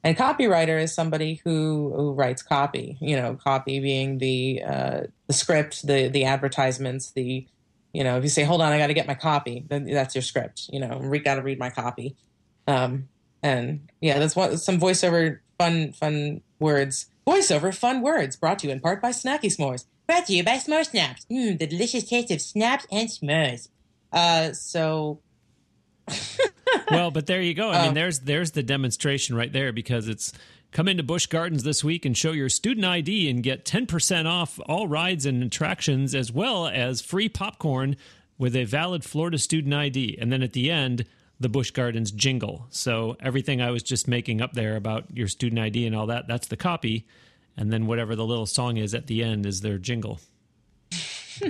and 0.03 0.17
copywriter 0.17 0.81
is 0.81 0.93
somebody 0.93 1.41
who, 1.45 1.93
who 1.95 2.13
writes 2.13 2.41
copy 2.41 2.97
you 3.01 3.15
know 3.15 3.35
copy 3.35 3.79
being 3.79 4.17
the 4.17 4.61
uh, 4.65 5.01
the 5.27 5.33
script 5.33 5.85
the 5.85 6.07
the 6.07 6.25
advertisements 6.25 7.11
the 7.11 7.45
you 7.93 8.03
know 8.03 8.17
if 8.17 8.23
you 8.23 8.29
say 8.29 8.43
hold 8.43 8.61
on 8.61 8.71
i 8.71 8.77
got 8.77 8.87
to 8.87 8.93
get 8.93 9.07
my 9.07 9.15
copy 9.15 9.63
then 9.67 9.85
that's 9.85 10.15
your 10.15 10.21
script 10.21 10.69
you 10.71 10.79
know 10.79 10.99
we 11.03 11.19
got 11.19 11.35
to 11.35 11.41
read 11.41 11.59
my 11.59 11.69
copy 11.69 12.15
um, 12.67 13.07
and 13.41 13.87
yeah 14.01 14.19
that's 14.19 14.35
what 14.35 14.59
some 14.59 14.79
voiceover 14.79 15.39
fun 15.57 15.91
fun 15.93 16.41
words 16.59 17.07
voiceover 17.27 17.73
fun 17.73 18.01
words 18.01 18.35
brought 18.35 18.59
to 18.59 18.67
you 18.67 18.73
in 18.73 18.79
part 18.79 19.01
by 19.01 19.09
snacky 19.09 19.45
s'mores 19.45 19.85
Brought 20.05 20.25
to 20.25 20.33
you 20.33 20.43
by 20.43 20.57
S'more 20.57 20.85
Snaps. 20.85 21.25
Mmm, 21.31 21.57
the 21.57 21.67
delicious 21.67 22.03
taste 22.03 22.29
of 22.31 22.41
snaps 22.41 22.85
and 22.91 23.09
s'mores. 23.09 23.69
Uh, 24.11 24.53
so. 24.53 25.19
Well, 26.91 27.11
but 27.11 27.25
there 27.25 27.41
you 27.41 27.53
go. 27.53 27.69
I 27.69 27.81
mean, 27.81 27.89
um, 27.89 27.93
there's 27.93 28.19
there's 28.19 28.51
the 28.51 28.63
demonstration 28.63 29.35
right 29.35 29.51
there 29.51 29.71
because 29.71 30.07
it's 30.07 30.33
Come 30.73 30.87
into 30.87 31.03
Busch 31.03 31.27
Gardens 31.27 31.61
this 31.61 31.83
week 31.83 32.03
and 32.03 32.17
show 32.17 32.31
your 32.31 32.49
student 32.49 32.83
ID 32.83 33.29
and 33.29 33.43
get 33.43 33.63
10% 33.63 34.25
off 34.25 34.59
all 34.65 34.87
rides 34.87 35.27
and 35.27 35.43
attractions, 35.43 36.15
as 36.15 36.31
well 36.31 36.67
as 36.67 36.99
free 36.99 37.29
popcorn 37.29 37.95
with 38.39 38.55
a 38.55 38.63
valid 38.63 39.03
Florida 39.03 39.37
student 39.37 39.71
ID. 39.71 40.17
And 40.19 40.33
then 40.33 40.41
at 40.41 40.53
the 40.53 40.71
end, 40.71 41.05
the 41.39 41.47
Busch 41.47 41.69
Gardens 41.69 42.09
jingle. 42.09 42.65
So 42.71 43.17
everything 43.19 43.61
I 43.61 43.69
was 43.69 43.83
just 43.83 44.07
making 44.07 44.41
up 44.41 44.53
there 44.53 44.75
about 44.75 45.15
your 45.15 45.27
student 45.27 45.61
ID 45.61 45.85
and 45.85 45.95
all 45.95 46.07
that, 46.07 46.27
that's 46.27 46.47
the 46.47 46.57
copy. 46.57 47.05
And 47.55 47.71
then 47.71 47.85
whatever 47.85 48.15
the 48.15 48.25
little 48.25 48.47
song 48.47 48.77
is 48.77 48.95
at 48.95 49.05
the 49.05 49.23
end 49.23 49.45
is 49.45 49.61
their 49.61 49.77
jingle. 49.77 50.21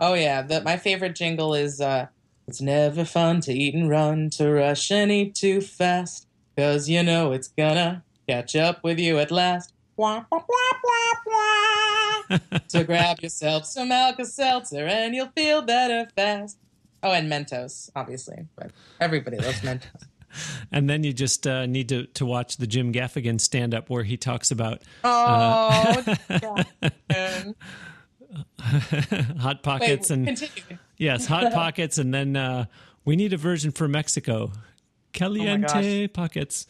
oh 0.00 0.14
yeah, 0.14 0.42
the, 0.42 0.62
my 0.62 0.78
favorite 0.78 1.14
jingle 1.14 1.54
is 1.54 1.80
uh, 1.80 2.08
"It's 2.46 2.60
never 2.60 3.04
fun 3.04 3.40
to 3.42 3.52
eat 3.52 3.74
and 3.74 3.88
run, 3.88 4.30
to 4.30 4.50
rush 4.50 4.90
and 4.90 5.10
eat 5.10 5.34
too 5.34 5.60
fast, 5.60 6.26
cause 6.56 6.88
you 6.88 7.02
know 7.02 7.32
it's 7.32 7.48
gonna 7.48 8.04
catch 8.28 8.56
up 8.56 8.82
with 8.82 8.98
you 8.98 9.18
at 9.18 9.30
last." 9.30 9.72
Wah, 9.96 10.24
wah, 10.30 10.40
wah, 10.42 12.38
so 12.66 12.84
grab 12.84 13.20
yourself 13.20 13.64
some 13.66 13.92
Alka 13.92 14.24
Seltzer 14.24 14.86
and 14.86 15.14
you'll 15.14 15.28
feel 15.28 15.62
better 15.62 16.08
fast. 16.16 16.58
Oh, 17.02 17.12
and 17.12 17.30
Mentos, 17.30 17.90
obviously, 17.94 18.46
but 18.56 18.70
everybody 19.00 19.36
loves 19.36 19.60
Mentos. 19.60 20.06
and 20.72 20.88
then 20.88 21.04
you 21.04 21.12
just 21.12 21.46
uh, 21.46 21.66
need 21.66 21.88
to, 21.90 22.06
to 22.06 22.26
watch 22.26 22.56
the 22.56 22.66
Jim 22.66 22.92
Gaffigan 22.92 23.40
stand 23.40 23.74
up 23.74 23.90
where 23.90 24.04
he 24.04 24.16
talks 24.16 24.50
about 24.50 24.82
oh, 25.04 26.02
uh, 26.30 26.64
hot 29.38 29.62
pockets 29.62 30.10
Wait, 30.10 30.16
and 30.16 30.26
continue. 30.26 30.78
Yes, 31.04 31.26
hot 31.26 31.52
pockets, 31.54 31.98
and 31.98 32.12
then 32.12 32.36
uh, 32.36 32.64
we 33.04 33.16
need 33.16 33.32
a 33.32 33.36
version 33.36 33.70
for 33.70 33.86
Mexico, 33.88 34.50
caliente 35.12 36.08
pockets. 36.08 36.66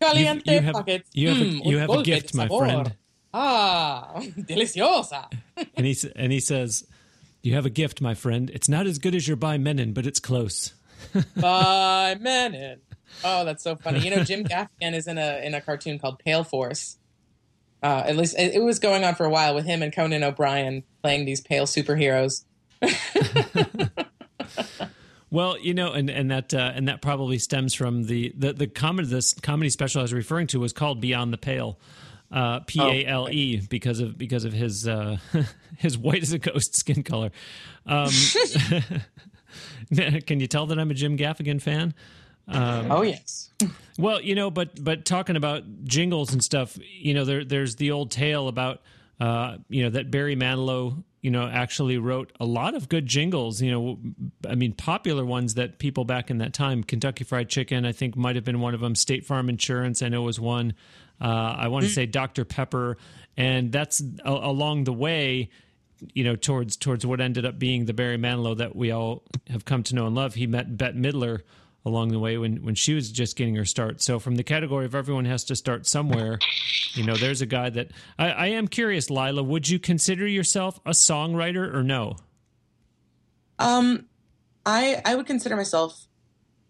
Caliente 0.00 0.52
you 0.54 0.60
have, 0.60 0.74
pockets. 0.74 1.10
You 1.12 1.28
have 1.28 1.38
Mm, 1.38 1.64
a, 1.64 1.68
you 1.68 1.78
have 1.78 1.90
a 1.90 2.02
gift, 2.02 2.34
my 2.34 2.48
friend. 2.48 2.94
Ah, 3.34 4.12
deliciosa. 4.20 5.30
And 5.76 5.86
he 5.86 5.96
and 6.16 6.32
he 6.32 6.40
says, 6.40 6.86
"You 7.42 7.54
have 7.54 7.66
a 7.66 7.70
gift, 7.70 8.00
my 8.00 8.14
friend. 8.14 8.50
It's 8.50 8.68
not 8.68 8.86
as 8.86 8.98
good 8.98 9.14
as 9.14 9.26
your 9.28 9.36
by 9.36 9.58
Menon, 9.58 9.92
but 9.92 10.06
it's 10.06 10.20
close." 10.20 10.72
By 11.40 12.16
Menon. 12.20 12.80
Oh, 13.22 13.44
that's 13.44 13.62
so 13.62 13.76
funny. 13.76 14.00
You 14.00 14.10
know, 14.10 14.24
Jim 14.24 14.42
Gaffigan 14.44 14.94
is 14.94 15.06
in 15.06 15.16
a 15.16 15.44
in 15.44 15.54
a 15.54 15.60
cartoon 15.60 15.98
called 16.00 16.18
Pale 16.18 16.44
Force. 16.44 16.98
Uh, 17.82 18.02
at 18.04 18.16
least 18.16 18.36
it, 18.36 18.54
it 18.54 18.62
was 18.62 18.80
going 18.80 19.04
on 19.04 19.14
for 19.14 19.24
a 19.24 19.30
while 19.30 19.54
with 19.54 19.64
him 19.64 19.80
and 19.82 19.94
Conan 19.94 20.24
O'Brien 20.24 20.82
playing 21.02 21.24
these 21.24 21.40
pale 21.40 21.64
superheroes. 21.66 22.44
Well, 25.30 25.58
you 25.58 25.74
know, 25.74 25.92
and 25.92 26.08
and 26.08 26.30
that 26.30 26.54
uh, 26.54 26.72
and 26.74 26.88
that 26.88 27.02
probably 27.02 27.38
stems 27.38 27.74
from 27.74 28.04
the 28.04 28.32
the 28.36 28.54
the 28.54 28.66
comedy 28.66 29.08
this 29.08 29.34
comedy 29.34 29.68
special 29.68 30.00
I 30.00 30.02
was 30.02 30.14
referring 30.14 30.46
to 30.48 30.60
was 30.60 30.72
called 30.72 31.00
Beyond 31.00 31.34
the 31.34 31.38
Pale, 31.38 31.78
uh, 32.32 32.60
P 32.60 32.80
A 32.80 33.06
L 33.06 33.28
E 33.28 33.60
because 33.68 34.00
of 34.00 34.16
because 34.16 34.44
of 34.44 34.54
his 34.54 34.88
uh, 34.88 35.18
his 35.76 35.98
white 35.98 36.22
as 36.22 36.32
a 36.32 36.38
ghost 36.38 36.76
skin 36.76 37.02
color. 37.02 37.30
Um, 37.84 38.10
can 40.26 40.40
you 40.40 40.46
tell 40.46 40.66
that 40.66 40.78
I'm 40.78 40.90
a 40.90 40.94
Jim 40.94 41.18
Gaffigan 41.18 41.60
fan? 41.60 41.92
oh 42.50 43.02
yes. 43.02 43.50
Well, 43.98 44.22
you 44.22 44.34
know, 44.34 44.50
but 44.50 44.82
but 44.82 45.04
talking 45.04 45.36
about 45.36 45.84
jingles 45.84 46.32
and 46.32 46.42
stuff, 46.42 46.78
you 46.90 47.12
know, 47.12 47.26
there 47.26 47.44
there's 47.44 47.76
the 47.76 47.90
old 47.90 48.10
tale 48.10 48.48
about 48.48 48.80
uh, 49.20 49.56
you 49.68 49.82
know 49.82 49.90
that 49.90 50.10
Barry 50.10 50.36
Manilow, 50.36 51.02
you 51.22 51.30
know, 51.30 51.46
actually 51.48 51.98
wrote 51.98 52.32
a 52.38 52.44
lot 52.44 52.74
of 52.74 52.88
good 52.88 53.06
jingles. 53.06 53.60
You 53.60 53.70
know, 53.70 53.98
I 54.48 54.54
mean, 54.54 54.72
popular 54.72 55.24
ones 55.24 55.54
that 55.54 55.78
people 55.78 56.04
back 56.04 56.30
in 56.30 56.38
that 56.38 56.52
time, 56.52 56.84
Kentucky 56.84 57.24
Fried 57.24 57.48
Chicken, 57.48 57.84
I 57.84 57.92
think 57.92 58.16
might 58.16 58.36
have 58.36 58.44
been 58.44 58.60
one 58.60 58.74
of 58.74 58.80
them. 58.80 58.94
State 58.94 59.26
Farm 59.26 59.48
Insurance, 59.48 60.02
I 60.02 60.08
know 60.08 60.22
was 60.22 60.38
one. 60.38 60.74
Uh, 61.20 61.24
I 61.58 61.68
want 61.68 61.84
to 61.84 61.90
say 61.90 62.06
Dr 62.06 62.44
Pepper, 62.44 62.96
and 63.36 63.72
that's 63.72 64.00
a- 64.24 64.30
along 64.30 64.84
the 64.84 64.92
way. 64.92 65.50
You 66.14 66.22
know, 66.22 66.36
towards 66.36 66.76
towards 66.76 67.04
what 67.04 67.20
ended 67.20 67.44
up 67.44 67.58
being 67.58 67.86
the 67.86 67.92
Barry 67.92 68.18
Manilow 68.18 68.56
that 68.58 68.76
we 68.76 68.92
all 68.92 69.24
have 69.48 69.64
come 69.64 69.82
to 69.82 69.96
know 69.96 70.06
and 70.06 70.14
love. 70.14 70.34
He 70.34 70.46
met 70.46 70.76
Bette 70.76 70.96
Midler 70.96 71.40
along 71.88 72.10
the 72.10 72.18
way 72.18 72.38
when 72.38 72.62
when 72.62 72.74
she 72.74 72.94
was 72.94 73.10
just 73.10 73.36
getting 73.36 73.56
her 73.56 73.64
start. 73.64 74.00
So 74.00 74.18
from 74.18 74.36
the 74.36 74.44
category 74.44 74.84
of 74.84 74.94
everyone 74.94 75.24
has 75.24 75.44
to 75.44 75.56
start 75.56 75.86
somewhere, 75.86 76.38
you 76.94 77.04
know, 77.04 77.16
there's 77.16 77.40
a 77.40 77.46
guy 77.46 77.70
that 77.70 77.90
I, 78.18 78.30
I 78.30 78.46
am 78.48 78.68
curious, 78.68 79.10
Laila. 79.10 79.42
Would 79.42 79.68
you 79.68 79.78
consider 79.78 80.26
yourself 80.26 80.78
a 80.86 80.90
songwriter 80.90 81.74
or 81.74 81.82
no? 81.82 82.16
Um, 83.58 84.06
I 84.64 85.02
I 85.04 85.14
would 85.14 85.26
consider 85.26 85.56
myself 85.56 86.06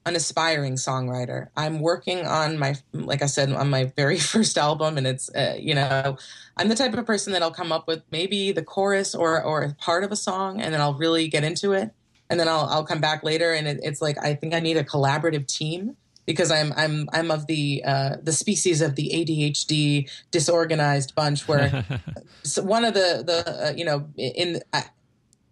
an 0.07 0.17
aspiring 0.17 0.75
songwriter. 0.75 1.49
I'm 1.57 1.81
working 1.81 2.27
on 2.27 2.59
my, 2.59 2.75
like 2.93 3.23
I 3.23 3.27
said, 3.27 3.53
on 3.53 3.71
my 3.71 3.93
very 3.97 4.19
first 4.33 4.59
album, 4.59 4.99
and 4.99 5.07
it's 5.07 5.29
uh, 5.35 5.57
you 5.59 5.75
know, 5.75 6.17
I'm 6.57 6.69
the 6.69 6.75
type 6.75 6.95
of 6.95 7.07
person 7.07 7.33
that 7.35 7.43
I'll 7.43 7.51
come 7.51 7.71
up 7.71 7.87
with 7.87 8.03
maybe 8.11 8.53
the 8.53 8.65
chorus 8.65 9.15
or 9.15 9.43
or 9.43 9.77
part 9.79 10.05
of 10.05 10.11
a 10.11 10.17
song, 10.17 10.61
and 10.61 10.73
then 10.75 10.81
I'll 10.81 10.95
really 10.95 11.29
get 11.29 11.45
into 11.45 11.73
it, 11.73 11.93
and 12.31 12.39
then 12.39 12.49
I'll 12.49 12.67
I'll 12.71 12.85
come 12.85 13.01
back 13.01 13.23
later, 13.23 13.53
and 13.53 13.67
it, 13.67 13.81
it's 13.83 14.01
like 14.01 14.19
I 14.19 14.35
think 14.35 14.55
I 14.55 14.61
need 14.61 14.77
a 14.77 14.85
collaborative 14.85 15.47
team 15.47 15.97
because 16.27 16.51
I'm 16.51 16.73
I'm 16.77 17.09
I'm 17.13 17.31
of 17.31 17.47
the 17.47 17.83
uh, 17.85 18.17
the 18.23 18.33
species 18.33 18.83
of 18.83 18.97
the 18.97 19.11
ADHD 19.15 20.11
disorganized 20.31 21.15
bunch 21.15 21.49
where 21.49 21.85
one 22.61 22.85
of 22.85 22.95
the 22.95 23.23
the 23.27 23.69
uh, 23.69 23.73
you 23.73 23.85
know 23.85 24.09
in 24.17 24.61
I, 24.73 24.85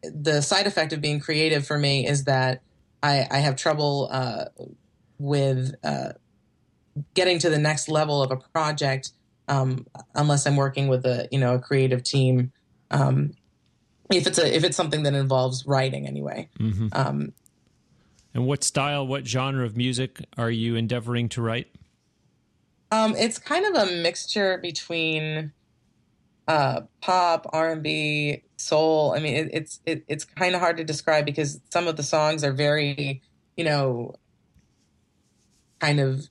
the 0.02 0.42
side 0.42 0.66
effect 0.66 0.92
of 0.92 1.00
being 1.00 1.18
creative 1.18 1.66
for 1.66 1.78
me 1.78 2.06
is 2.06 2.24
that 2.24 2.60
I, 3.02 3.26
I 3.30 3.38
have 3.38 3.56
trouble 3.56 4.08
uh, 4.10 4.46
with 5.18 5.74
uh, 5.82 6.12
getting 7.14 7.38
to 7.38 7.50
the 7.50 7.58
next 7.58 7.88
level 7.88 8.22
of 8.22 8.30
a 8.30 8.36
project 8.36 9.12
um, 9.48 9.86
unless 10.14 10.46
I'm 10.46 10.56
working 10.56 10.88
with 10.88 11.06
a 11.06 11.28
you 11.30 11.38
know 11.38 11.54
a 11.54 11.58
creative 11.58 12.02
team. 12.02 12.52
Um, 12.90 13.32
if 14.10 14.26
it's 14.26 14.38
a 14.38 14.56
if 14.56 14.64
it's 14.64 14.76
something 14.76 15.02
that 15.04 15.14
involves 15.14 15.66
writing 15.66 16.06
anyway. 16.06 16.48
Mm-hmm. 16.58 16.88
Um, 16.92 17.32
And 18.34 18.46
what 18.46 18.62
style, 18.62 19.06
what 19.06 19.26
genre 19.26 19.64
of 19.64 19.78
music 19.78 20.20
are 20.36 20.50
you 20.50 20.76
endeavoring 20.76 21.30
to 21.30 21.40
write? 21.40 21.68
Um, 22.92 23.16
it's 23.16 23.38
kind 23.38 23.64
of 23.64 23.88
a 23.88 23.92
mixture 24.02 24.58
between 24.58 25.52
uh, 26.46 26.82
pop, 27.00 27.46
R 27.52 27.72
and 27.72 27.82
B, 27.82 28.42
soul. 28.58 29.14
I 29.16 29.20
mean, 29.20 29.34
it, 29.34 29.50
it's 29.52 29.80
it, 29.86 30.04
it's 30.06 30.26
kind 30.26 30.54
of 30.54 30.60
hard 30.60 30.76
to 30.76 30.84
describe 30.84 31.24
because 31.24 31.60
some 31.70 31.88
of 31.88 31.96
the 31.96 32.02
songs 32.02 32.44
are 32.44 32.52
very, 32.52 33.22
you 33.56 33.64
know, 33.64 34.14
kind 35.80 35.98
of 35.98 36.28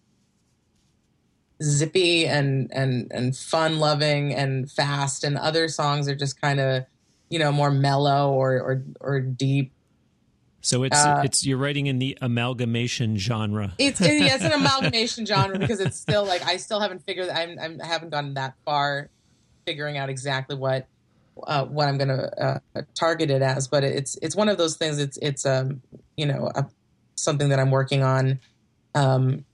zippy 1.63 2.27
and 2.27 2.71
and 2.71 3.11
and 3.11 3.35
fun 3.35 3.79
loving 3.79 4.31
and 4.31 4.71
fast, 4.71 5.23
and 5.23 5.37
other 5.37 5.67
songs 5.67 6.07
are 6.07 6.15
just 6.15 6.39
kind 6.39 6.59
of, 6.59 6.85
you 7.29 7.39
know, 7.39 7.51
more 7.51 7.71
mellow 7.71 8.31
or 8.31 8.53
or 8.53 8.83
or 8.99 9.19
deep. 9.19 9.71
So 10.61 10.83
it's 10.83 10.97
Uh, 10.97 11.21
it's 11.23 11.45
you're 11.45 11.57
writing 11.57 11.85
in 11.87 11.99
the 11.99 12.17
amalgamation 12.21 13.17
genre. 13.17 13.73
It's 13.77 14.01
it, 14.01 14.21
yeah, 14.21 14.35
it's 14.35 14.43
an 14.43 14.51
amalgamation 14.61 15.25
genre 15.25 15.59
because 15.59 15.79
it's 15.79 15.99
still 15.99 16.25
like 16.25 16.43
I 16.45 16.57
still 16.57 16.79
haven't 16.79 17.05
figured 17.05 17.29
I'm, 17.29 17.57
I'm 17.59 17.79
I 17.81 17.85
haven't 17.85 18.09
gone 18.09 18.33
that 18.33 18.55
far 18.65 19.09
figuring 19.65 19.97
out 19.97 20.09
exactly 20.09 20.55
what 20.55 20.87
uh, 21.45 21.65
what 21.65 21.87
I'm 21.87 21.97
going 21.97 22.07
to 22.07 22.43
uh, 22.75 22.81
target 22.95 23.29
it 23.29 23.41
as, 23.41 23.67
but 23.67 23.83
it's 23.83 24.17
it's 24.21 24.35
one 24.35 24.49
of 24.49 24.57
those 24.57 24.77
things. 24.77 24.97
It's 24.99 25.17
it's 25.21 25.45
um 25.45 25.81
you 26.17 26.25
know 26.25 26.49
a, 26.55 26.65
something 27.15 27.49
that 27.49 27.59
I'm 27.59 27.71
working 27.71 28.03
on 28.03 28.39
um 28.95 29.45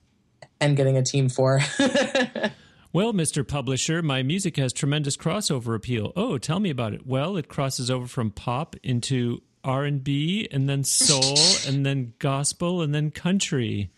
and 0.59 0.77
getting 0.77 0.95
a 0.95 1.03
team 1.03 1.27
for. 1.27 1.59
Well, 2.93 3.13
Mr. 3.13 3.47
Publisher, 3.47 4.01
my 4.01 4.21
music 4.21 4.57
has 4.57 4.73
tremendous 4.73 5.15
crossover 5.15 5.75
appeal. 5.75 6.11
Oh, 6.17 6.37
tell 6.37 6.59
me 6.59 6.69
about 6.69 6.93
it. 6.93 7.07
Well, 7.07 7.37
it 7.37 7.47
crosses 7.47 7.89
over 7.89 8.05
from 8.05 8.31
pop 8.31 8.75
into 8.83 9.41
R&B 9.63 10.49
and 10.51 10.67
then 10.67 10.83
soul 10.83 11.37
and 11.67 11.85
then 11.85 12.13
gospel 12.19 12.81
and 12.81 12.93
then 12.93 13.09
country. 13.09 13.91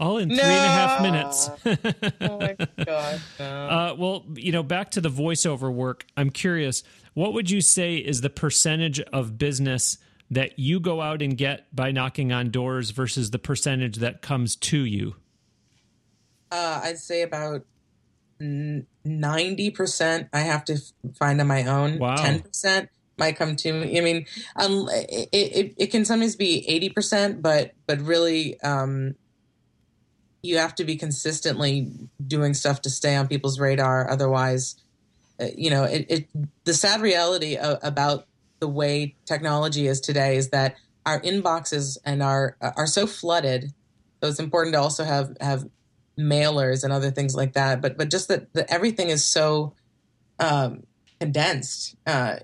All 0.00 0.18
in 0.18 0.30
three 0.30 0.40
and 0.40 0.50
a 0.50 0.68
half 0.68 1.02
minutes. 1.02 1.50
oh 2.22 2.38
my 2.38 2.56
god! 2.84 3.20
No. 3.38 3.68
Uh, 3.68 3.94
well, 3.98 4.24
you 4.34 4.50
know, 4.50 4.62
back 4.62 4.92
to 4.92 5.00
the 5.02 5.10
voiceover 5.10 5.70
work. 5.70 6.06
I'm 6.16 6.30
curious, 6.30 6.82
what 7.12 7.34
would 7.34 7.50
you 7.50 7.60
say 7.60 7.96
is 7.96 8.22
the 8.22 8.30
percentage 8.30 8.98
of 8.98 9.36
business 9.36 9.98
that 10.30 10.58
you 10.58 10.80
go 10.80 11.02
out 11.02 11.20
and 11.20 11.36
get 11.36 11.66
by 11.76 11.90
knocking 11.92 12.32
on 12.32 12.50
doors 12.50 12.92
versus 12.92 13.30
the 13.30 13.38
percentage 13.38 13.96
that 13.96 14.22
comes 14.22 14.56
to 14.56 14.78
you? 14.78 15.16
Uh, 16.50 16.80
I'd 16.82 16.98
say 16.98 17.20
about 17.20 17.66
ninety 18.40 19.70
percent 19.70 20.28
I 20.32 20.40
have 20.40 20.64
to 20.64 20.78
find 21.18 21.40
on 21.40 21.46
my 21.46 21.64
own. 21.64 21.98
Wow. 21.98 22.16
Ten 22.16 22.40
percent 22.40 22.88
might 23.18 23.36
come 23.36 23.54
to 23.54 23.72
me. 23.72 23.98
I 23.98 24.00
mean, 24.00 24.26
um, 24.56 24.88
it, 24.90 25.28
it 25.32 25.74
it 25.76 25.86
can 25.88 26.04
sometimes 26.04 26.36
be 26.36 26.66
eighty 26.68 26.88
percent, 26.88 27.42
but 27.42 27.72
but 27.86 28.00
really, 28.00 28.58
um, 28.62 29.14
you 30.42 30.56
have 30.56 30.74
to 30.76 30.84
be 30.84 30.96
consistently 30.96 31.92
doing 32.26 32.54
stuff 32.54 32.80
to 32.82 32.90
stay 32.90 33.14
on 33.14 33.28
people's 33.28 33.60
radar. 33.60 34.10
Otherwise, 34.10 34.76
uh, 35.38 35.48
you 35.54 35.68
know, 35.68 35.84
it, 35.84 36.06
it 36.08 36.28
the 36.64 36.72
sad 36.74 37.02
reality 37.02 37.56
of, 37.56 37.78
about 37.82 38.26
the 38.58 38.68
way 38.68 39.16
technology 39.26 39.86
is 39.86 40.00
today 40.00 40.36
is 40.36 40.48
that 40.48 40.76
our 41.04 41.20
inboxes 41.20 41.98
and 42.04 42.22
our 42.22 42.56
are 42.60 42.86
so 42.86 43.06
flooded. 43.06 43.72
So 44.22 44.28
it's 44.28 44.40
important 44.40 44.74
to 44.74 44.80
also 44.80 45.04
have 45.04 45.36
have 45.40 45.66
mailers 46.18 46.84
and 46.84 46.92
other 46.92 47.10
things 47.10 47.34
like 47.34 47.54
that. 47.54 47.80
But 47.80 47.96
but 47.96 48.10
just 48.10 48.28
that, 48.28 48.52
that 48.54 48.70
everything 48.70 49.10
is 49.10 49.24
so 49.24 49.74
um, 50.38 50.84
condensed 51.20 51.96
uh, 52.06 52.36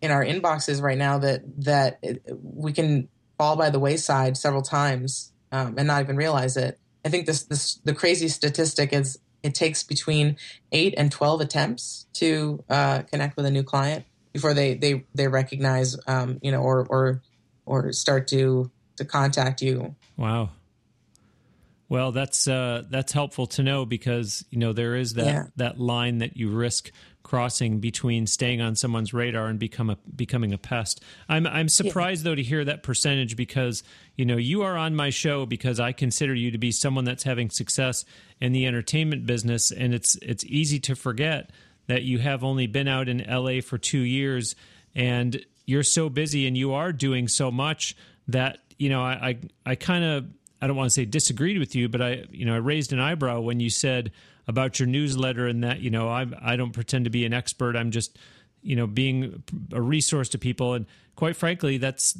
in 0.00 0.10
our 0.10 0.24
inboxes 0.24 0.82
right 0.82 0.98
now 0.98 1.18
that 1.18 1.42
that 1.64 1.98
it, 2.02 2.22
we 2.42 2.72
can 2.72 3.08
fall 3.38 3.56
by 3.56 3.70
the 3.70 3.78
wayside 3.78 4.36
several 4.36 4.62
times 4.62 5.32
um, 5.50 5.74
and 5.76 5.86
not 5.86 6.02
even 6.02 6.16
realize 6.16 6.56
it. 6.56 6.78
I 7.04 7.08
think 7.08 7.26
this 7.26 7.44
this 7.44 7.80
the 7.84 7.94
crazy 7.94 8.28
statistic 8.28 8.92
is 8.92 9.18
it 9.42 9.54
takes 9.54 9.82
between 9.82 10.36
eight 10.70 10.94
and 10.96 11.10
twelve 11.10 11.40
attempts 11.40 12.06
to 12.14 12.62
uh, 12.68 13.02
connect 13.02 13.36
with 13.36 13.46
a 13.46 13.50
new 13.50 13.62
client 13.62 14.04
before 14.32 14.54
they 14.54 14.74
they 14.74 15.04
they 15.14 15.28
recognize 15.28 15.96
um, 16.06 16.38
you 16.42 16.52
know 16.52 16.62
or 16.62 16.86
or 16.88 17.22
or 17.66 17.92
start 17.92 18.28
to 18.28 18.70
to 18.96 19.04
contact 19.04 19.62
you. 19.62 19.94
Wow. 20.16 20.50
Well, 21.92 22.10
that's 22.10 22.48
uh, 22.48 22.84
that's 22.88 23.12
helpful 23.12 23.46
to 23.48 23.62
know 23.62 23.84
because 23.84 24.46
you 24.48 24.56
know 24.56 24.72
there 24.72 24.96
is 24.96 25.12
that 25.12 25.26
yeah. 25.26 25.46
that 25.56 25.78
line 25.78 26.18
that 26.18 26.38
you 26.38 26.48
risk 26.48 26.90
crossing 27.22 27.80
between 27.80 28.26
staying 28.26 28.62
on 28.62 28.76
someone's 28.76 29.12
radar 29.12 29.48
and 29.48 29.58
become 29.58 29.90
a, 29.90 29.98
becoming 30.16 30.54
a 30.54 30.58
pest. 30.58 31.02
I'm 31.28 31.46
I'm 31.46 31.68
surprised 31.68 32.24
yeah. 32.24 32.30
though 32.30 32.34
to 32.36 32.42
hear 32.42 32.64
that 32.64 32.82
percentage 32.82 33.36
because 33.36 33.82
you 34.16 34.24
know 34.24 34.38
you 34.38 34.62
are 34.62 34.74
on 34.74 34.96
my 34.96 35.10
show 35.10 35.44
because 35.44 35.80
I 35.80 35.92
consider 35.92 36.32
you 36.34 36.50
to 36.52 36.56
be 36.56 36.72
someone 36.72 37.04
that's 37.04 37.24
having 37.24 37.50
success 37.50 38.06
in 38.40 38.52
the 38.52 38.66
entertainment 38.66 39.26
business, 39.26 39.70
and 39.70 39.92
it's 39.92 40.16
it's 40.22 40.46
easy 40.46 40.80
to 40.80 40.96
forget 40.96 41.50
that 41.88 42.04
you 42.04 42.20
have 42.20 42.42
only 42.42 42.66
been 42.66 42.88
out 42.88 43.10
in 43.10 43.18
LA 43.18 43.60
for 43.60 43.76
two 43.76 44.00
years 44.00 44.56
and 44.94 45.44
you're 45.66 45.82
so 45.82 46.08
busy 46.08 46.46
and 46.46 46.56
you 46.56 46.72
are 46.72 46.90
doing 46.90 47.28
so 47.28 47.50
much 47.50 47.94
that 48.28 48.60
you 48.78 48.88
know 48.88 49.02
I 49.02 49.12
I, 49.12 49.72
I 49.72 49.74
kind 49.74 50.04
of 50.04 50.24
I 50.62 50.68
don't 50.68 50.76
want 50.76 50.86
to 50.86 50.94
say 50.94 51.04
disagreed 51.04 51.58
with 51.58 51.74
you, 51.74 51.88
but 51.88 52.00
I, 52.00 52.24
you 52.30 52.46
know, 52.46 52.54
I 52.54 52.58
raised 52.58 52.92
an 52.92 53.00
eyebrow 53.00 53.40
when 53.40 53.58
you 53.58 53.68
said 53.68 54.12
about 54.46 54.78
your 54.78 54.86
newsletter 54.86 55.48
and 55.48 55.64
that, 55.64 55.80
you 55.80 55.90
know, 55.90 56.08
I, 56.08 56.24
I 56.40 56.54
don't 56.54 56.70
pretend 56.70 57.04
to 57.04 57.10
be 57.10 57.26
an 57.26 57.34
expert. 57.34 57.74
I'm 57.74 57.90
just, 57.90 58.16
you 58.62 58.76
know, 58.76 58.86
being 58.86 59.42
a 59.72 59.80
resource 59.80 60.28
to 60.30 60.38
people. 60.38 60.74
And 60.74 60.86
quite 61.16 61.34
frankly, 61.34 61.78
that's, 61.78 62.16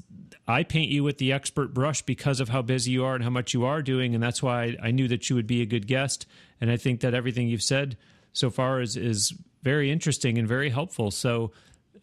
I 0.48 0.64
paint 0.64 0.90
you 0.90 1.04
with 1.04 1.18
the 1.18 1.32
expert 1.32 1.72
brush 1.72 2.02
because 2.02 2.40
of 2.40 2.48
how 2.48 2.62
busy 2.62 2.90
you 2.90 3.04
are 3.04 3.14
and 3.14 3.22
how 3.22 3.30
much 3.30 3.54
you 3.54 3.64
are 3.64 3.80
doing. 3.80 4.12
And 4.12 4.22
that's 4.22 4.42
why 4.42 4.64
I, 4.64 4.76
I 4.88 4.90
knew 4.90 5.06
that 5.06 5.30
you 5.30 5.36
would 5.36 5.46
be 5.46 5.62
a 5.62 5.66
good 5.66 5.86
guest. 5.86 6.26
And 6.60 6.68
I 6.68 6.76
think 6.76 7.00
that 7.00 7.14
everything 7.14 7.46
you've 7.46 7.62
said 7.62 7.96
so 8.32 8.50
far 8.50 8.80
is, 8.80 8.96
is 8.96 9.32
very 9.62 9.88
interesting 9.88 10.36
and 10.36 10.48
very 10.48 10.70
helpful. 10.70 11.12
So, 11.12 11.52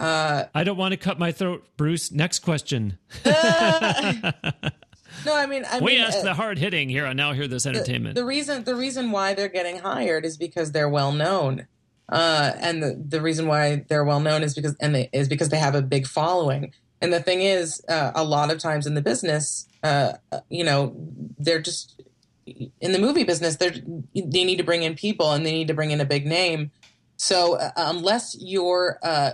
uh, 0.00 0.44
I 0.54 0.64
don't 0.64 0.76
want 0.76 0.92
to 0.92 0.96
cut 0.96 1.18
my 1.18 1.30
throat, 1.30 1.64
Bruce. 1.76 2.10
Next 2.10 2.40
question. 2.40 2.98
uh, 3.24 4.32
no, 5.24 5.34
I 5.36 5.46
mean, 5.46 5.64
I 5.64 5.78
we 5.78 5.92
mean, 5.92 6.00
ask 6.00 6.18
uh, 6.18 6.22
the 6.22 6.34
hard 6.34 6.58
hitting 6.58 6.88
here 6.88 7.06
I 7.06 7.12
Now 7.12 7.32
Hear 7.34 7.46
This 7.46 7.66
Entertainment. 7.66 8.16
The, 8.16 8.22
the 8.22 8.26
reason 8.26 8.64
the 8.64 8.74
reason 8.74 9.12
why 9.12 9.34
they're 9.34 9.48
getting 9.48 9.78
hired 9.78 10.24
is 10.24 10.36
because 10.36 10.72
they're 10.72 10.88
well 10.88 11.12
known. 11.12 11.68
Uh, 12.08 12.52
and 12.58 12.82
the, 12.82 13.02
the 13.08 13.20
reason 13.20 13.46
why 13.46 13.84
they're 13.88 14.04
well 14.04 14.20
known 14.20 14.42
is 14.42 14.54
because 14.54 14.74
and 14.80 14.94
they, 14.94 15.10
is 15.12 15.28
because 15.28 15.50
they 15.50 15.58
have 15.58 15.74
a 15.74 15.82
big 15.82 16.06
following. 16.06 16.72
And 17.00 17.12
the 17.12 17.20
thing 17.20 17.42
is, 17.42 17.82
uh, 17.88 18.12
a 18.14 18.24
lot 18.24 18.50
of 18.50 18.58
times 18.58 18.86
in 18.86 18.94
the 18.94 19.02
business, 19.02 19.68
uh, 19.82 20.14
you 20.48 20.64
know, 20.64 20.94
they're 21.38 21.60
just 21.60 22.02
in 22.46 22.92
the 22.92 22.98
movie 22.98 23.24
business. 23.24 23.56
They 23.56 23.82
they 24.14 24.44
need 24.44 24.56
to 24.56 24.64
bring 24.64 24.82
in 24.82 24.94
people 24.94 25.32
and 25.32 25.44
they 25.44 25.52
need 25.52 25.68
to 25.68 25.74
bring 25.74 25.90
in 25.90 26.00
a 26.00 26.06
big 26.06 26.26
name. 26.26 26.70
So 27.16 27.56
uh, 27.56 27.70
unless 27.76 28.36
you're 28.40 28.98
uh, 29.02 29.32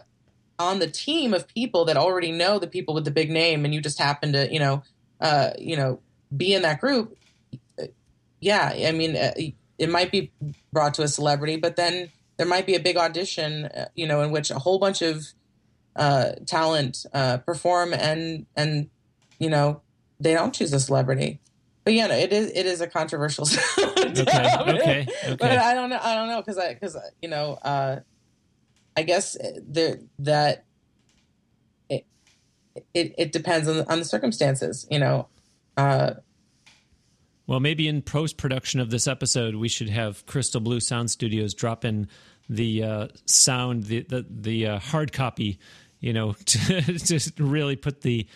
on 0.59 0.79
the 0.79 0.91
team 0.91 1.33
of 1.33 1.47
people 1.49 1.85
that 1.87 1.97
already 1.97 2.33
know 2.33 2.59
the 2.59 2.67
people 2.67 2.95
with 2.95 3.05
the 3.05 3.11
big 3.11 3.31
name, 3.31 3.65
and 3.65 3.75
you 3.75 3.81
just 3.81 3.99
happen 3.99 4.33
to, 4.33 4.53
you 4.53 4.59
know, 4.59 4.83
uh, 5.21 5.51
you 5.59 5.77
know, 5.77 6.01
be 6.37 6.55
in 6.55 6.63
that 6.63 6.81
group, 6.81 7.17
yeah, 8.41 8.73
I 8.75 8.93
mean, 8.93 9.17
it 9.79 9.89
might 9.89 10.11
be 10.11 10.33
brought 10.73 10.95
to 10.95 11.03
a 11.03 11.09
celebrity, 11.09 11.57
but 11.57 11.77
then 11.77 12.11
there 12.37 12.47
might 12.47 12.67
be 12.67 12.75
a 12.75 12.81
big 12.81 12.97
audition, 12.97 13.67
uh, 13.67 13.87
you 13.95 14.07
know, 14.07 14.23
in 14.23 14.31
which 14.31 14.51
a 14.51 14.59
whole 14.59 14.79
bunch 14.79 15.03
of 15.03 15.25
uh, 15.97 16.33
talent 16.47 17.07
uh, 17.13 17.39
perform, 17.39 17.93
and 17.95 18.47
and 18.57 18.91
you 19.39 19.49
know 19.49 19.83
they 20.21 20.35
don't 20.35 20.55
choose 20.55 20.73
a 20.73 20.81
celebrity. 20.81 21.41
But 21.85 21.95
yeah, 21.95 22.07
no, 22.07 22.15
it 22.15 22.33
is 22.33 22.51
it 22.53 22.67
is 22.67 22.81
a 22.81 22.87
controversial. 22.87 23.47
okay, 23.79 24.17
okay, 24.19 25.07
okay. 25.25 25.37
But 25.39 25.51
I 25.53 25.75
don't 25.75 25.91
know. 25.91 26.01
I 26.03 26.15
don't 26.15 26.29
know 26.29 26.41
because 26.41 26.59
I 26.59 26.75
because 26.75 26.97
you 27.23 27.29
know 27.29 27.59
uh, 27.63 28.01
I 28.97 29.03
guess 29.03 29.37
there 29.67 29.99
that 30.21 30.65
it, 31.89 32.07
it 32.95 33.15
it 33.17 33.33
depends 33.33 33.69
on 33.69 33.79
the, 33.79 33.93
on 33.93 33.99
the 33.99 34.05
circumstances. 34.05 34.87
You 34.91 34.99
know. 34.99 35.29
Uh, 35.77 36.15
well, 37.47 37.61
maybe 37.61 37.89
in 37.89 38.03
post 38.03 38.37
production 38.37 38.81
of 38.81 38.91
this 38.91 39.07
episode, 39.07 39.55
we 39.55 39.69
should 39.69 39.91
have 39.91 40.25
Crystal 40.27 40.61
Blue 40.61 40.81
Sound 40.81 41.11
Studios 41.11 41.55
drop 41.55 41.85
in 41.85 42.09
the 42.49 42.83
uh, 42.83 43.09
sound, 43.27 43.85
the 43.85 44.01
the, 44.03 44.27
the 44.29 44.67
uh, 44.67 44.79
hard 44.79 45.13
copy, 45.13 45.59
you 46.01 46.13
know, 46.13 46.33
to, 46.47 46.81
to 46.81 47.45
really 47.45 47.77
put 47.77 48.01
the 48.01 48.27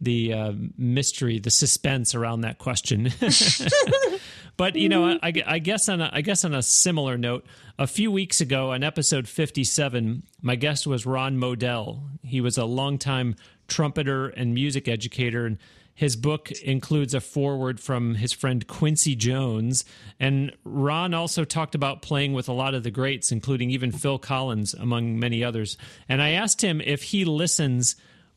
the 0.00 0.32
uh, 0.32 0.52
mystery, 0.76 1.38
the 1.38 1.50
suspense 1.50 2.14
around 2.14 2.42
that 2.42 2.58
question. 2.58 3.10
but 4.56 4.76
you 4.76 4.88
know, 4.88 5.18
I, 5.22 5.32
I, 5.46 5.58
guess 5.58 5.88
on 5.88 6.02
a, 6.02 6.10
I 6.12 6.20
guess 6.20 6.44
on 6.44 6.54
a 6.54 6.62
similar 6.62 7.16
note, 7.16 7.46
a 7.78 7.86
few 7.86 8.10
weeks 8.10 8.40
ago 8.40 8.72
on 8.72 8.82
episode 8.82 9.28
fifty-seven, 9.28 10.24
my 10.42 10.56
guest 10.56 10.86
was 10.86 11.06
Ron 11.06 11.38
Modell. 11.38 12.02
He 12.22 12.40
was 12.40 12.58
a 12.58 12.64
longtime 12.64 13.36
trumpeter 13.68 14.28
and 14.28 14.54
music 14.54 14.88
educator, 14.88 15.46
and 15.46 15.58
his 15.96 16.14
book 16.14 16.52
includes 16.52 17.14
a 17.14 17.20
foreword 17.22 17.80
from 17.80 18.14
his 18.14 18.32
friend 18.32 18.66
Quincy 18.66 19.16
Jones. 19.16 19.84
And 20.20 20.54
Ron 20.62 21.14
also 21.14 21.42
talked 21.44 21.74
about 21.74 22.02
playing 22.02 22.34
with 22.34 22.50
a 22.50 22.52
lot 22.52 22.74
of 22.74 22.82
the 22.82 22.90
greats, 22.90 23.32
including 23.32 23.70
even 23.70 23.90
Phil 23.90 24.18
Collins, 24.18 24.74
among 24.74 25.18
many 25.18 25.42
others. 25.42 25.78
And 26.06 26.20
I 26.20 26.32
asked 26.32 26.62
him 26.62 26.82
if 26.82 27.02
he 27.02 27.24
listens 27.24 27.96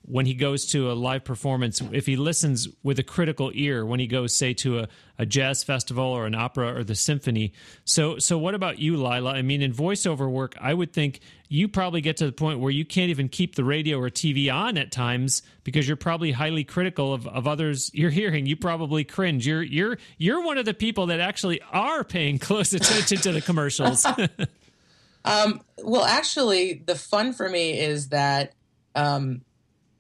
when 0.10 0.26
he 0.26 0.34
goes 0.34 0.66
to 0.66 0.92
a 0.92 0.94
live 0.94 1.24
performance, 1.24 1.82
if 1.92 2.08
he 2.08 2.16
listens 2.16 2.68
with 2.82 2.98
a 2.98 3.04
critical 3.04 3.52
ear 3.54 3.86
when 3.86 4.00
he 4.00 4.08
goes, 4.08 4.36
say, 4.36 4.56
to 4.56 4.80
a, 4.80 4.88
a 5.20 5.26
jazz 5.26 5.64
festival 5.64 6.04
or 6.04 6.26
an 6.26 6.34
opera 6.34 6.76
or 6.76 6.84
the 6.84 6.96
symphony. 6.96 7.54
So, 7.86 8.18
so 8.18 8.36
what 8.36 8.56
about 8.56 8.80
you, 8.80 8.98
Laila? 8.98 9.34
I 9.34 9.44
mean, 9.44 9.62
in 9.62 9.72
voiceover 9.72 10.28
work, 10.28 10.56
I 10.60 10.74
would 10.74 10.94
think 10.94 11.20
you 11.48 11.68
probably 11.68 12.02
get 12.02 12.18
to 12.18 12.26
the 12.26 12.32
point 12.32 12.60
where 12.60 12.72
you 12.72 12.86
can't 12.86 13.12
even 13.12 13.30
keep 13.30 13.54
the 13.54 13.64
radio 13.64 14.00
or 14.00 14.10
TV 14.10 14.52
on 14.52 14.80
at 14.80 14.92
times 14.92 15.44
because 15.64 15.88
you're 15.88 15.96
probably 15.96 16.32
highly 16.32 16.64
critical 16.64 17.14
of, 17.14 17.28
of 17.28 17.48
others 17.48 17.92
you're 17.94 18.10
hearing. 18.10 18.48
You 18.48 18.56
probably 18.56 19.04
cringe. 19.04 19.46
You're 19.46 19.62
you're 19.62 20.00
you're 20.18 20.44
one 20.44 20.58
of 20.58 20.66
the 20.66 20.74
people 20.74 21.08
that 21.08 21.20
actually 21.20 21.62
are 21.72 22.04
paying 22.04 22.40
close 22.40 22.74
attention 22.74 23.20
to 23.20 23.32
the 23.32 23.42
commercials. 23.42 24.06
um, 25.26 25.62
well, 25.84 26.04
actually, 26.04 26.82
the 26.84 26.96
fun 26.96 27.34
for 27.34 27.48
me 27.48 27.80
is 27.80 28.10
that. 28.10 28.54
Um, 28.96 29.42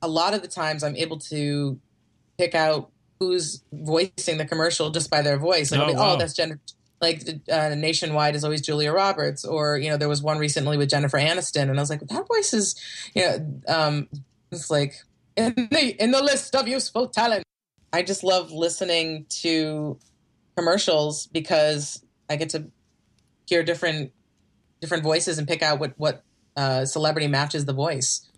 a 0.02 0.08
lot 0.08 0.34
of 0.34 0.41
the 0.41 0.47
times 0.47 0.84
I'm 0.84 0.95
able 0.95 1.20
to 1.20 1.80
pick 2.38 2.56
out 2.56 2.91
who's 3.20 3.64
voicing 3.72 4.38
the 4.38 4.45
commercial 4.45 4.89
just 4.89 5.10
by 5.10 5.22
their 5.22 5.38
voice. 5.38 5.72
Like, 5.72 5.82
oh, 5.82 5.93
wow. 5.93 6.14
oh 6.14 6.18
that's 6.18 6.34
Jennifer. 6.34 6.60
Like 7.02 7.24
uh, 7.50 7.76
nationwide 7.76 8.36
is 8.36 8.43
always 8.43 8.62
Julia 8.62 8.91
Roberts, 8.91 9.45
or 9.45 9.78
you 9.78 9.89
know 9.89 9.95
there 9.95 10.10
was 10.10 10.22
one 10.22 10.38
recently 10.38 10.78
with 10.78 10.89
Jennifer 10.89 11.18
Aniston, 11.18 11.70
and 11.70 11.80
I 11.80 11.82
was 11.82 11.89
like, 11.89 12.02
that 12.02 12.28
voice 12.28 12.54
is, 12.54 12.76
you 13.16 13.22
know, 13.22 13.62
um, 13.70 14.10
it's 14.52 14.70
like 14.70 14.95
in 15.38 15.54
the 15.56 15.95
in 15.97 16.12
the 16.12 16.22
list 16.22 16.56
of 16.56 16.68
useful 16.68 17.08
talent. 17.08 17.43
I 17.93 18.04
just 18.04 18.24
love 18.24 18.52
listening 18.52 19.26
to 19.41 19.97
commercials 20.58 21.28
because 21.28 22.04
I 22.30 22.36
get 22.36 22.50
to 22.50 22.70
hear 23.47 23.64
different 23.64 24.12
different 24.82 25.04
voices 25.04 25.38
and 25.38 25.47
pick 25.47 25.64
out 25.64 25.80
what 25.80 25.93
what 25.95 26.24
uh, 26.58 26.84
celebrity 26.84 27.28
matches 27.28 27.64
the 27.64 27.74
voice. 27.74 28.29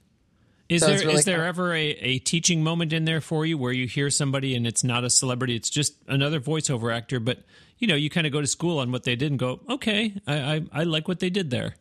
Is 0.71 0.83
so 0.83 0.87
there 0.87 0.99
really 0.99 1.13
is 1.15 1.25
there 1.25 1.45
ever 1.45 1.73
a, 1.73 1.85
a 1.85 2.19
teaching 2.19 2.63
moment 2.63 2.93
in 2.93 3.03
there 3.03 3.19
for 3.19 3.45
you 3.45 3.57
where 3.57 3.73
you 3.73 3.87
hear 3.87 4.09
somebody 4.09 4.55
and 4.55 4.65
it's 4.65 4.85
not 4.85 5.03
a 5.03 5.09
celebrity, 5.09 5.53
it's 5.53 5.69
just 5.69 5.95
another 6.07 6.39
voiceover 6.39 6.95
actor, 6.95 7.19
but 7.19 7.39
you 7.77 7.87
know, 7.87 7.95
you 7.95 8.09
kind 8.09 8.25
of 8.25 8.31
go 8.31 8.39
to 8.39 8.47
school 8.47 8.79
on 8.79 8.89
what 8.89 9.03
they 9.03 9.17
did 9.17 9.31
and 9.31 9.37
go, 9.37 9.59
okay, 9.67 10.13
I, 10.25 10.35
I, 10.35 10.61
I 10.71 10.83
like 10.83 11.09
what 11.09 11.19
they 11.19 11.29
did 11.29 11.49
there. 11.49 11.75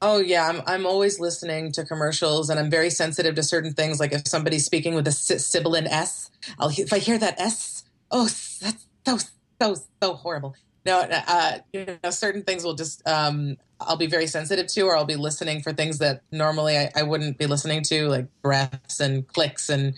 Oh 0.00 0.18
yeah, 0.18 0.48
I'm 0.48 0.62
I'm 0.64 0.86
always 0.86 1.18
listening 1.18 1.72
to 1.72 1.84
commercials, 1.84 2.50
and 2.50 2.60
I'm 2.60 2.70
very 2.70 2.88
sensitive 2.88 3.34
to 3.34 3.42
certain 3.42 3.74
things. 3.74 3.98
Like 3.98 4.12
if 4.12 4.28
somebody's 4.28 4.64
speaking 4.64 4.94
with 4.94 5.08
a 5.08 5.12
sibilant 5.12 5.88
S, 5.88 6.30
I'll 6.58 6.70
if 6.70 6.92
I 6.92 6.98
hear 6.98 7.18
that 7.18 7.38
S, 7.38 7.82
oh 8.12 8.28
that's 8.60 8.86
so 9.04 9.18
so 9.60 9.76
so 10.00 10.14
horrible. 10.14 10.54
No, 10.86 11.00
uh, 11.00 11.58
you 11.72 11.98
know, 12.02 12.10
certain 12.10 12.44
things 12.44 12.64
will 12.64 12.74
just 12.74 13.06
um, 13.06 13.56
I'll 13.80 13.96
be 13.96 14.06
very 14.06 14.26
sensitive 14.26 14.66
to, 14.68 14.82
or 14.82 14.96
I'll 14.96 15.04
be 15.04 15.16
listening 15.16 15.62
for 15.62 15.72
things 15.72 15.98
that 15.98 16.22
normally 16.30 16.76
I, 16.76 16.90
I 16.94 17.02
wouldn't 17.02 17.38
be 17.38 17.46
listening 17.46 17.82
to, 17.84 18.08
like 18.08 18.26
breaths 18.42 19.00
and 19.00 19.26
clicks 19.26 19.68
and. 19.68 19.94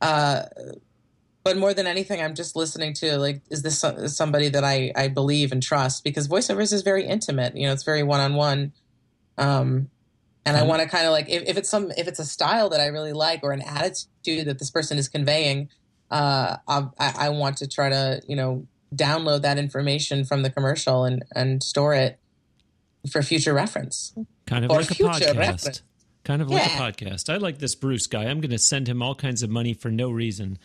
Uh, 0.00 0.44
but 1.42 1.56
more 1.56 1.72
than 1.72 1.86
anything, 1.86 2.20
I'm 2.20 2.34
just 2.34 2.54
listening 2.54 2.92
to 2.94 3.16
like, 3.16 3.40
is 3.50 3.62
this 3.62 3.82
somebody 4.14 4.50
that 4.50 4.62
I 4.62 4.92
I 4.94 5.08
believe 5.08 5.52
and 5.52 5.62
trust? 5.62 6.04
Because 6.04 6.28
voiceovers 6.28 6.72
is 6.72 6.82
very 6.82 7.06
intimate. 7.06 7.56
You 7.56 7.66
know, 7.66 7.72
it's 7.72 7.82
very 7.82 8.02
one 8.02 8.20
on 8.20 8.34
one. 8.34 8.72
Um, 9.38 9.88
and 10.44 10.56
I 10.56 10.62
want 10.62 10.82
to 10.82 10.88
kind 10.88 11.06
of 11.06 11.12
like 11.12 11.28
if, 11.28 11.42
if 11.48 11.56
it's 11.56 11.68
some 11.68 11.90
if 11.92 12.08
it's 12.08 12.18
a 12.18 12.24
style 12.24 12.68
that 12.70 12.80
I 12.80 12.86
really 12.86 13.12
like 13.12 13.40
or 13.42 13.52
an 13.52 13.62
attitude 13.62 14.46
that 14.46 14.58
this 14.58 14.70
person 14.70 14.98
is 14.98 15.08
conveying, 15.08 15.70
uh, 16.10 16.56
I, 16.68 16.88
I 16.98 17.28
want 17.30 17.56
to 17.58 17.66
try 17.66 17.88
to 17.88 18.20
you 18.28 18.36
know 18.36 18.66
download 18.94 19.42
that 19.42 19.58
information 19.58 20.24
from 20.24 20.42
the 20.42 20.50
commercial 20.50 21.04
and 21.04 21.24
and 21.34 21.62
store 21.62 21.94
it 21.94 22.19
for 23.08 23.22
future 23.22 23.54
reference. 23.54 24.12
Kind 24.46 24.64
of 24.64 24.70
like 24.70 24.90
a 24.90 24.94
podcast. 24.94 25.36
Reference. 25.36 25.82
Kind 26.24 26.42
of 26.42 26.50
like 26.50 26.66
yeah. 26.66 26.76
a 26.76 26.92
podcast. 26.92 27.32
I 27.32 27.38
like 27.38 27.58
this 27.58 27.74
Bruce 27.74 28.06
guy. 28.06 28.24
I'm 28.24 28.40
going 28.40 28.50
to 28.50 28.58
send 28.58 28.88
him 28.88 29.02
all 29.02 29.14
kinds 29.14 29.42
of 29.42 29.50
money 29.50 29.72
for 29.72 29.90
no 29.90 30.10
reason. 30.10 30.58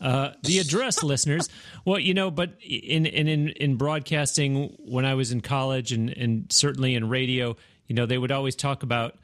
Uh, 0.00 0.30
the 0.42 0.58
address, 0.58 1.02
listeners. 1.04 1.48
Well, 1.84 1.98
you 1.98 2.14
know, 2.14 2.30
but 2.30 2.54
in, 2.60 3.06
in 3.06 3.28
in 3.28 3.48
in 3.50 3.76
broadcasting, 3.76 4.74
when 4.78 5.04
I 5.04 5.14
was 5.14 5.32
in 5.32 5.40
college, 5.40 5.92
and 5.92 6.10
and 6.10 6.52
certainly 6.52 6.94
in 6.94 7.08
radio, 7.08 7.56
you 7.86 7.94
know, 7.94 8.06
they 8.06 8.18
would 8.18 8.32
always 8.32 8.56
talk 8.56 8.82
about, 8.82 9.16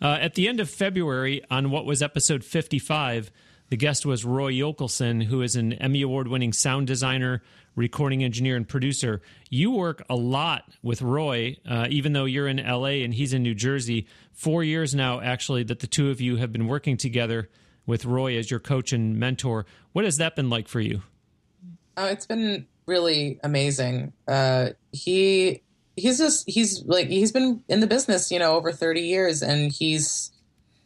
Uh, 0.00 0.18
at 0.20 0.34
the 0.34 0.48
end 0.48 0.58
of 0.58 0.70
February, 0.70 1.42
on 1.50 1.70
what 1.70 1.84
was 1.84 2.02
episode 2.02 2.44
55, 2.44 3.30
the 3.68 3.76
guest 3.76 4.06
was 4.06 4.24
Roy 4.24 4.52
Yokelson, 4.52 5.24
who 5.24 5.42
is 5.42 5.56
an 5.56 5.72
Emmy 5.74 6.02
Award 6.02 6.28
winning 6.28 6.52
sound 6.52 6.86
designer, 6.86 7.42
recording 7.74 8.22
engineer, 8.22 8.56
and 8.56 8.68
producer. 8.68 9.20
You 9.50 9.70
work 9.70 10.02
a 10.08 10.14
lot 10.14 10.64
with 10.82 11.02
Roy, 11.02 11.56
uh, 11.68 11.86
even 11.90 12.12
though 12.12 12.24
you're 12.24 12.48
in 12.48 12.58
LA 12.58 13.02
and 13.02 13.12
he's 13.12 13.32
in 13.32 13.42
New 13.42 13.54
Jersey. 13.54 14.06
Four 14.32 14.64
years 14.64 14.94
now, 14.94 15.20
actually, 15.20 15.62
that 15.64 15.80
the 15.80 15.86
two 15.86 16.10
of 16.10 16.20
you 16.20 16.36
have 16.36 16.52
been 16.52 16.66
working 16.66 16.96
together 16.96 17.50
with 17.86 18.04
Roy 18.04 18.36
as 18.38 18.50
your 18.50 18.60
coach 18.60 18.92
and 18.92 19.18
mentor. 19.18 19.66
What 19.92 20.04
has 20.04 20.18
that 20.18 20.36
been 20.36 20.48
like 20.48 20.68
for 20.68 20.80
you? 20.80 21.02
Oh, 21.96 22.06
it's 22.06 22.26
been 22.26 22.66
really 22.86 23.40
amazing. 23.42 24.12
Uh, 24.28 24.70
he 24.92 25.62
he's 25.96 26.18
just 26.18 26.48
he's 26.48 26.82
like 26.84 27.08
he's 27.08 27.32
been 27.32 27.62
in 27.68 27.80
the 27.80 27.86
business 27.86 28.30
you 28.30 28.38
know 28.38 28.56
over 28.56 28.72
30 28.72 29.00
years 29.00 29.42
and 29.42 29.72
he's 29.72 30.32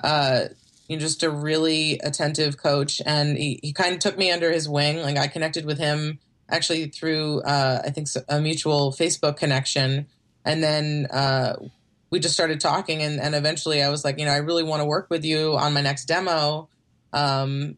uh 0.05 0.45
you 0.89 0.97
know, 0.97 1.01
just 1.01 1.23
a 1.23 1.31
really 1.31 1.99
attentive 1.99 2.57
coach 2.57 3.03
and 3.05 3.37
he, 3.37 3.61
he 3.63 3.73
kind 3.75 3.93
of 3.93 3.99
took 3.99 4.17
me 4.17 4.31
under 4.31 4.51
his 4.51 4.69
wing. 4.69 4.99
Like 4.99 5.17
i 5.17 5.27
connected 5.27 5.65
with 5.65 5.79
him 5.79 6.19
actually 6.51 6.87
through 6.87 7.43
uh 7.43 7.83
i 7.85 7.91
think 7.91 8.09
a 8.29 8.41
mutual 8.41 8.91
facebook 8.93 9.37
connection 9.37 10.07
and 10.45 10.63
then 10.63 11.07
uh 11.11 11.57
we 12.11 12.19
just 12.19 12.33
started 12.33 12.59
talking 12.59 13.03
and, 13.03 13.21
and 13.21 13.35
eventually 13.35 13.83
i 13.83 13.91
was 13.91 14.03
like 14.03 14.19
you 14.19 14.25
know 14.25 14.33
i 14.33 14.39
really 14.39 14.63
want 14.63 14.81
to 14.81 14.87
work 14.87 15.09
with 15.11 15.27
you 15.27 15.59
on 15.59 15.75
my 15.75 15.83
next 15.83 16.07
demo 16.07 16.67
um 17.13 17.77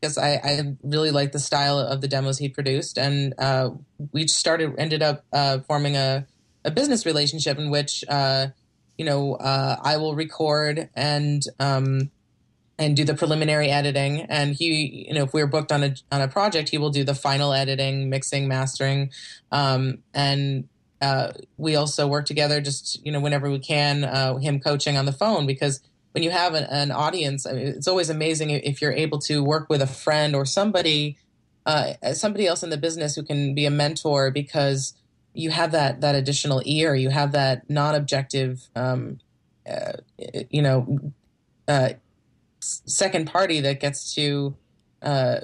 because 0.00 0.18
I, 0.18 0.34
I 0.34 0.76
really 0.82 1.10
like 1.10 1.32
the 1.32 1.38
style 1.40 1.78
of 1.78 2.00
the 2.00 2.06
demos 2.06 2.38
he 2.38 2.48
produced 2.48 2.98
and 2.98 3.34
uh, 3.38 3.70
we 4.12 4.28
started 4.28 4.74
ended 4.78 5.02
up 5.02 5.24
uh, 5.32 5.60
forming 5.60 5.96
a 5.96 6.26
a 6.66 6.70
business 6.70 7.06
relationship 7.06 7.58
in 7.58 7.70
which 7.70 8.04
uh, 8.08 8.48
you 8.98 9.04
know 9.04 9.34
uh, 9.34 9.76
I 9.82 9.96
will 9.96 10.14
record 10.14 10.90
and 10.94 11.42
um, 11.58 12.10
and 12.78 12.94
do 12.94 13.04
the 13.04 13.14
preliminary 13.14 13.70
editing, 13.70 14.22
and 14.22 14.54
he 14.54 15.06
you 15.08 15.14
know 15.14 15.24
if 15.24 15.32
we're 15.32 15.46
booked 15.46 15.72
on 15.72 15.84
a 15.84 15.94
on 16.10 16.20
a 16.20 16.28
project, 16.28 16.68
he 16.68 16.76
will 16.76 16.90
do 16.90 17.04
the 17.04 17.14
final 17.14 17.52
editing, 17.52 18.10
mixing, 18.10 18.48
mastering, 18.48 19.10
um, 19.52 19.98
and 20.12 20.68
uh, 21.00 21.32
we 21.56 21.76
also 21.76 22.06
work 22.08 22.26
together 22.26 22.60
just 22.60 23.04
you 23.06 23.12
know 23.12 23.20
whenever 23.20 23.50
we 23.50 23.60
can. 23.60 24.04
Uh, 24.04 24.36
him 24.36 24.60
coaching 24.60 24.96
on 24.96 25.06
the 25.06 25.12
phone 25.12 25.46
because 25.46 25.80
when 26.12 26.22
you 26.22 26.30
have 26.30 26.54
an, 26.54 26.64
an 26.64 26.90
audience, 26.90 27.46
I 27.46 27.52
mean, 27.52 27.66
it's 27.66 27.86
always 27.86 28.10
amazing 28.10 28.50
if 28.50 28.82
you're 28.82 28.92
able 28.92 29.18
to 29.20 29.44
work 29.44 29.68
with 29.68 29.80
a 29.80 29.86
friend 29.86 30.34
or 30.34 30.44
somebody. 30.44 31.16
Uh, 31.66 31.94
somebody 32.14 32.46
else 32.46 32.62
in 32.62 32.70
the 32.70 32.76
business 32.76 33.16
who 33.16 33.24
can 33.24 33.52
be 33.52 33.66
a 33.66 33.72
mentor 33.72 34.30
because 34.30 34.94
you 35.36 35.50
have 35.50 35.72
that 35.72 36.00
that 36.00 36.14
additional 36.14 36.62
ear, 36.64 36.94
you 36.94 37.10
have 37.10 37.32
that 37.32 37.68
non-objective, 37.68 38.68
um, 38.74 39.18
uh, 39.68 39.92
you 40.50 40.62
know, 40.62 41.12
uh, 41.68 41.90
second 42.60 43.26
party 43.26 43.60
that 43.60 43.80
gets 43.80 44.14
to 44.14 44.56
uh, 45.02 45.40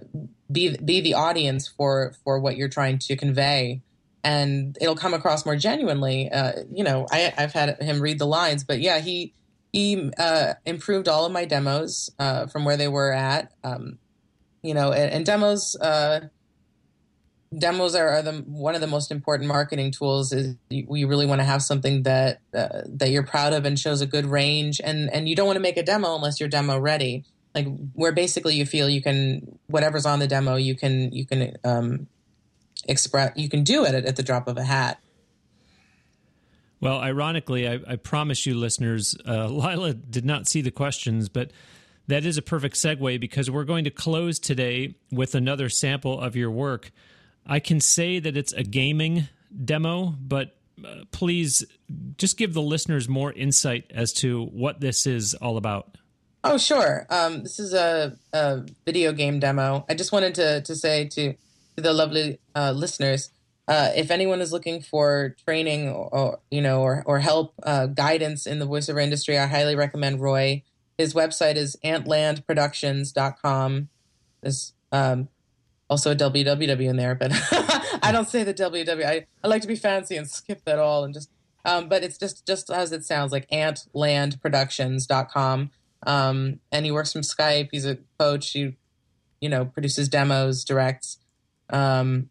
be 0.50 0.76
be 0.78 1.00
the 1.00 1.14
audience 1.14 1.68
for 1.68 2.14
for 2.24 2.40
what 2.40 2.56
you're 2.56 2.68
trying 2.68 2.98
to 2.98 3.16
convey. 3.16 3.82
And 4.24 4.78
it'll 4.80 4.94
come 4.94 5.14
across 5.14 5.44
more 5.44 5.56
genuinely 5.56 6.30
uh, 6.30 6.52
you 6.72 6.84
know 6.84 7.06
I, 7.10 7.34
i've 7.36 7.52
had 7.52 7.82
him 7.82 8.00
read 8.00 8.20
the 8.20 8.26
lines 8.26 8.62
but 8.62 8.78
yeah 8.80 9.00
he 9.00 9.34
he 9.72 10.12
uh, 10.16 10.54
improved 10.64 11.08
all 11.08 11.26
of 11.26 11.32
my 11.32 11.44
demos 11.44 12.08
uh, 12.20 12.46
from 12.46 12.64
where 12.64 12.76
they 12.76 12.86
were 12.86 13.12
at 13.12 13.50
um, 13.64 13.98
you 14.62 14.74
know 14.74 14.92
and, 14.92 15.10
and 15.12 15.26
demos 15.26 15.74
demos 17.56 17.94
are, 17.94 18.08
are, 18.08 18.22
the 18.22 18.32
one 18.46 18.74
of 18.74 18.80
the 18.80 18.86
most 18.86 19.10
important 19.10 19.48
marketing 19.48 19.90
tools 19.90 20.32
is 20.32 20.56
we 20.70 21.04
really 21.04 21.26
want 21.26 21.40
to 21.40 21.44
have 21.44 21.62
something 21.62 22.04
that 22.04 22.40
uh, 22.54 22.82
that 22.86 23.10
you're 23.10 23.22
proud 23.22 23.52
of 23.52 23.64
and 23.64 23.78
shows 23.78 24.00
a 24.00 24.06
good 24.06 24.26
range. 24.26 24.80
And 24.82 25.12
and 25.12 25.28
you 25.28 25.36
don't 25.36 25.46
want 25.46 25.56
to 25.56 25.62
make 25.62 25.76
a 25.76 25.82
demo 25.82 26.14
unless 26.14 26.40
you're 26.40 26.48
demo 26.48 26.78
ready. 26.78 27.24
Like 27.54 27.66
where 27.92 28.12
basically 28.12 28.54
you 28.54 28.64
feel 28.64 28.88
you 28.88 29.02
can 29.02 29.58
whatever's 29.66 30.06
on 30.06 30.18
the 30.18 30.26
demo 30.26 30.56
you 30.56 30.74
can 30.74 31.12
you 31.12 31.26
can 31.26 31.56
um, 31.64 32.06
express 32.88 33.32
you 33.36 33.48
can 33.48 33.62
do 33.62 33.84
it 33.84 33.94
at, 33.94 34.06
at, 34.06 34.16
the 34.16 34.22
drop 34.22 34.48
of 34.48 34.56
a 34.56 34.64
hat. 34.64 34.98
Well 36.80 36.98
ironically 36.98 37.68
i, 37.68 37.78
I 37.86 37.96
promise 37.96 38.46
you 38.46 38.54
listeners 38.54 39.14
uh, 39.28 39.46
laila 39.50 39.92
did 39.92 40.24
not 40.24 40.48
see 40.48 40.62
the 40.62 40.70
questions 40.70 41.28
but 41.28 41.50
that 42.08 42.24
is 42.24 42.38
a 42.38 42.42
perfect 42.42 42.76
segue 42.76 43.20
because 43.20 43.50
we're 43.50 43.64
going 43.64 43.84
to 43.84 43.90
close 43.90 44.38
today 44.38 44.96
with 45.10 45.34
another 45.34 45.68
sample 45.68 46.18
of 46.18 46.34
your 46.34 46.50
work 46.50 46.90
i 47.46 47.58
can 47.58 47.80
say 47.80 48.18
that 48.18 48.36
it's 48.36 48.52
a 48.52 48.62
gaming 48.62 49.28
demo 49.64 50.14
but 50.20 50.56
uh, 50.84 51.04
please 51.10 51.64
just 52.16 52.36
give 52.36 52.54
the 52.54 52.62
listeners 52.62 53.08
more 53.08 53.32
insight 53.32 53.90
as 53.94 54.12
to 54.12 54.46
what 54.46 54.80
this 54.80 55.06
is 55.06 55.34
all 55.34 55.56
about 55.56 55.96
Oh, 56.44 56.58
sure. 56.58 57.06
Um, 57.08 57.44
this 57.44 57.60
is 57.60 57.72
a, 57.72 58.16
a, 58.32 58.66
video 58.84 59.12
game 59.12 59.38
demo. 59.38 59.84
I 59.88 59.94
just 59.94 60.10
wanted 60.10 60.34
to, 60.36 60.60
to 60.62 60.74
say 60.74 61.06
to, 61.06 61.34
to 61.34 61.36
the 61.76 61.92
lovely 61.92 62.40
uh, 62.56 62.72
listeners, 62.72 63.30
uh, 63.68 63.90
if 63.94 64.10
anyone 64.10 64.40
is 64.40 64.52
looking 64.52 64.82
for 64.82 65.36
training 65.46 65.88
or, 65.88 66.08
or 66.12 66.40
you 66.50 66.60
know 66.60 66.82
or, 66.82 67.04
or 67.06 67.20
help 67.20 67.54
uh, 67.62 67.86
guidance 67.86 68.44
in 68.46 68.58
the 68.58 68.66
voiceover 68.66 69.00
industry, 69.00 69.38
I 69.38 69.46
highly 69.46 69.76
recommend 69.76 70.20
Roy. 70.20 70.64
His 70.98 71.14
website 71.14 71.54
is 71.54 71.76
antlandproductions.com. 71.84 73.88
There's 74.42 74.72
um, 74.90 75.28
also 75.92 76.12
a 76.12 76.16
www 76.16 76.88
in 76.88 76.96
there, 76.96 77.14
but 77.14 77.30
I 78.02 78.10
don't 78.12 78.28
say 78.28 78.44
the 78.44 78.54
www. 78.54 79.04
I, 79.04 79.26
I 79.44 79.46
like 79.46 79.60
to 79.62 79.68
be 79.68 79.76
fancy 79.76 80.16
and 80.16 80.28
skip 80.28 80.64
that 80.64 80.78
all 80.78 81.04
and 81.04 81.14
just. 81.14 81.30
Um, 81.64 81.88
but 81.88 82.02
it's 82.02 82.18
just 82.18 82.44
just 82.44 82.70
as 82.70 82.90
it 82.90 83.04
sounds 83.04 83.30
like 83.30 83.48
antlandproductions.com. 83.50 85.70
Um, 86.04 86.58
and 86.72 86.84
he 86.84 86.90
works 86.90 87.12
from 87.12 87.20
Skype. 87.20 87.68
He's 87.70 87.86
a 87.86 87.98
coach. 88.18 88.50
He, 88.50 88.74
you 89.40 89.48
know, 89.48 89.66
produces 89.66 90.08
demos, 90.08 90.64
directs. 90.64 91.18
Um, 91.70 92.30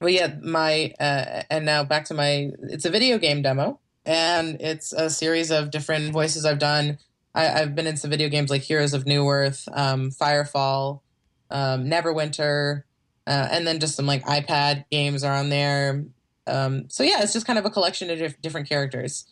well, 0.00 0.10
yeah, 0.10 0.34
my 0.42 0.92
uh, 0.98 1.44
and 1.50 1.64
now 1.64 1.84
back 1.84 2.06
to 2.06 2.14
my. 2.14 2.50
It's 2.62 2.86
a 2.86 2.90
video 2.90 3.18
game 3.18 3.42
demo, 3.42 3.78
and 4.04 4.60
it's 4.60 4.92
a 4.92 5.10
series 5.10 5.52
of 5.52 5.70
different 5.70 6.12
voices 6.12 6.44
I've 6.44 6.58
done. 6.58 6.98
I, 7.34 7.44
have 7.44 7.76
been 7.76 7.86
in 7.86 7.96
some 7.96 8.10
video 8.10 8.28
games 8.28 8.50
like 8.50 8.62
Heroes 8.62 8.94
of 8.94 9.04
Newerth, 9.04 9.68
um, 9.76 10.10
Firefall, 10.10 11.02
um, 11.50 11.84
Neverwinter, 11.84 12.82
uh, 13.26 13.48
and 13.50 13.66
then 13.66 13.80
just 13.80 13.96
some 13.96 14.06
like 14.06 14.24
iPad 14.24 14.84
games 14.90 15.24
are 15.24 15.34
on 15.34 15.48
there. 15.48 16.04
Um, 16.46 16.88
so 16.88 17.02
yeah, 17.02 17.22
it's 17.22 17.32
just 17.32 17.46
kind 17.46 17.58
of 17.58 17.64
a 17.64 17.70
collection 17.70 18.10
of 18.10 18.18
diff- 18.18 18.40
different 18.40 18.68
characters. 18.68 19.26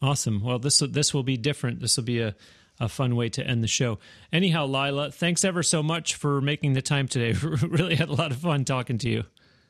Awesome. 0.00 0.42
Well, 0.42 0.58
this 0.58 0.80
this 0.80 1.14
will 1.14 1.22
be 1.22 1.36
different. 1.36 1.80
This 1.80 1.96
will 1.96 2.04
be 2.04 2.20
a 2.20 2.34
a 2.80 2.88
fun 2.88 3.14
way 3.14 3.28
to 3.28 3.46
end 3.46 3.62
the 3.62 3.68
show. 3.68 3.98
Anyhow, 4.32 4.66
Laila, 4.66 5.12
thanks 5.12 5.44
ever 5.44 5.62
so 5.62 5.82
much 5.82 6.16
for 6.16 6.40
making 6.40 6.72
the 6.72 6.82
time 6.82 7.06
today. 7.06 7.38
really 7.62 7.94
had 7.94 8.08
a 8.08 8.14
lot 8.14 8.32
of 8.32 8.38
fun 8.38 8.64
talking 8.64 8.98
to 8.98 9.08
you. 9.08 9.24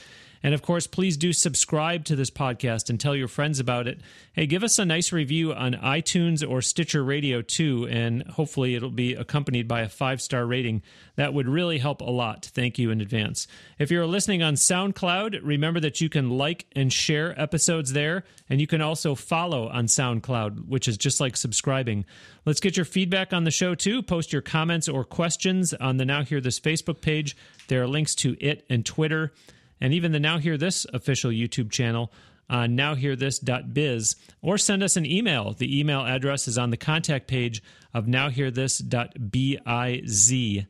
And 0.44 0.52
of 0.52 0.60
course, 0.60 0.86
please 0.86 1.16
do 1.16 1.32
subscribe 1.32 2.04
to 2.04 2.14
this 2.14 2.30
podcast 2.30 2.90
and 2.90 3.00
tell 3.00 3.16
your 3.16 3.28
friends 3.28 3.58
about 3.58 3.88
it. 3.88 4.02
Hey, 4.34 4.44
give 4.46 4.62
us 4.62 4.78
a 4.78 4.84
nice 4.84 5.10
review 5.10 5.54
on 5.54 5.72
iTunes 5.72 6.46
or 6.46 6.60
Stitcher 6.60 7.02
Radio 7.02 7.40
too, 7.40 7.88
and 7.90 8.22
hopefully 8.24 8.74
it'll 8.74 8.90
be 8.90 9.14
accompanied 9.14 9.66
by 9.66 9.80
a 9.80 9.88
five 9.88 10.20
star 10.20 10.44
rating. 10.44 10.82
That 11.16 11.32
would 11.32 11.48
really 11.48 11.78
help 11.78 12.02
a 12.02 12.10
lot. 12.10 12.44
Thank 12.44 12.78
you 12.78 12.90
in 12.90 13.00
advance. 13.00 13.46
If 13.78 13.90
you're 13.90 14.06
listening 14.06 14.42
on 14.42 14.56
SoundCloud, 14.56 15.40
remember 15.42 15.80
that 15.80 16.02
you 16.02 16.10
can 16.10 16.28
like 16.28 16.66
and 16.76 16.92
share 16.92 17.40
episodes 17.40 17.94
there, 17.94 18.24
and 18.50 18.60
you 18.60 18.66
can 18.66 18.82
also 18.82 19.14
follow 19.14 19.70
on 19.70 19.86
SoundCloud, 19.86 20.68
which 20.68 20.88
is 20.88 20.98
just 20.98 21.20
like 21.20 21.38
subscribing. 21.38 22.04
Let's 22.44 22.60
get 22.60 22.76
your 22.76 22.84
feedback 22.84 23.32
on 23.32 23.44
the 23.44 23.50
show 23.50 23.74
too. 23.74 24.02
Post 24.02 24.30
your 24.30 24.42
comments 24.42 24.90
or 24.90 25.04
questions 25.04 25.72
on 25.72 25.96
the 25.96 26.04
Now 26.04 26.22
Hear 26.22 26.42
This 26.42 26.60
Facebook 26.60 27.00
page. 27.00 27.34
There 27.68 27.82
are 27.82 27.88
links 27.88 28.14
to 28.16 28.36
it 28.44 28.66
and 28.68 28.84
Twitter 28.84 29.32
and 29.84 29.92
even 29.92 30.12
the 30.12 30.18
Now 30.18 30.38
Hear 30.38 30.56
This 30.56 30.86
official 30.94 31.30
YouTube 31.30 31.70
channel 31.70 32.10
on 32.48 32.74
nowhearthis.biz 32.74 34.16
or 34.40 34.56
send 34.56 34.82
us 34.82 34.96
an 34.96 35.04
email. 35.04 35.52
The 35.52 35.78
email 35.78 36.06
address 36.06 36.48
is 36.48 36.56
on 36.56 36.70
the 36.70 36.78
contact 36.78 37.28
page 37.28 37.62
of 37.92 38.06
nowhearthis.biz. 38.06 40.64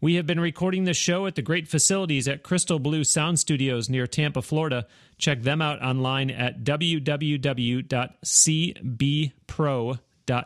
We 0.00 0.14
have 0.14 0.26
been 0.26 0.38
recording 0.38 0.84
this 0.84 0.96
show 0.96 1.26
at 1.26 1.34
the 1.34 1.42
great 1.42 1.66
facilities 1.66 2.28
at 2.28 2.44
Crystal 2.44 2.78
Blue 2.78 3.02
Sound 3.02 3.40
Studios 3.40 3.90
near 3.90 4.06
Tampa, 4.06 4.40
Florida. 4.40 4.86
Check 5.18 5.42
them 5.42 5.60
out 5.60 5.82
online 5.82 6.30
at 6.30 6.62
www.cbpro.com 6.62 7.90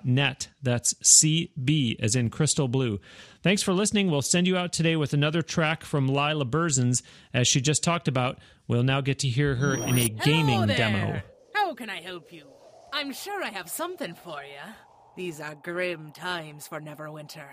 net. 0.04 0.48
That's 0.62 0.94
CB 0.94 2.00
as 2.00 2.16
in 2.16 2.30
crystal 2.30 2.68
blue. 2.68 3.00
Thanks 3.42 3.62
for 3.62 3.72
listening. 3.72 4.10
We'll 4.10 4.22
send 4.22 4.46
you 4.46 4.56
out 4.56 4.72
today 4.72 4.96
with 4.96 5.12
another 5.12 5.42
track 5.42 5.84
from 5.84 6.08
Laila 6.08 6.46
Berzins. 6.46 7.02
As 7.32 7.46
she 7.46 7.60
just 7.60 7.84
talked 7.84 8.08
about, 8.08 8.38
we'll 8.66 8.82
now 8.82 9.00
get 9.00 9.18
to 9.20 9.28
hear 9.28 9.56
her 9.56 9.74
in 9.74 9.98
a 9.98 10.08
gaming 10.08 10.66
demo. 10.66 11.20
How 11.54 11.74
can 11.74 11.90
I 11.90 12.00
help 12.00 12.32
you? 12.32 12.46
I'm 12.92 13.12
sure 13.12 13.42
I 13.42 13.48
have 13.48 13.68
something 13.68 14.14
for 14.14 14.42
you. 14.42 14.72
These 15.16 15.40
are 15.40 15.54
grim 15.54 16.12
times 16.12 16.66
for 16.66 16.80
Neverwinter. 16.80 17.48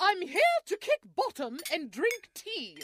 I'm 0.00 0.22
here 0.22 0.40
to 0.66 0.76
kick 0.76 1.00
bottom 1.16 1.58
and 1.72 1.90
drink 1.90 2.28
tea. 2.34 2.78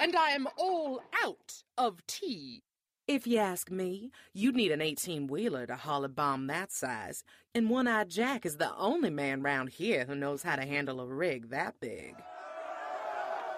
And 0.00 0.16
I 0.16 0.30
am 0.30 0.48
all 0.56 1.02
out 1.22 1.62
of 1.78 2.06
tea. 2.06 2.62
If 3.06 3.26
you 3.26 3.36
ask 3.36 3.70
me, 3.70 4.12
you'd 4.32 4.56
need 4.56 4.72
an 4.72 4.80
18 4.80 5.26
wheeler 5.26 5.66
to 5.66 5.76
haul 5.76 6.04
a 6.04 6.08
bomb 6.08 6.46
that 6.46 6.72
size, 6.72 7.22
and 7.54 7.68
One 7.68 7.86
Eyed 7.86 8.08
Jack 8.08 8.46
is 8.46 8.56
the 8.56 8.74
only 8.76 9.10
man 9.10 9.42
round 9.42 9.68
here 9.68 10.06
who 10.06 10.14
knows 10.14 10.42
how 10.42 10.56
to 10.56 10.64
handle 10.64 11.02
a 11.02 11.06
rig 11.06 11.50
that 11.50 11.78
big. 11.80 12.14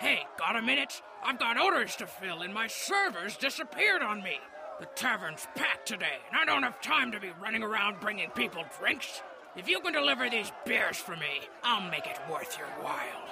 Hey, 0.00 0.22
got 0.36 0.56
a 0.56 0.62
minute? 0.62 1.00
I've 1.24 1.38
got 1.38 1.60
orders 1.60 1.94
to 1.96 2.08
fill, 2.08 2.42
and 2.42 2.52
my 2.52 2.66
servers 2.66 3.36
disappeared 3.36 4.02
on 4.02 4.20
me. 4.20 4.36
The 4.80 4.86
tavern's 4.96 5.46
packed 5.54 5.86
today, 5.86 6.18
and 6.28 6.36
I 6.36 6.44
don't 6.44 6.64
have 6.64 6.80
time 6.80 7.12
to 7.12 7.20
be 7.20 7.30
running 7.40 7.62
around 7.62 8.00
bringing 8.00 8.30
people 8.30 8.64
drinks. 8.80 9.22
If 9.54 9.68
you 9.68 9.78
can 9.78 9.92
deliver 9.92 10.28
these 10.28 10.50
beers 10.64 10.96
for 10.96 11.14
me, 11.14 11.42
I'll 11.62 11.88
make 11.88 12.08
it 12.08 12.18
worth 12.28 12.58
your 12.58 12.66
while. 12.82 13.28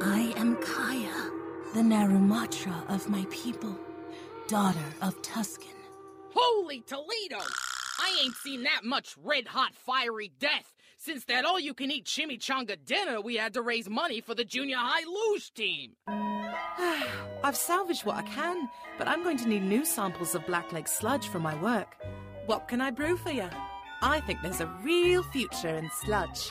I 0.00 0.32
am 0.38 0.56
Kaya, 0.56 1.30
the 1.74 1.82
Narumatra 1.82 2.88
of 2.88 3.10
my 3.10 3.26
people 3.30 3.78
daughter 4.48 4.78
of 5.02 5.20
Tuscan. 5.20 5.68
Holy 6.34 6.80
Toledo! 6.80 7.44
I 8.00 8.20
ain't 8.22 8.34
seen 8.36 8.62
that 8.62 8.82
much 8.82 9.14
red 9.22 9.46
hot 9.46 9.74
fiery 9.74 10.32
death 10.40 10.72
since 10.96 11.24
that 11.26 11.44
all 11.44 11.60
you 11.60 11.74
can 11.74 11.90
eat 11.90 12.06
chimichanga 12.06 12.82
dinner 12.86 13.20
we 13.20 13.36
had 13.36 13.52
to 13.54 13.62
raise 13.62 13.90
money 13.90 14.22
for 14.22 14.34
the 14.34 14.46
junior 14.46 14.78
high 14.78 15.04
luge 15.04 15.52
team. 15.52 15.92
I've 17.44 17.56
salvaged 17.56 18.06
what 18.06 18.16
I 18.16 18.22
can, 18.22 18.70
but 18.96 19.06
I'm 19.06 19.22
going 19.22 19.36
to 19.36 19.48
need 19.48 19.64
new 19.64 19.84
samples 19.84 20.34
of 20.34 20.42
blackleg 20.46 20.88
sludge 20.88 21.28
for 21.28 21.38
my 21.38 21.54
work. 21.62 21.96
What 22.46 22.68
can 22.68 22.80
I 22.80 22.90
brew 22.90 23.18
for 23.18 23.30
you? 23.30 23.50
I 24.00 24.20
think 24.20 24.40
there's 24.42 24.62
a 24.62 24.74
real 24.82 25.24
future 25.24 25.76
in 25.76 25.90
sludge. 25.90 26.50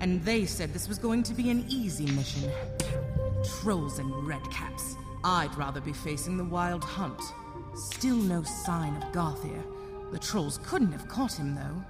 And 0.00 0.24
they 0.24 0.46
said 0.46 0.72
this 0.72 0.88
was 0.88 0.98
going 0.98 1.24
to 1.24 1.34
be 1.34 1.50
an 1.50 1.66
easy 1.68 2.06
mission. 2.06 2.50
Trolls 3.60 3.98
and 3.98 4.10
redcaps. 4.10 4.96
I'd 5.24 5.56
rather 5.56 5.80
be 5.80 5.92
facing 5.92 6.36
the 6.36 6.44
Wild 6.44 6.82
Hunt. 6.82 7.20
Still 7.74 8.16
no 8.16 8.42
sign 8.42 8.96
of 8.96 9.04
Garthir. 9.12 9.62
The 10.10 10.18
trolls 10.18 10.58
couldn't 10.64 10.90
have 10.92 11.06
caught 11.06 11.34
him, 11.34 11.54
though. 11.54 11.84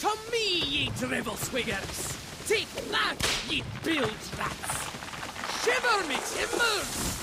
To 0.00 0.18
me, 0.32 0.60
ye 0.64 0.90
drivel 0.98 1.34
swiggers! 1.34 2.48
Take 2.48 2.68
that, 2.90 3.16
ye 3.48 3.62
bilge 3.84 4.10
rats! 4.36 5.64
Shiver 5.64 6.08
me 6.08 6.16
timbers! 6.34 7.14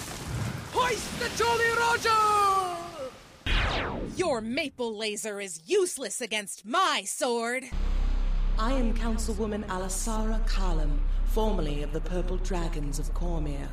Hoist 0.71 1.19
the 1.19 1.29
Jolly 1.37 1.71
Roger! 1.77 2.41
Your 4.15 4.41
maple 4.41 4.97
laser 4.97 5.41
is 5.41 5.61
useless 5.65 6.21
against 6.21 6.65
my 6.65 7.03
sword. 7.05 7.65
I 8.57 8.73
am 8.73 8.95
Councilwoman 8.95 9.65
Alasara 9.65 10.47
Kalam, 10.47 10.99
formerly 11.25 11.83
of 11.83 11.91
the 11.91 12.01
Purple 12.01 12.37
Dragons 12.37 12.97
of 12.97 13.13
Cormir. 13.13 13.67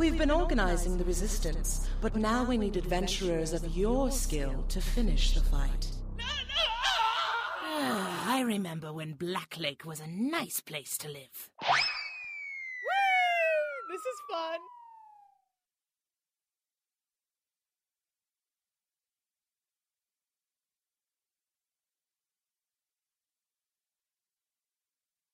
We've 0.00 0.16
been 0.16 0.30
organizing 0.30 0.96
the 0.96 1.04
resistance, 1.04 1.86
but 2.00 2.16
now 2.16 2.42
we 2.42 2.56
need 2.56 2.78
adventurers 2.78 3.52
of 3.52 3.76
your 3.76 4.10
skill 4.10 4.64
to 4.70 4.80
finish 4.80 5.34
the 5.34 5.40
fight. 5.40 5.88
Oh, 6.18 8.24
I 8.26 8.40
remember 8.40 8.94
when 8.94 9.12
Black 9.12 9.58
Lake 9.60 9.84
was 9.84 10.00
a 10.00 10.06
nice 10.06 10.60
place 10.60 10.96
to 10.96 11.08
live. 11.08 11.50
Woo! 11.60 11.68
This 13.90 14.00
is 14.00 14.16
fun. 14.30 14.60